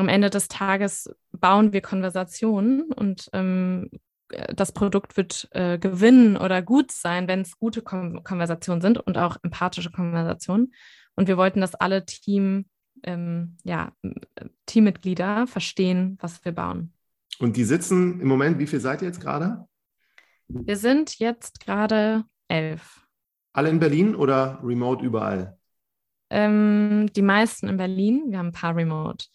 am 0.00 0.08
Ende 0.08 0.30
des 0.30 0.48
Tages 0.48 1.08
bauen 1.32 1.72
wir 1.72 1.80
Konversationen 1.80 2.92
und 2.92 3.28
ähm, 3.32 3.90
das 4.54 4.72
Produkt 4.72 5.16
wird 5.16 5.48
äh, 5.52 5.78
gewinnen 5.78 6.36
oder 6.36 6.62
gut 6.62 6.92
sein, 6.92 7.28
wenn 7.28 7.40
es 7.40 7.58
gute 7.58 7.82
Kon 7.82 8.22
Konversationen 8.22 8.80
sind 8.80 8.98
und 8.98 9.18
auch 9.18 9.36
empathische 9.42 9.90
Konversationen. 9.90 10.72
Und 11.16 11.28
wir 11.28 11.36
wollten, 11.36 11.60
dass 11.60 11.74
alle 11.74 12.04
Team, 12.06 12.66
ähm, 13.02 13.56
ja, 13.64 13.92
Teammitglieder 14.66 15.46
verstehen, 15.46 16.16
was 16.20 16.44
wir 16.44 16.52
bauen. 16.52 16.92
Und 17.38 17.56
die 17.56 17.64
sitzen 17.64 18.20
im 18.20 18.28
Moment, 18.28 18.58
wie 18.58 18.66
viel 18.66 18.80
seid 18.80 19.02
ihr 19.02 19.08
jetzt 19.08 19.20
gerade? 19.20 19.66
Wir 20.48 20.76
sind 20.76 21.18
jetzt 21.18 21.60
gerade 21.60 22.24
elf. 22.48 23.06
Alle 23.52 23.70
in 23.70 23.80
Berlin 23.80 24.14
oder 24.14 24.60
remote 24.62 25.04
überall? 25.04 25.58
Ähm, 26.30 27.08
die 27.14 27.22
meisten 27.22 27.68
in 27.68 27.76
Berlin. 27.76 28.26
Wir 28.28 28.38
haben 28.38 28.48
ein 28.48 28.52
paar 28.52 28.76
remote. 28.76 29.26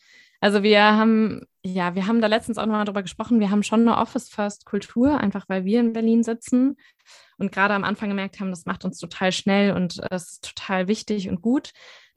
Also 0.41 0.63
wir 0.63 0.81
haben, 0.83 1.41
ja, 1.63 1.95
wir 1.95 2.07
haben 2.07 2.21
da 2.21 2.27
letztens 2.27 2.57
auch 2.57 2.65
nochmal 2.65 2.85
drüber 2.85 3.01
gesprochen, 3.01 3.39
wir 3.39 3.51
haben 3.51 3.63
schon 3.63 3.81
eine 3.81 3.97
Office-First-Kultur, 3.97 5.19
einfach 5.19 5.45
weil 5.47 5.65
wir 5.65 5.79
in 5.79 5.93
Berlin 5.93 6.23
sitzen 6.23 6.77
und 7.37 7.51
gerade 7.51 7.73
am 7.73 7.83
Anfang 7.83 8.09
gemerkt 8.09 8.39
haben, 8.39 8.49
das 8.49 8.65
macht 8.65 8.85
uns 8.85 8.99
total 8.99 9.31
schnell 9.31 9.71
und 9.71 10.01
es 10.11 10.33
ist 10.33 10.55
total 10.55 10.87
wichtig 10.87 11.29
und 11.29 11.41
gut. 11.41 11.71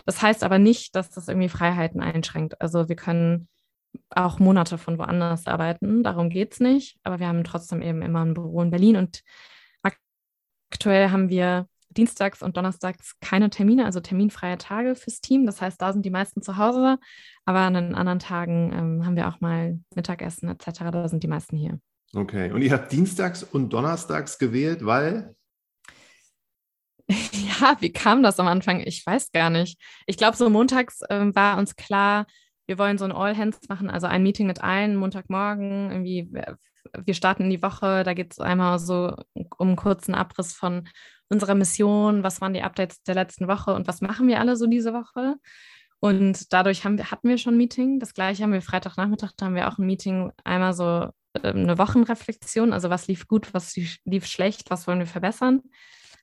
Das 0.04 0.22
heißt 0.22 0.44
aber 0.44 0.58
nicht, 0.58 0.94
dass 0.94 1.10
das 1.10 1.28
irgendwie 1.28 1.48
Freiheiten 1.48 2.00
einschränkt. 2.00 2.60
Also 2.60 2.88
wir 2.88 2.96
können 2.96 3.48
auch 4.10 4.38
Monate 4.38 4.78
von 4.78 4.98
woanders 4.98 5.46
arbeiten, 5.46 6.02
darum 6.02 6.28
geht 6.28 6.52
es 6.52 6.60
nicht, 6.60 6.98
aber 7.02 7.18
wir 7.18 7.28
haben 7.28 7.44
trotzdem 7.44 7.82
eben 7.82 8.02
immer 8.02 8.24
ein 8.24 8.34
Büro 8.34 8.60
in 8.62 8.70
Berlin 8.70 8.96
und 8.96 9.22
aktuell 10.70 11.10
haben 11.10 11.30
wir 11.30 11.66
dienstags 11.98 12.42
und 12.42 12.56
donnerstags 12.56 13.18
keine 13.20 13.50
Termine, 13.50 13.84
also 13.84 14.00
terminfreie 14.00 14.56
Tage 14.56 14.94
fürs 14.94 15.20
Team. 15.20 15.44
Das 15.44 15.60
heißt, 15.60 15.82
da 15.82 15.92
sind 15.92 16.06
die 16.06 16.10
meisten 16.10 16.40
zu 16.40 16.56
Hause, 16.56 16.98
aber 17.44 17.58
an 17.60 17.74
den 17.74 17.94
anderen 17.94 18.20
Tagen 18.20 18.72
ähm, 18.72 19.04
haben 19.04 19.16
wir 19.16 19.28
auch 19.28 19.40
mal 19.40 19.80
Mittagessen 19.94 20.48
etc. 20.48 20.78
Da 20.92 21.08
sind 21.08 21.22
die 21.22 21.28
meisten 21.28 21.56
hier. 21.56 21.78
Okay, 22.14 22.52
und 22.52 22.62
ihr 22.62 22.72
habt 22.72 22.90
dienstags 22.90 23.42
und 23.42 23.70
donnerstags 23.72 24.38
gewählt, 24.38 24.86
weil? 24.86 25.34
Ja, 27.60 27.76
wie 27.80 27.92
kam 27.92 28.22
das 28.22 28.38
am 28.38 28.46
Anfang? 28.46 28.80
Ich 28.80 29.04
weiß 29.04 29.32
gar 29.32 29.50
nicht. 29.50 29.80
Ich 30.06 30.16
glaube, 30.16 30.36
so 30.36 30.48
montags 30.48 31.00
äh, 31.08 31.34
war 31.34 31.58
uns 31.58 31.74
klar, 31.74 32.26
wir 32.68 32.78
wollen 32.78 32.98
so 32.98 33.04
ein 33.04 33.12
All 33.12 33.36
Hands 33.36 33.58
machen, 33.68 33.90
also 33.90 34.06
ein 34.06 34.22
Meeting 34.22 34.46
mit 34.46 34.62
allen, 34.62 34.94
Montagmorgen, 34.94 35.90
irgendwie, 35.90 36.30
wir 36.94 37.14
starten 37.14 37.44
in 37.44 37.50
die 37.50 37.62
Woche, 37.62 38.04
da 38.04 38.14
geht 38.14 38.32
es 38.32 38.38
einmal 38.38 38.78
so 38.78 39.16
um 39.56 39.68
einen 39.68 39.76
kurzen 39.76 40.14
Abriss 40.14 40.52
von 40.52 40.86
unserer 41.28 41.54
Mission, 41.54 42.22
was 42.22 42.40
waren 42.40 42.54
die 42.54 42.62
Updates 42.62 43.02
der 43.02 43.14
letzten 43.14 43.48
Woche 43.48 43.74
und 43.74 43.86
was 43.86 44.00
machen 44.00 44.28
wir 44.28 44.40
alle 44.40 44.56
so 44.56 44.66
diese 44.66 44.92
Woche. 44.92 45.36
Und 46.00 46.52
dadurch 46.52 46.84
haben 46.84 46.96
wir, 46.96 47.10
hatten 47.10 47.28
wir 47.28 47.38
schon 47.38 47.54
ein 47.54 47.58
Meeting. 47.58 47.98
Das 47.98 48.14
gleiche 48.14 48.44
haben 48.44 48.52
wir 48.52 48.62
Freitagnachmittag, 48.62 49.32
da 49.36 49.46
haben 49.46 49.54
wir 49.54 49.68
auch 49.68 49.78
ein 49.78 49.86
Meeting, 49.86 50.32
einmal 50.44 50.72
so 50.72 51.10
äh, 51.34 51.48
eine 51.48 51.78
Wochenreflexion, 51.78 52.72
also 52.72 52.90
was 52.90 53.08
lief 53.08 53.26
gut, 53.26 53.52
was 53.52 53.76
lief 54.04 54.26
schlecht, 54.26 54.70
was 54.70 54.86
wollen 54.86 55.00
wir 55.00 55.06
verbessern. 55.06 55.62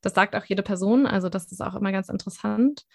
Das 0.02 0.14
sagt 0.14 0.36
auch 0.36 0.46
jede 0.46 0.64
Person, 0.64 1.06
also 1.06 1.30
das 1.30 1.52
ist 1.52 1.62
auch 1.62 1.76
immer 1.76 1.92
ganz 1.92 2.10
interessant. 2.10 2.86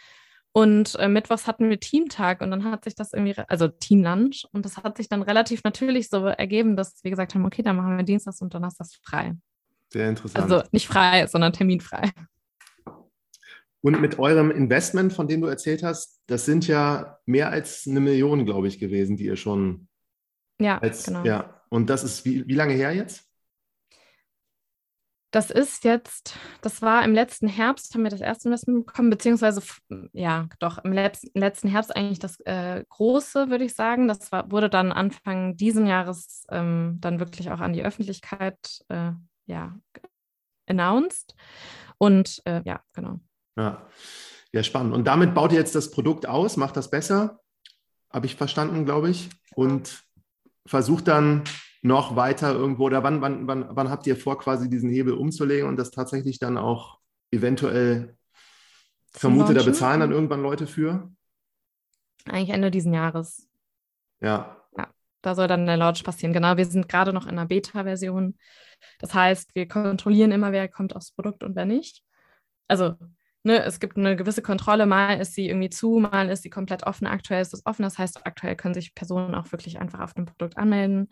Und 0.53 0.97
äh, 0.97 1.09
mittwochs 1.09 1.47
hatten 1.47 1.71
wir 1.71 1.79
Teamtag 1.79 2.41
und 2.41 2.51
dann 2.51 2.65
hat 2.65 2.85
sich 2.85 2.95
das 2.97 3.13
irgendwie, 3.13 3.37
also 3.49 3.69
Teamlunch, 3.69 4.47
und 4.53 4.65
das 4.65 4.79
hat 4.79 4.97
sich 4.97 5.09
dann 5.09 5.23
relativ 5.23 5.63
natürlich 5.63 6.09
so 6.09 6.27
ergeben, 6.27 6.77
dass 6.77 7.05
wir 7.05 7.11
gesagt 7.11 7.35
haben, 7.35 7.45
okay, 7.45 7.63
dann 7.63 7.77
machen 7.77 7.97
wir 7.97 8.05
Dienstags 8.05 8.41
und 8.41 8.53
Donnerstags 8.53 8.97
frei. 9.05 9.35
Sehr 9.93 10.09
interessant. 10.09 10.51
Also 10.51 10.63
nicht 10.73 10.87
frei, 10.87 11.27
sondern 11.27 11.53
terminfrei. 11.53 12.11
Und 13.83 14.01
mit 14.01 14.19
eurem 14.19 14.51
Investment, 14.51 15.13
von 15.13 15.27
dem 15.27 15.41
du 15.41 15.47
erzählt 15.47 15.83
hast, 15.83 16.21
das 16.27 16.45
sind 16.45 16.67
ja 16.67 17.19
mehr 17.25 17.51
als 17.51 17.87
eine 17.87 18.01
Million, 18.01 18.45
glaube 18.45 18.69
ich, 18.69 18.79
gewesen, 18.79 19.17
die 19.17 19.25
ihr 19.25 19.37
schon. 19.37 19.89
Ja, 20.61 20.79
als, 20.79 21.07
genau. 21.07 21.25
Ja, 21.25 21.63
und 21.71 21.89
das 21.89 22.05
ist 22.05 22.25
wie, 22.27 22.47
wie 22.47 22.55
lange 22.55 22.75
her 22.75 22.95
jetzt? 22.95 23.27
Das 25.33 25.51
ist 25.51 25.85
jetzt, 25.85 26.37
das 26.61 26.83
war 26.83 27.05
im 27.05 27.15
letzten 27.15 27.47
Herbst, 27.47 27.95
haben 27.95 28.03
wir 28.03 28.11
das 28.11 28.21
erste 28.21 28.49
Investment 28.49 28.85
bekommen, 28.85 29.11
beziehungsweise, 29.11 29.63
ja, 30.13 30.49
doch, 30.59 30.79
im 30.85 30.93
letzten 30.93 31.69
Herbst 31.69 31.95
eigentlich 31.95 32.19
das 32.19 32.41
äh, 32.41 32.85
große, 32.89 33.49
würde 33.49 33.65
ich 33.65 33.75
sagen. 33.75 34.09
Das 34.09 34.33
war, 34.33 34.51
wurde 34.51 34.69
dann 34.69 34.91
Anfang 34.91 35.57
diesen 35.57 35.87
Jahres 35.87 36.45
ähm, 36.51 36.99
dann 37.01 37.21
wirklich 37.21 37.51
auch 37.51 37.61
an 37.61 37.73
die 37.73 37.85
Öffentlichkeit, 37.85 38.85
äh, 38.89 39.13
ja, 39.51 39.79
announced. 40.67 41.35
Und 41.99 42.41
äh, 42.47 42.63
ja, 42.65 42.83
genau. 42.95 43.21
Ja. 43.57 43.87
ja, 44.53 44.63
spannend. 44.63 44.95
Und 44.95 45.05
damit 45.05 45.35
baut 45.35 45.53
ihr 45.53 45.59
jetzt 45.59 45.75
das 45.75 45.91
Produkt 45.91 46.27
aus, 46.27 46.57
macht 46.57 46.77
das 46.77 46.91
besser, 46.91 47.41
habe 48.11 48.27
ich 48.27 48.37
verstanden, 48.37 48.85
glaube 48.85 49.11
ich, 49.11 49.29
und 49.55 50.03
versucht 50.67 51.09
dann 51.09 51.45
noch 51.83 52.17
weiter 52.17 52.53
irgendwo 52.53 52.85
oder 52.85 53.03
wann, 53.03 53.21
wann, 53.21 53.47
wann, 53.47 53.69
wann 53.71 53.91
habt 53.91 54.07
ihr 54.07 54.17
vor, 54.17 54.39
quasi 54.39 54.69
diesen 54.69 54.91
Hebel 54.91 55.15
umzulegen 55.15 55.69
und 55.69 55.77
das 55.77 55.91
tatsächlich 55.91 56.39
dann 56.39 56.59
auch 56.59 56.99
eventuell, 57.31 58.17
vermute, 59.13 59.55
da 59.55 59.63
bezahlen 59.63 60.01
dann 60.01 60.13
irgendwann 60.13 60.43
Leute 60.43 60.67
für? 60.67 61.11
Eigentlich 62.27 62.51
Ende 62.51 62.71
diesen 62.71 62.93
Jahres. 62.93 63.49
Ja. 64.21 64.60
Da 65.23 65.35
soll 65.35 65.49
dann 65.49 65.67
der 65.67 65.77
Launch 65.77 66.03
passieren. 66.05 66.33
Genau, 66.33 66.57
wir 66.57 66.67
sind 66.67 66.89
gerade 66.89 67.13
noch 67.13 67.25
in 67.25 67.33
einer 67.33 67.47
Beta-Version. 67.47 68.37
Das 68.99 69.15
heißt, 69.15 69.55
wir 69.55 69.69
kontrollieren 69.69 70.33
immer, 70.33 70.53
wer 70.53 70.69
kommt 70.69 70.97
aufs 70.97 71.13
Produkt 71.13 71.45
und 71.45 71.57
wer 71.57 71.67
nicht. 71.67 72.03
Also 72.69 72.97
Ne, 73.43 73.65
es 73.65 73.81
gibt 73.81 73.97
eine 73.97 74.17
gewisse 74.17 74.43
Kontrolle, 74.43 74.85
mal 74.85 75.19
ist 75.19 75.35
sie 75.35 75.49
irgendwie 75.49 75.71
zu, 75.71 75.99
mal 75.99 76.29
ist 76.29 76.43
sie 76.43 76.51
komplett 76.51 76.87
offen. 76.87 77.07
Aktuell 77.07 77.41
ist 77.41 77.55
es 77.55 77.65
offen, 77.65 77.85
das 77.85 77.97
heißt, 77.97 78.27
aktuell 78.27 78.55
können 78.55 78.75
sich 78.75 78.95
Personen 78.95 79.35
auch 79.35 79.51
wirklich 79.51 79.79
einfach 79.79 80.01
auf 80.01 80.13
dem 80.13 80.27
Produkt 80.27 80.59
anmelden. 80.59 81.09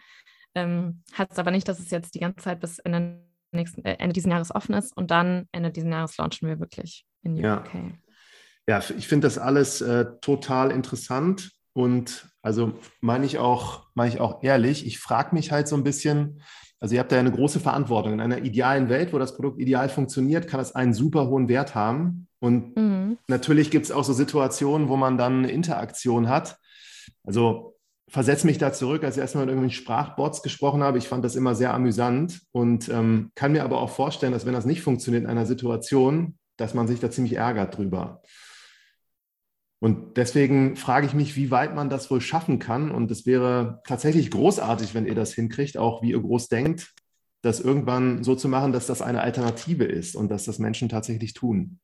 Ähm, 0.54 1.02
heißt 1.16 1.38
aber 1.38 1.50
nicht, 1.50 1.66
dass 1.68 1.78
es 1.78 1.90
jetzt 1.90 2.14
die 2.14 2.20
ganze 2.20 2.44
Zeit 2.44 2.60
bis 2.60 2.78
Ende, 2.80 3.24
nächsten, 3.50 3.82
äh, 3.84 3.96
Ende 3.98 4.12
dieses 4.12 4.30
Jahres 4.30 4.54
offen 4.54 4.74
ist 4.74 4.94
und 4.94 5.10
dann 5.10 5.48
Ende 5.52 5.70
dieses 5.70 5.88
Jahres 5.88 6.18
launchen 6.18 6.48
wir 6.48 6.60
wirklich 6.60 7.06
in 7.22 7.32
UK. 7.32 7.42
Ja, 7.46 7.62
ja 8.66 8.82
ich 8.94 9.08
finde 9.08 9.26
das 9.26 9.38
alles 9.38 9.80
äh, 9.80 10.04
total 10.20 10.70
interessant 10.70 11.52
und 11.72 12.28
also 12.48 12.72
meine 13.02 13.26
ich 13.26 13.36
auch, 13.36 13.82
meine 13.92 14.10
ich 14.10 14.20
auch 14.20 14.42
ehrlich, 14.42 14.86
ich 14.86 14.98
frage 14.98 15.34
mich 15.34 15.52
halt 15.52 15.68
so 15.68 15.76
ein 15.76 15.84
bisschen, 15.84 16.40
also 16.80 16.94
ihr 16.94 17.00
habt 17.00 17.12
da 17.12 17.16
ja 17.16 17.20
eine 17.20 17.30
große 17.30 17.60
Verantwortung. 17.60 18.14
In 18.14 18.22
einer 18.22 18.38
idealen 18.38 18.88
Welt, 18.88 19.12
wo 19.12 19.18
das 19.18 19.36
Produkt 19.36 19.60
ideal 19.60 19.90
funktioniert, 19.90 20.48
kann 20.48 20.58
es 20.58 20.74
einen 20.74 20.94
super 20.94 21.26
hohen 21.28 21.50
Wert 21.50 21.74
haben. 21.74 22.26
Und 22.40 22.74
mhm. 22.74 23.18
natürlich 23.28 23.70
gibt 23.70 23.84
es 23.84 23.92
auch 23.92 24.02
so 24.02 24.14
Situationen, 24.14 24.88
wo 24.88 24.96
man 24.96 25.18
dann 25.18 25.40
eine 25.40 25.50
Interaktion 25.50 26.30
hat. 26.30 26.56
Also 27.22 27.76
versetze 28.08 28.46
mich 28.46 28.56
da 28.56 28.72
zurück, 28.72 29.04
als 29.04 29.16
ich 29.16 29.20
erstmal 29.20 29.44
mit 29.44 29.50
irgendwelchen 29.50 29.82
Sprachbots 29.82 30.42
gesprochen 30.42 30.82
habe. 30.82 30.96
Ich 30.96 31.06
fand 31.06 31.26
das 31.26 31.36
immer 31.36 31.54
sehr 31.54 31.74
amüsant 31.74 32.40
und 32.52 32.88
ähm, 32.88 33.30
kann 33.34 33.52
mir 33.52 33.62
aber 33.62 33.82
auch 33.82 33.90
vorstellen, 33.90 34.32
dass 34.32 34.46
wenn 34.46 34.54
das 34.54 34.64
nicht 34.64 34.80
funktioniert 34.80 35.24
in 35.24 35.28
einer 35.28 35.44
Situation, 35.44 36.38
dass 36.56 36.72
man 36.72 36.88
sich 36.88 36.98
da 36.98 37.10
ziemlich 37.10 37.34
ärgert 37.34 37.76
drüber. 37.76 38.22
Und 39.80 40.16
deswegen 40.16 40.76
frage 40.76 41.06
ich 41.06 41.14
mich, 41.14 41.36
wie 41.36 41.50
weit 41.50 41.74
man 41.74 41.88
das 41.88 42.10
wohl 42.10 42.20
schaffen 42.20 42.58
kann. 42.58 42.90
Und 42.90 43.10
es 43.10 43.26
wäre 43.26 43.80
tatsächlich 43.86 44.30
großartig, 44.30 44.94
wenn 44.94 45.06
ihr 45.06 45.14
das 45.14 45.32
hinkriegt, 45.34 45.76
auch 45.78 46.02
wie 46.02 46.10
ihr 46.10 46.20
groß 46.20 46.48
denkt, 46.48 46.94
das 47.42 47.60
irgendwann 47.60 48.24
so 48.24 48.34
zu 48.34 48.48
machen, 48.48 48.72
dass 48.72 48.86
das 48.86 49.02
eine 49.02 49.22
Alternative 49.22 49.84
ist 49.84 50.16
und 50.16 50.30
dass 50.30 50.44
das 50.44 50.58
Menschen 50.58 50.88
tatsächlich 50.88 51.32
tun. 51.32 51.78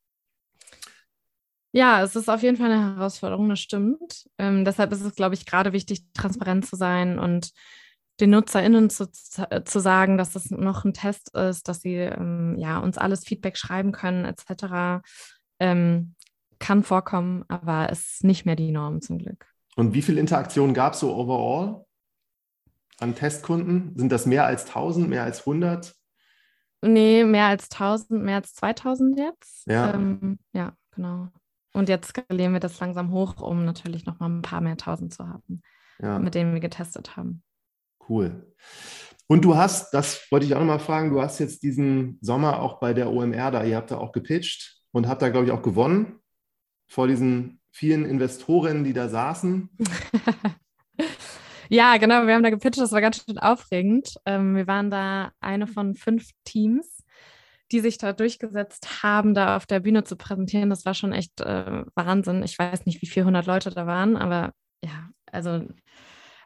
Ja, 1.71 2.03
es 2.03 2.15
ist 2.15 2.29
auf 2.29 2.43
jeden 2.43 2.57
Fall 2.57 2.71
eine 2.71 2.97
Herausforderung, 2.97 3.49
das 3.49 3.61
stimmt. 3.61 4.29
Ähm, 4.39 4.65
deshalb 4.65 4.93
ist 4.93 5.03
es, 5.03 5.15
glaube 5.15 5.35
ich, 5.35 5.47
gerade 5.47 5.73
wichtig, 5.73 6.05
transparent 6.15 6.67
zu 6.67 6.77
sein 6.77 7.19
und 7.19 7.51
den 8.21 8.31
NutzerInnen 8.31 8.91
zu, 8.91 9.11
zu 9.11 9.81
sagen, 9.81 10.17
dass 10.17 10.33
das 10.33 10.51
noch 10.51 10.85
ein 10.85 10.95
Test 10.95 11.35
ist, 11.35 11.69
dass 11.69 11.81
sie 11.81 11.97
ähm, 11.97 12.57
ja, 12.59 12.79
uns 12.79 12.97
alles 12.97 13.25
Feedback 13.25 13.57
schreiben 13.57 13.91
können, 13.91 14.25
etc. 14.25 15.03
Ähm, 15.59 16.15
kann 16.65 16.83
vorkommen, 16.83 17.45
aber 17.49 17.91
es 17.91 18.15
ist 18.15 18.25
nicht 18.25 18.47
mehr 18.47 18.57
die 18.57 18.73
Norm 18.73 19.03
zum 19.03 19.19
Glück. 19.19 19.47
Und 19.77 19.93
wie 19.93 20.01
viel 20.01 20.17
Interaktion 20.17 20.73
gab 20.73 20.95
es 20.95 21.01
so 21.01 21.15
overall 21.15 21.85
an 22.99 23.15
Testkunden? 23.15 23.93
Sind 23.99 24.11
das 24.11 24.25
mehr 24.25 24.47
als 24.47 24.67
1000, 24.67 25.07
mehr 25.07 25.25
als 25.25 25.41
100? 25.41 25.95
Nee, 26.81 27.25
mehr 27.25 27.47
als 27.47 27.71
1000, 27.71 28.23
mehr 28.23 28.37
als 28.37 28.55
2000 28.55 29.19
jetzt. 29.19 29.67
Ja, 29.67 29.93
ähm, 29.93 30.39
ja 30.55 30.73
genau. 30.93 31.29
Und 31.75 31.91
jetzt 31.91 32.09
skalieren 32.09 32.55
wir 32.55 32.61
das 32.61 32.81
langsam 32.81 33.11
hoch, 33.11 33.43
um 33.43 33.67
natürlich 33.67 34.07
noch 34.07 34.19
mal 34.19 34.31
ein 34.31 34.43
paar 34.43 34.63
mehr 34.63 34.79
tausend 34.79 35.13
zu 35.13 35.29
haben, 35.29 35.61
ja. 36.01 36.19
mit 36.19 36.35
denen 36.35 36.55
wir 36.55 36.61
getestet 36.61 37.15
haben. 37.15 37.43
Cool. 38.09 38.55
Und 39.27 39.45
du 39.45 39.57
hast, 39.57 39.93
das 39.93 40.31
wollte 40.31 40.47
ich 40.47 40.55
auch 40.55 40.61
nochmal 40.61 40.79
fragen, 40.79 41.11
du 41.11 41.21
hast 41.21 41.41
jetzt 41.41 41.63
diesen 41.63 42.17
Sommer 42.23 42.61
auch 42.63 42.81
bei 42.81 42.95
der 42.95 43.11
OMR 43.11 43.51
da, 43.51 43.65
ihr 43.65 43.77
habt 43.77 43.91
da 43.91 43.99
auch 43.99 44.13
gepitcht 44.13 44.83
und 44.93 45.09
habt 45.09 45.21
da, 45.21 45.29
glaube 45.29 45.45
ich, 45.47 45.53
auch 45.53 45.63
gewonnen 45.63 46.21
vor 46.95 47.09
diesen 47.09 47.61
vielen 47.71 48.05
Investoren, 48.05 48.85
die 48.85 48.93
da 48.93 49.09
saßen. 49.09 49.69
ja, 51.69 51.97
genau, 51.97 52.27
wir 52.27 52.35
haben 52.35 52.43
da 52.43 52.51
gepitcht, 52.51 52.81
das 52.81 52.93
war 52.93 53.01
ganz 53.01 53.25
schön 53.25 53.39
aufregend. 53.39 54.15
Ähm, 54.27 54.55
wir 54.55 54.67
waren 54.67 54.91
da 54.91 55.33
eine 55.41 55.67
von 55.67 55.95
fünf 55.95 56.31
Teams 56.45 57.05
die 57.73 57.81
sich 57.81 57.99
da 57.99 58.13
durchgesetzt 58.13 59.03
haben, 59.03 59.35
da 59.35 59.57
auf 59.57 59.67
der 59.67 59.81
Bühne 59.81 60.05
zu 60.05 60.17
präsentieren, 60.17 60.71
das 60.71 60.85
war 60.85 60.95
schon 60.95 61.13
echt 61.13 61.41
äh, 61.41 61.83
Wahnsinn. 61.95 62.43
Ich 62.43 62.59
weiß 62.59 62.87
nicht, 62.87 63.03
wie 63.03 63.07
400 63.07 63.47
Leute 63.47 63.71
da 63.71 63.87
waren, 63.87 64.17
aber 64.17 64.53
ja, 64.85 65.09
also 65.33 65.67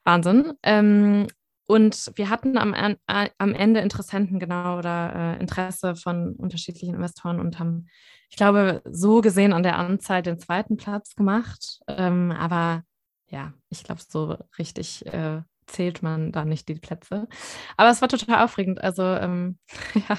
Wahnsinn. 0.05 0.55
Ähm, 0.63 1.27
und 1.67 2.13
wir 2.15 2.31
hatten 2.31 2.57
am, 2.57 2.73
äh, 2.73 2.97
am 3.37 3.53
Ende 3.53 3.81
Interessenten 3.81 4.39
genau 4.39 4.79
oder 4.79 5.37
äh, 5.37 5.41
Interesse 5.41 5.97
von 5.97 6.35
unterschiedlichen 6.37 6.95
Investoren 6.95 7.41
und 7.41 7.59
haben, 7.59 7.89
ich 8.31 8.37
glaube, 8.37 8.83
so 8.85 9.21
gesehen 9.21 9.53
an 9.53 9.63
der 9.63 9.79
Anzahl 9.79 10.23
den 10.23 10.39
zweiten 10.39 10.77
Platz 10.77 11.15
gemacht. 11.15 11.81
Ähm, 11.87 12.31
aber 12.33 12.83
ja, 13.29 13.53
ich 13.69 13.85
glaube, 13.85 14.01
so 14.07 14.37
richtig 14.59 15.07
äh, 15.07 15.43
zählt 15.67 16.03
man 16.03 16.33
da 16.33 16.45
nicht 16.45 16.69
die 16.69 16.75
Plätze. 16.75 17.29
Aber 17.77 17.91
es 17.91 18.01
war 18.01 18.09
total 18.09 18.45
aufregend. 18.45 18.83
Also 18.83 19.03
ähm, 19.03 19.59
ja, 20.09 20.19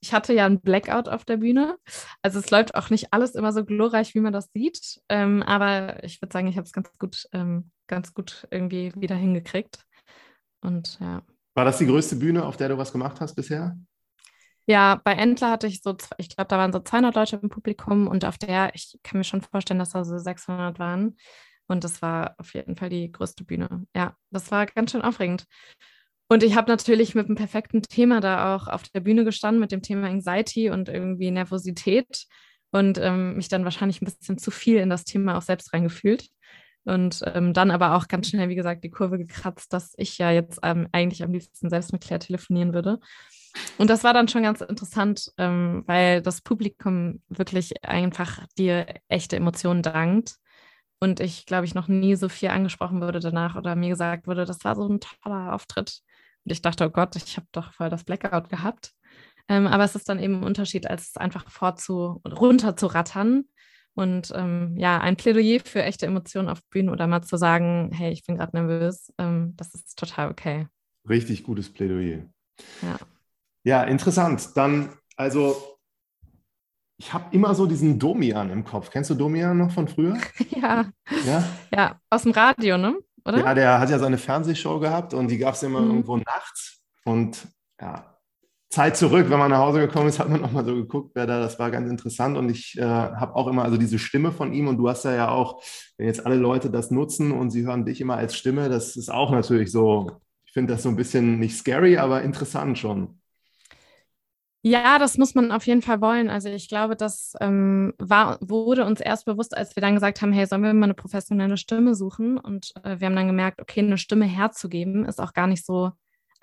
ich 0.00 0.12
hatte 0.12 0.32
ja 0.32 0.46
einen 0.46 0.60
Blackout 0.60 1.08
auf 1.08 1.24
der 1.24 1.38
Bühne. 1.38 1.76
Also 2.22 2.38
es 2.38 2.50
läuft 2.50 2.74
auch 2.74 2.90
nicht 2.90 3.12
alles 3.12 3.34
immer 3.34 3.52
so 3.52 3.64
glorreich, 3.64 4.14
wie 4.14 4.20
man 4.20 4.32
das 4.32 4.50
sieht. 4.52 5.00
Ähm, 5.08 5.42
aber 5.42 6.02
ich 6.04 6.20
würde 6.20 6.32
sagen, 6.32 6.48
ich 6.48 6.56
habe 6.56 6.66
es 6.66 6.72
ganz 6.72 6.90
gut, 6.98 7.26
ähm, 7.32 7.70
ganz 7.86 8.14
gut 8.14 8.46
irgendwie 8.50 8.92
wieder 8.96 9.16
hingekriegt. 9.16 9.84
Und 10.60 10.98
ja. 11.00 11.22
War 11.54 11.64
das 11.64 11.78
die 11.78 11.86
größte 11.86 12.16
Bühne, 12.16 12.44
auf 12.44 12.56
der 12.56 12.68
du 12.68 12.78
was 12.78 12.92
gemacht 12.92 13.20
hast 13.20 13.34
bisher? 13.34 13.76
Ja, 14.70 15.00
bei 15.02 15.14
Entler 15.14 15.50
hatte 15.50 15.66
ich 15.66 15.82
so, 15.82 15.96
ich 16.16 16.28
glaube, 16.28 16.46
da 16.46 16.56
waren 16.56 16.72
so 16.72 16.78
200 16.78 17.16
Leute 17.16 17.40
im 17.42 17.48
Publikum 17.48 18.06
und 18.06 18.24
auf 18.24 18.38
der, 18.38 18.72
ich 18.72 18.96
kann 19.02 19.18
mir 19.18 19.24
schon 19.24 19.40
vorstellen, 19.42 19.80
dass 19.80 19.90
da 19.90 20.04
so 20.04 20.16
600 20.16 20.78
waren. 20.78 21.16
Und 21.66 21.82
das 21.82 22.02
war 22.02 22.36
auf 22.38 22.54
jeden 22.54 22.76
Fall 22.76 22.88
die 22.88 23.10
größte 23.10 23.42
Bühne. 23.42 23.84
Ja, 23.96 24.14
das 24.30 24.52
war 24.52 24.66
ganz 24.66 24.92
schön 24.92 25.02
aufregend. 25.02 25.46
Und 26.28 26.44
ich 26.44 26.54
habe 26.54 26.70
natürlich 26.70 27.16
mit 27.16 27.26
einem 27.26 27.34
perfekten 27.34 27.82
Thema 27.82 28.20
da 28.20 28.54
auch 28.54 28.68
auf 28.68 28.84
der 28.84 29.00
Bühne 29.00 29.24
gestanden, 29.24 29.60
mit 29.60 29.72
dem 29.72 29.82
Thema 29.82 30.06
Anxiety 30.06 30.70
und 30.70 30.88
irgendwie 30.88 31.32
Nervosität 31.32 32.26
und 32.70 32.96
ähm, 32.98 33.34
mich 33.34 33.48
dann 33.48 33.64
wahrscheinlich 33.64 34.00
ein 34.00 34.04
bisschen 34.04 34.38
zu 34.38 34.52
viel 34.52 34.76
in 34.76 34.88
das 34.88 35.02
Thema 35.02 35.36
auch 35.36 35.42
selbst 35.42 35.72
reingefühlt. 35.72 36.28
Und 36.84 37.22
ähm, 37.26 37.54
dann 37.54 37.72
aber 37.72 37.96
auch 37.96 38.06
ganz 38.06 38.28
schnell, 38.28 38.48
wie 38.48 38.54
gesagt, 38.54 38.84
die 38.84 38.90
Kurve 38.90 39.18
gekratzt, 39.18 39.72
dass 39.72 39.94
ich 39.96 40.16
ja 40.18 40.30
jetzt 40.30 40.60
ähm, 40.62 40.86
eigentlich 40.92 41.24
am 41.24 41.32
liebsten 41.32 41.68
selbst 41.70 41.92
mit 41.92 42.02
Claire 42.02 42.20
telefonieren 42.20 42.72
würde. 42.72 43.00
Und 43.78 43.90
das 43.90 44.04
war 44.04 44.14
dann 44.14 44.28
schon 44.28 44.42
ganz 44.42 44.60
interessant, 44.60 45.32
ähm, 45.38 45.82
weil 45.86 46.22
das 46.22 46.40
Publikum 46.40 47.22
wirklich 47.28 47.84
einfach 47.84 48.46
dir 48.58 48.86
echte 49.08 49.36
Emotionen 49.36 49.82
dankt. 49.82 50.36
Und 51.00 51.20
ich, 51.20 51.46
glaube 51.46 51.64
ich, 51.64 51.74
noch 51.74 51.88
nie 51.88 52.14
so 52.14 52.28
viel 52.28 52.50
angesprochen 52.50 53.00
wurde 53.00 53.20
danach 53.20 53.56
oder 53.56 53.74
mir 53.74 53.88
gesagt 53.88 54.26
wurde, 54.26 54.44
das 54.44 54.64
war 54.64 54.76
so 54.76 54.86
ein 54.86 55.00
toller 55.00 55.54
Auftritt. 55.54 56.00
Und 56.44 56.52
ich 56.52 56.62
dachte, 56.62 56.86
oh 56.86 56.90
Gott, 56.90 57.16
ich 57.16 57.36
habe 57.36 57.46
doch 57.52 57.72
voll 57.72 57.88
das 57.88 58.04
Blackout 58.04 58.50
gehabt. 58.50 58.92
Ähm, 59.48 59.66
aber 59.66 59.84
es 59.84 59.96
ist 59.96 60.08
dann 60.08 60.20
eben 60.20 60.36
ein 60.36 60.44
Unterschied, 60.44 60.86
als 60.88 61.08
es 61.08 61.16
einfach 61.16 61.50
vorzu 61.50 62.20
runter 62.24 62.76
zu 62.76 62.86
rattern. 62.86 63.44
Und 63.94 64.32
ähm, 64.34 64.76
ja, 64.76 65.00
ein 65.00 65.16
Plädoyer 65.16 65.60
für 65.64 65.82
echte 65.82 66.06
Emotionen 66.06 66.48
auf 66.48 66.62
Bühnen 66.70 66.90
oder 66.90 67.06
mal 67.06 67.22
zu 67.22 67.36
sagen, 67.36 67.90
hey, 67.92 68.12
ich 68.12 68.24
bin 68.24 68.36
gerade 68.36 68.56
nervös, 68.56 69.12
ähm, 69.18 69.54
das 69.56 69.74
ist 69.74 69.98
total 69.98 70.30
okay. 70.30 70.68
Richtig 71.08 71.42
gutes 71.42 71.72
Plädoyer. 71.72 72.26
Ja. 72.82 72.98
Ja, 73.64 73.82
interessant. 73.82 74.50
Dann, 74.56 74.90
also, 75.16 75.56
ich 76.98 77.12
habe 77.12 77.24
immer 77.34 77.54
so 77.54 77.66
diesen 77.66 77.98
Domian 77.98 78.50
im 78.50 78.64
Kopf. 78.64 78.90
Kennst 78.90 79.10
du 79.10 79.14
Domian 79.14 79.56
noch 79.56 79.72
von 79.72 79.88
früher? 79.88 80.18
ja. 80.50 80.86
Ja? 81.26 81.44
Ja, 81.74 82.00
aus 82.10 82.22
dem 82.22 82.32
Radio, 82.32 82.76
ne? 82.78 82.98
Oder? 83.24 83.38
Ja, 83.38 83.54
der 83.54 83.80
hat 83.80 83.90
ja 83.90 83.98
seine 83.98 84.18
Fernsehshow 84.18 84.80
gehabt 84.80 85.14
und 85.14 85.28
die 85.28 85.38
gab 85.38 85.54
es 85.54 85.62
immer 85.62 85.80
mhm. 85.80 85.90
irgendwo 85.90 86.16
nachts. 86.16 86.82
Und 87.04 87.48
ja, 87.80 88.10
Zeit 88.70 88.96
zurück, 88.96 89.28
wenn 89.30 89.38
man 89.38 89.50
nach 89.50 89.58
Hause 89.58 89.80
gekommen 89.80 90.08
ist, 90.08 90.20
hat 90.20 90.28
man 90.28 90.44
auch 90.44 90.52
mal 90.52 90.64
so 90.64 90.74
geguckt, 90.74 91.10
wer 91.14 91.26
da, 91.26 91.40
das 91.40 91.58
war 91.58 91.70
ganz 91.70 91.90
interessant. 91.90 92.36
Und 92.36 92.50
ich 92.50 92.78
äh, 92.78 92.82
habe 92.82 93.34
auch 93.34 93.48
immer 93.48 93.64
also 93.64 93.76
diese 93.76 93.98
Stimme 93.98 94.30
von 94.30 94.52
ihm 94.52 94.68
und 94.68 94.76
du 94.76 94.88
hast 94.88 95.04
ja, 95.04 95.14
ja 95.14 95.28
auch, 95.28 95.62
wenn 95.96 96.06
jetzt 96.06 96.24
alle 96.24 96.36
Leute 96.36 96.70
das 96.70 96.90
nutzen 96.90 97.32
und 97.32 97.50
sie 97.50 97.66
hören 97.66 97.84
dich 97.84 98.00
immer 98.00 98.16
als 98.16 98.36
Stimme, 98.36 98.68
das 98.68 98.96
ist 98.96 99.10
auch 99.10 99.32
natürlich 99.32 99.72
so, 99.72 100.20
ich 100.44 100.52
finde 100.52 100.74
das 100.74 100.84
so 100.84 100.88
ein 100.88 100.96
bisschen 100.96 101.40
nicht 101.40 101.56
scary, 101.56 101.98
aber 101.98 102.22
interessant 102.22 102.78
schon. 102.78 103.19
Ja, 104.62 104.98
das 104.98 105.16
muss 105.16 105.34
man 105.34 105.52
auf 105.52 105.66
jeden 105.66 105.80
Fall 105.80 106.02
wollen. 106.02 106.28
Also 106.28 106.50
ich 106.50 106.68
glaube, 106.68 106.94
das 106.94 107.32
ähm, 107.40 107.94
war, 107.98 108.38
wurde 108.42 108.84
uns 108.84 109.00
erst 109.00 109.24
bewusst, 109.24 109.56
als 109.56 109.74
wir 109.74 109.80
dann 109.80 109.94
gesagt 109.94 110.20
haben, 110.20 110.32
hey, 110.32 110.44
sollen 110.46 110.62
wir 110.62 110.74
mal 110.74 110.84
eine 110.84 110.94
professionelle 110.94 111.56
Stimme 111.56 111.94
suchen? 111.94 112.36
Und 112.36 112.72
äh, 112.84 113.00
wir 113.00 113.06
haben 113.06 113.16
dann 113.16 113.26
gemerkt, 113.26 113.60
okay, 113.62 113.80
eine 113.80 113.96
Stimme 113.96 114.26
herzugeben 114.26 115.06
ist 115.06 115.18
auch 115.18 115.32
gar 115.32 115.46
nicht 115.46 115.64
so 115.64 115.92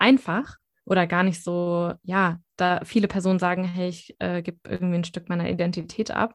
einfach 0.00 0.56
oder 0.84 1.06
gar 1.06 1.22
nicht 1.22 1.44
so, 1.44 1.92
ja, 2.02 2.40
da 2.56 2.80
viele 2.84 3.06
Personen 3.06 3.38
sagen, 3.38 3.62
hey, 3.62 3.88
ich 3.88 4.16
äh, 4.18 4.42
gebe 4.42 4.58
irgendwie 4.68 4.96
ein 4.96 5.04
Stück 5.04 5.28
meiner 5.28 5.48
Identität 5.48 6.10
ab. 6.10 6.34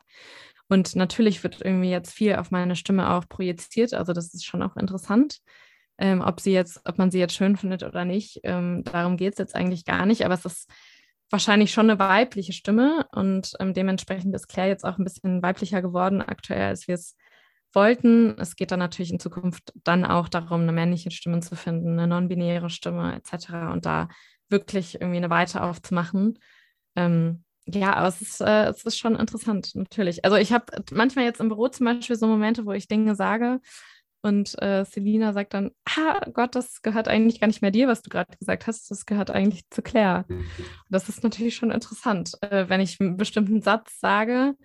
Und 0.69 0.95
natürlich 0.95 1.43
wird 1.43 1.61
irgendwie 1.61 1.89
jetzt 1.89 2.13
viel 2.13 2.35
auf 2.35 2.49
meine 2.49 2.77
Stimme 2.77 3.11
auch 3.11 3.27
projiziert. 3.27 3.93
Also 3.93 4.13
das 4.13 4.33
ist 4.33 4.45
schon 4.45 4.63
auch 4.63 4.77
interessant. 4.77 5.39
Ähm, 5.97 6.21
ob 6.21 6.39
sie 6.39 6.53
jetzt, 6.53 6.81
ob 6.85 6.97
man 6.97 7.11
sie 7.11 7.19
jetzt 7.19 7.35
schön 7.35 7.57
findet 7.57 7.83
oder 7.83 8.05
nicht, 8.05 8.39
ähm, 8.43 8.83
darum 8.85 9.17
geht 9.17 9.33
es 9.33 9.39
jetzt 9.39 9.55
eigentlich 9.55 9.83
gar 9.85 10.05
nicht. 10.05 10.23
Aber 10.25 10.33
es 10.33 10.45
ist 10.45 10.69
wahrscheinlich 11.33 11.71
schon 11.71 11.89
eine 11.89 11.97
weibliche 11.97 12.53
Stimme 12.53 13.07
und 13.11 13.53
ähm, 13.59 13.73
dementsprechend 13.73 14.35
ist 14.35 14.47
Claire 14.47 14.69
jetzt 14.69 14.85
auch 14.85 14.99
ein 14.99 15.03
bisschen 15.03 15.41
weiblicher 15.41 15.81
geworden 15.81 16.21
aktuell, 16.21 16.67
als 16.67 16.87
wir 16.87 16.93
es 16.93 17.17
wollten. 17.73 18.37
Es 18.37 18.55
geht 18.55 18.69
dann 18.69 18.77
natürlich 18.77 19.11
in 19.11 19.19
Zukunft 19.19 19.73
dann 19.83 20.05
auch 20.05 20.29
darum, 20.29 20.61
eine 20.61 20.71
männliche 20.71 21.09
Stimme 21.09 21.39
zu 21.39 21.55
finden, 21.55 21.97
eine 21.97 22.05
non-binäre 22.05 22.69
Stimme 22.69 23.15
etc. 23.15 23.73
und 23.73 23.87
da 23.87 24.09
wirklich 24.49 25.01
irgendwie 25.01 25.17
eine 25.17 25.31
Weite 25.31 25.63
aufzumachen. 25.63 26.37
Ähm, 26.95 27.43
ja, 27.65 27.95
aber 27.95 28.09
es 28.09 28.21
ist, 28.21 28.39
äh, 28.39 28.67
es 28.67 28.83
ist 28.83 28.99
schon 28.99 29.15
interessant, 29.15 29.73
natürlich. 29.73 30.23
Also 30.23 30.37
ich 30.37 30.53
habe 30.53 30.65
manchmal 30.91 31.25
jetzt 31.25 31.41
im 31.41 31.47
Büro 31.47 31.67
zum 31.67 31.87
Beispiel 31.87 32.15
so 32.15 32.27
Momente, 32.27 32.67
wo 32.67 32.73
ich 32.73 32.87
Dinge 32.87 33.15
sage, 33.15 33.59
und 34.23 34.59
äh, 34.61 34.85
Selina 34.85 35.33
sagt 35.33 35.53
dann, 35.53 35.71
ah 35.85 36.21
Gott, 36.33 36.55
das 36.55 36.81
gehört 36.81 37.07
eigentlich 37.07 37.41
gar 37.41 37.47
nicht 37.47 37.61
mehr 37.61 37.71
dir, 37.71 37.87
was 37.87 38.01
du 38.01 38.09
gerade 38.09 38.35
gesagt 38.37 38.67
hast, 38.67 38.89
das 38.89 39.05
gehört 39.05 39.29
eigentlich 39.29 39.69
zu 39.69 39.81
Claire. 39.81 40.25
Und 40.29 40.45
das 40.89 41.09
ist 41.09 41.23
natürlich 41.23 41.55
schon 41.55 41.71
interessant. 41.71 42.31
Äh, 42.41 42.69
wenn 42.69 42.81
ich 42.81 42.99
einen 42.99 43.17
bestimmten 43.17 43.61
Satz 43.61 43.99
sage, 43.99 44.55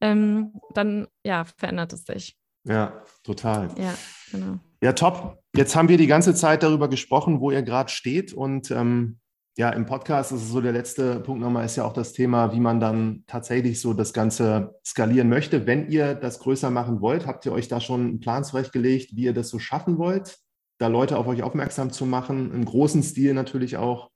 ähm, 0.00 0.54
dann 0.74 1.06
ja, 1.24 1.44
verändert 1.44 1.92
es 1.92 2.04
sich. 2.04 2.36
Ja, 2.64 3.02
total. 3.22 3.68
Ja, 3.78 3.94
genau. 4.30 4.58
Ja, 4.82 4.92
top. 4.94 5.38
Jetzt 5.54 5.76
haben 5.76 5.88
wir 5.88 5.98
die 5.98 6.06
ganze 6.06 6.34
Zeit 6.34 6.62
darüber 6.62 6.88
gesprochen, 6.88 7.40
wo 7.40 7.50
ihr 7.50 7.62
gerade 7.62 7.90
steht 7.90 8.32
und 8.32 8.70
ähm, 8.70 9.18
ja, 9.56 9.70
im 9.70 9.84
Podcast 9.84 10.32
ist 10.32 10.42
es 10.42 10.48
so 10.48 10.60
der 10.60 10.72
letzte 10.72 11.20
Punkt 11.20 11.42
nochmal, 11.42 11.66
ist 11.66 11.76
ja 11.76 11.84
auch 11.84 11.92
das 11.92 12.14
Thema, 12.14 12.52
wie 12.52 12.60
man 12.60 12.80
dann 12.80 13.24
tatsächlich 13.26 13.80
so 13.80 13.92
das 13.92 14.14
Ganze 14.14 14.78
skalieren 14.84 15.28
möchte. 15.28 15.66
Wenn 15.66 15.90
ihr 15.90 16.14
das 16.14 16.38
größer 16.38 16.70
machen 16.70 17.02
wollt, 17.02 17.26
habt 17.26 17.44
ihr 17.44 17.52
euch 17.52 17.68
da 17.68 17.80
schon 17.80 18.00
einen 18.00 18.20
Plan 18.20 18.44
zurechtgelegt, 18.44 19.14
wie 19.14 19.24
ihr 19.24 19.34
das 19.34 19.50
so 19.50 19.58
schaffen 19.58 19.98
wollt, 19.98 20.38
da 20.78 20.86
Leute 20.86 21.18
auf 21.18 21.26
euch 21.26 21.42
aufmerksam 21.42 21.92
zu 21.92 22.06
machen, 22.06 22.52
im 22.52 22.64
großen 22.64 23.02
Stil 23.02 23.34
natürlich 23.34 23.76
auch. 23.76 24.10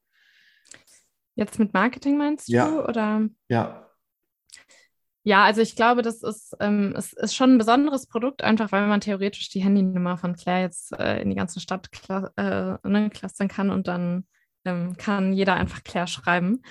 Jetzt 1.35 1.59
mit 1.59 1.75
Marketing 1.75 2.17
meinst 2.17 2.49
ja. 2.49 2.71
du? 2.71 2.89
Oder? 2.89 3.29
Ja. 3.49 3.83
Ja, 5.23 5.45
also 5.45 5.61
ich 5.61 5.77
glaube, 5.77 6.03
das 6.03 6.23
ist, 6.23 6.57
ähm, 6.61 6.95
es 6.97 7.13
ist 7.13 7.35
schon 7.35 7.55
ein 7.55 7.59
besonderes 7.59 8.07
Produkt, 8.07 8.43
einfach 8.43 8.71
weil 8.73 8.87
man 8.87 9.01
theoretisch 9.01 9.51
die 9.51 9.61
Handynummer 9.61 10.17
von 10.17 10.37
Claire 10.37 10.63
jetzt 10.63 10.93
äh, 10.93 11.21
in 11.21 11.29
die 11.29 11.37
ganze 11.37 11.61
Stadt 11.61 11.91
kla 11.91 12.31
äh, 12.37 12.89
ne, 12.89 13.11
clustern 13.11 13.49
kann 13.49 13.71
und 13.71 13.89
dann 13.89 14.25
ähm, 14.67 14.97
kann 14.97 15.33
jeder 15.33 15.55
einfach 15.55 15.83
Claire 15.85 16.07
schreiben. 16.07 16.63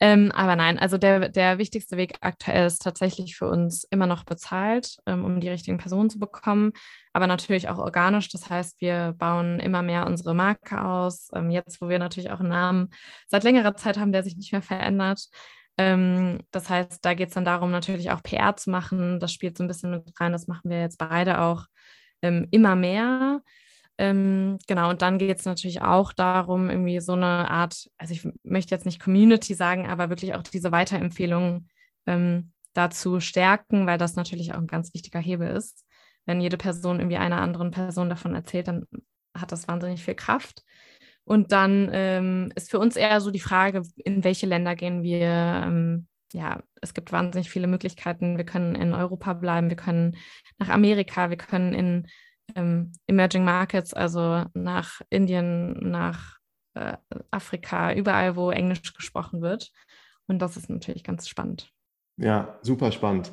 Ähm, 0.00 0.32
aber 0.32 0.56
nein, 0.56 0.78
also 0.78 0.98
der, 0.98 1.28
der 1.28 1.58
wichtigste 1.58 1.96
Weg 1.96 2.16
aktuell 2.20 2.66
ist 2.66 2.82
tatsächlich 2.82 3.36
für 3.36 3.48
uns 3.48 3.84
immer 3.84 4.06
noch 4.06 4.24
bezahlt, 4.24 4.96
ähm, 5.06 5.24
um 5.24 5.40
die 5.40 5.48
richtigen 5.48 5.78
Personen 5.78 6.10
zu 6.10 6.18
bekommen, 6.18 6.72
aber 7.12 7.26
natürlich 7.26 7.68
auch 7.68 7.78
organisch. 7.78 8.28
Das 8.30 8.50
heißt, 8.50 8.80
wir 8.80 9.14
bauen 9.16 9.60
immer 9.60 9.82
mehr 9.82 10.06
unsere 10.06 10.34
Marke 10.34 10.82
aus. 10.84 11.28
Ähm, 11.34 11.50
jetzt, 11.50 11.80
wo 11.80 11.88
wir 11.88 11.98
natürlich 11.98 12.30
auch 12.30 12.40
einen 12.40 12.48
Namen 12.48 12.88
seit 13.28 13.44
längerer 13.44 13.76
Zeit 13.76 13.98
haben, 13.98 14.12
der 14.12 14.24
sich 14.24 14.36
nicht 14.36 14.52
mehr 14.52 14.62
verändert. 14.62 15.28
Ähm, 15.78 16.40
das 16.50 16.68
heißt, 16.68 17.04
da 17.04 17.14
geht 17.14 17.28
es 17.28 17.34
dann 17.34 17.44
darum, 17.44 17.70
natürlich 17.70 18.10
auch 18.10 18.22
PR 18.22 18.56
zu 18.56 18.70
machen. 18.70 19.20
Das 19.20 19.32
spielt 19.32 19.56
so 19.56 19.64
ein 19.64 19.68
bisschen 19.68 19.90
mit 19.90 20.20
rein. 20.20 20.32
Das 20.32 20.46
machen 20.46 20.70
wir 20.70 20.80
jetzt 20.80 20.98
beide 20.98 21.40
auch 21.40 21.66
ähm, 22.22 22.48
immer 22.50 22.76
mehr. 22.76 23.40
Ähm, 24.02 24.58
genau, 24.66 24.90
und 24.90 25.00
dann 25.00 25.16
geht 25.18 25.38
es 25.38 25.44
natürlich 25.44 25.80
auch 25.80 26.12
darum, 26.12 26.68
irgendwie 26.68 26.98
so 26.98 27.12
eine 27.12 27.48
Art, 27.48 27.88
also 27.98 28.12
ich 28.12 28.28
möchte 28.42 28.74
jetzt 28.74 28.84
nicht 28.84 29.00
Community 29.00 29.54
sagen, 29.54 29.86
aber 29.86 30.08
wirklich 30.08 30.34
auch 30.34 30.42
diese 30.42 30.72
Weiterempfehlungen 30.72 31.68
ähm, 32.06 32.50
dazu 32.72 33.20
stärken, 33.20 33.86
weil 33.86 33.98
das 33.98 34.16
natürlich 34.16 34.54
auch 34.54 34.58
ein 34.58 34.66
ganz 34.66 34.92
wichtiger 34.92 35.20
Hebel 35.20 35.48
ist. 35.50 35.86
Wenn 36.26 36.40
jede 36.40 36.56
Person 36.56 36.98
irgendwie 36.98 37.16
einer 37.16 37.40
anderen 37.40 37.70
Person 37.70 38.08
davon 38.08 38.34
erzählt, 38.34 38.66
dann 38.66 38.86
hat 39.38 39.52
das 39.52 39.68
wahnsinnig 39.68 40.02
viel 40.02 40.16
Kraft. 40.16 40.64
Und 41.22 41.52
dann 41.52 41.88
ähm, 41.92 42.50
ist 42.56 42.72
für 42.72 42.80
uns 42.80 42.96
eher 42.96 43.20
so 43.20 43.30
die 43.30 43.38
Frage, 43.38 43.82
in 43.98 44.24
welche 44.24 44.46
Länder 44.46 44.74
gehen 44.74 45.04
wir? 45.04 45.28
Ähm, 45.28 46.08
ja, 46.32 46.60
es 46.80 46.92
gibt 46.92 47.12
wahnsinnig 47.12 47.50
viele 47.50 47.68
Möglichkeiten. 47.68 48.36
Wir 48.36 48.44
können 48.46 48.74
in 48.74 48.94
Europa 48.94 49.34
bleiben, 49.34 49.68
wir 49.68 49.76
können 49.76 50.16
nach 50.58 50.70
Amerika, 50.70 51.30
wir 51.30 51.36
können 51.36 51.72
in 51.72 52.08
ähm, 52.54 52.92
Emerging 53.06 53.44
Markets, 53.44 53.94
also 53.94 54.44
nach 54.54 55.00
Indien, 55.10 55.90
nach 55.90 56.38
äh, 56.74 56.96
Afrika, 57.30 57.92
überall, 57.92 58.36
wo 58.36 58.50
Englisch 58.50 58.94
gesprochen 58.94 59.42
wird. 59.42 59.70
Und 60.26 60.40
das 60.40 60.56
ist 60.56 60.70
natürlich 60.70 61.04
ganz 61.04 61.28
spannend. 61.28 61.70
Ja, 62.16 62.58
super 62.62 62.92
spannend. 62.92 63.30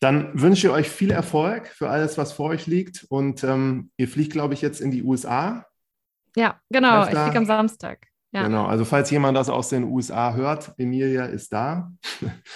Dann 0.00 0.30
wünsche 0.40 0.68
ich 0.68 0.72
euch 0.72 0.88
viel 0.88 1.10
Erfolg 1.10 1.66
für 1.68 1.90
alles, 1.90 2.18
was 2.18 2.32
vor 2.32 2.50
euch 2.50 2.66
liegt. 2.66 3.04
Und 3.08 3.42
ähm, 3.42 3.90
ihr 3.96 4.08
fliegt, 4.08 4.32
glaube 4.32 4.54
ich, 4.54 4.62
jetzt 4.62 4.80
in 4.80 4.90
die 4.90 5.02
USA. 5.02 5.66
Ja, 6.36 6.60
genau. 6.70 7.02
Ich 7.02 7.18
fliege 7.18 7.38
am 7.38 7.46
Samstag. 7.46 8.06
Ja. 8.30 8.42
Genau, 8.42 8.66
also 8.66 8.84
falls 8.84 9.10
jemand 9.10 9.36
das 9.36 9.48
aus 9.48 9.70
den 9.70 9.84
USA 9.84 10.34
hört, 10.34 10.74
Emilia 10.76 11.24
ist 11.24 11.52
da. 11.52 11.90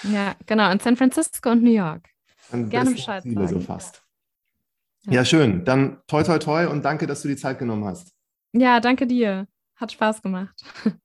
Ja, 0.03 0.35
genau, 0.47 0.71
in 0.71 0.79
San 0.79 0.97
Francisco 0.97 1.51
und 1.51 1.63
New 1.63 1.73
York. 1.73 2.09
Dann 2.51 2.69
Gerne 2.69 2.91
Bescheid 2.91 3.23
sagen. 3.23 3.49
So 3.49 3.61
fast. 3.61 4.02
Ja, 5.09 5.25
schön. 5.25 5.65
Dann 5.65 6.01
toi, 6.07 6.23
toi, 6.23 6.39
toi 6.39 6.67
und 6.67 6.85
danke, 6.85 7.07
dass 7.07 7.23
du 7.23 7.29
die 7.29 7.37
Zeit 7.37 7.59
genommen 7.59 7.85
hast. 7.85 8.13
Ja, 8.53 8.81
danke 8.81 9.07
dir. 9.07 9.47
Hat 9.77 9.93
Spaß 9.93 10.23
gemacht. 10.23 10.65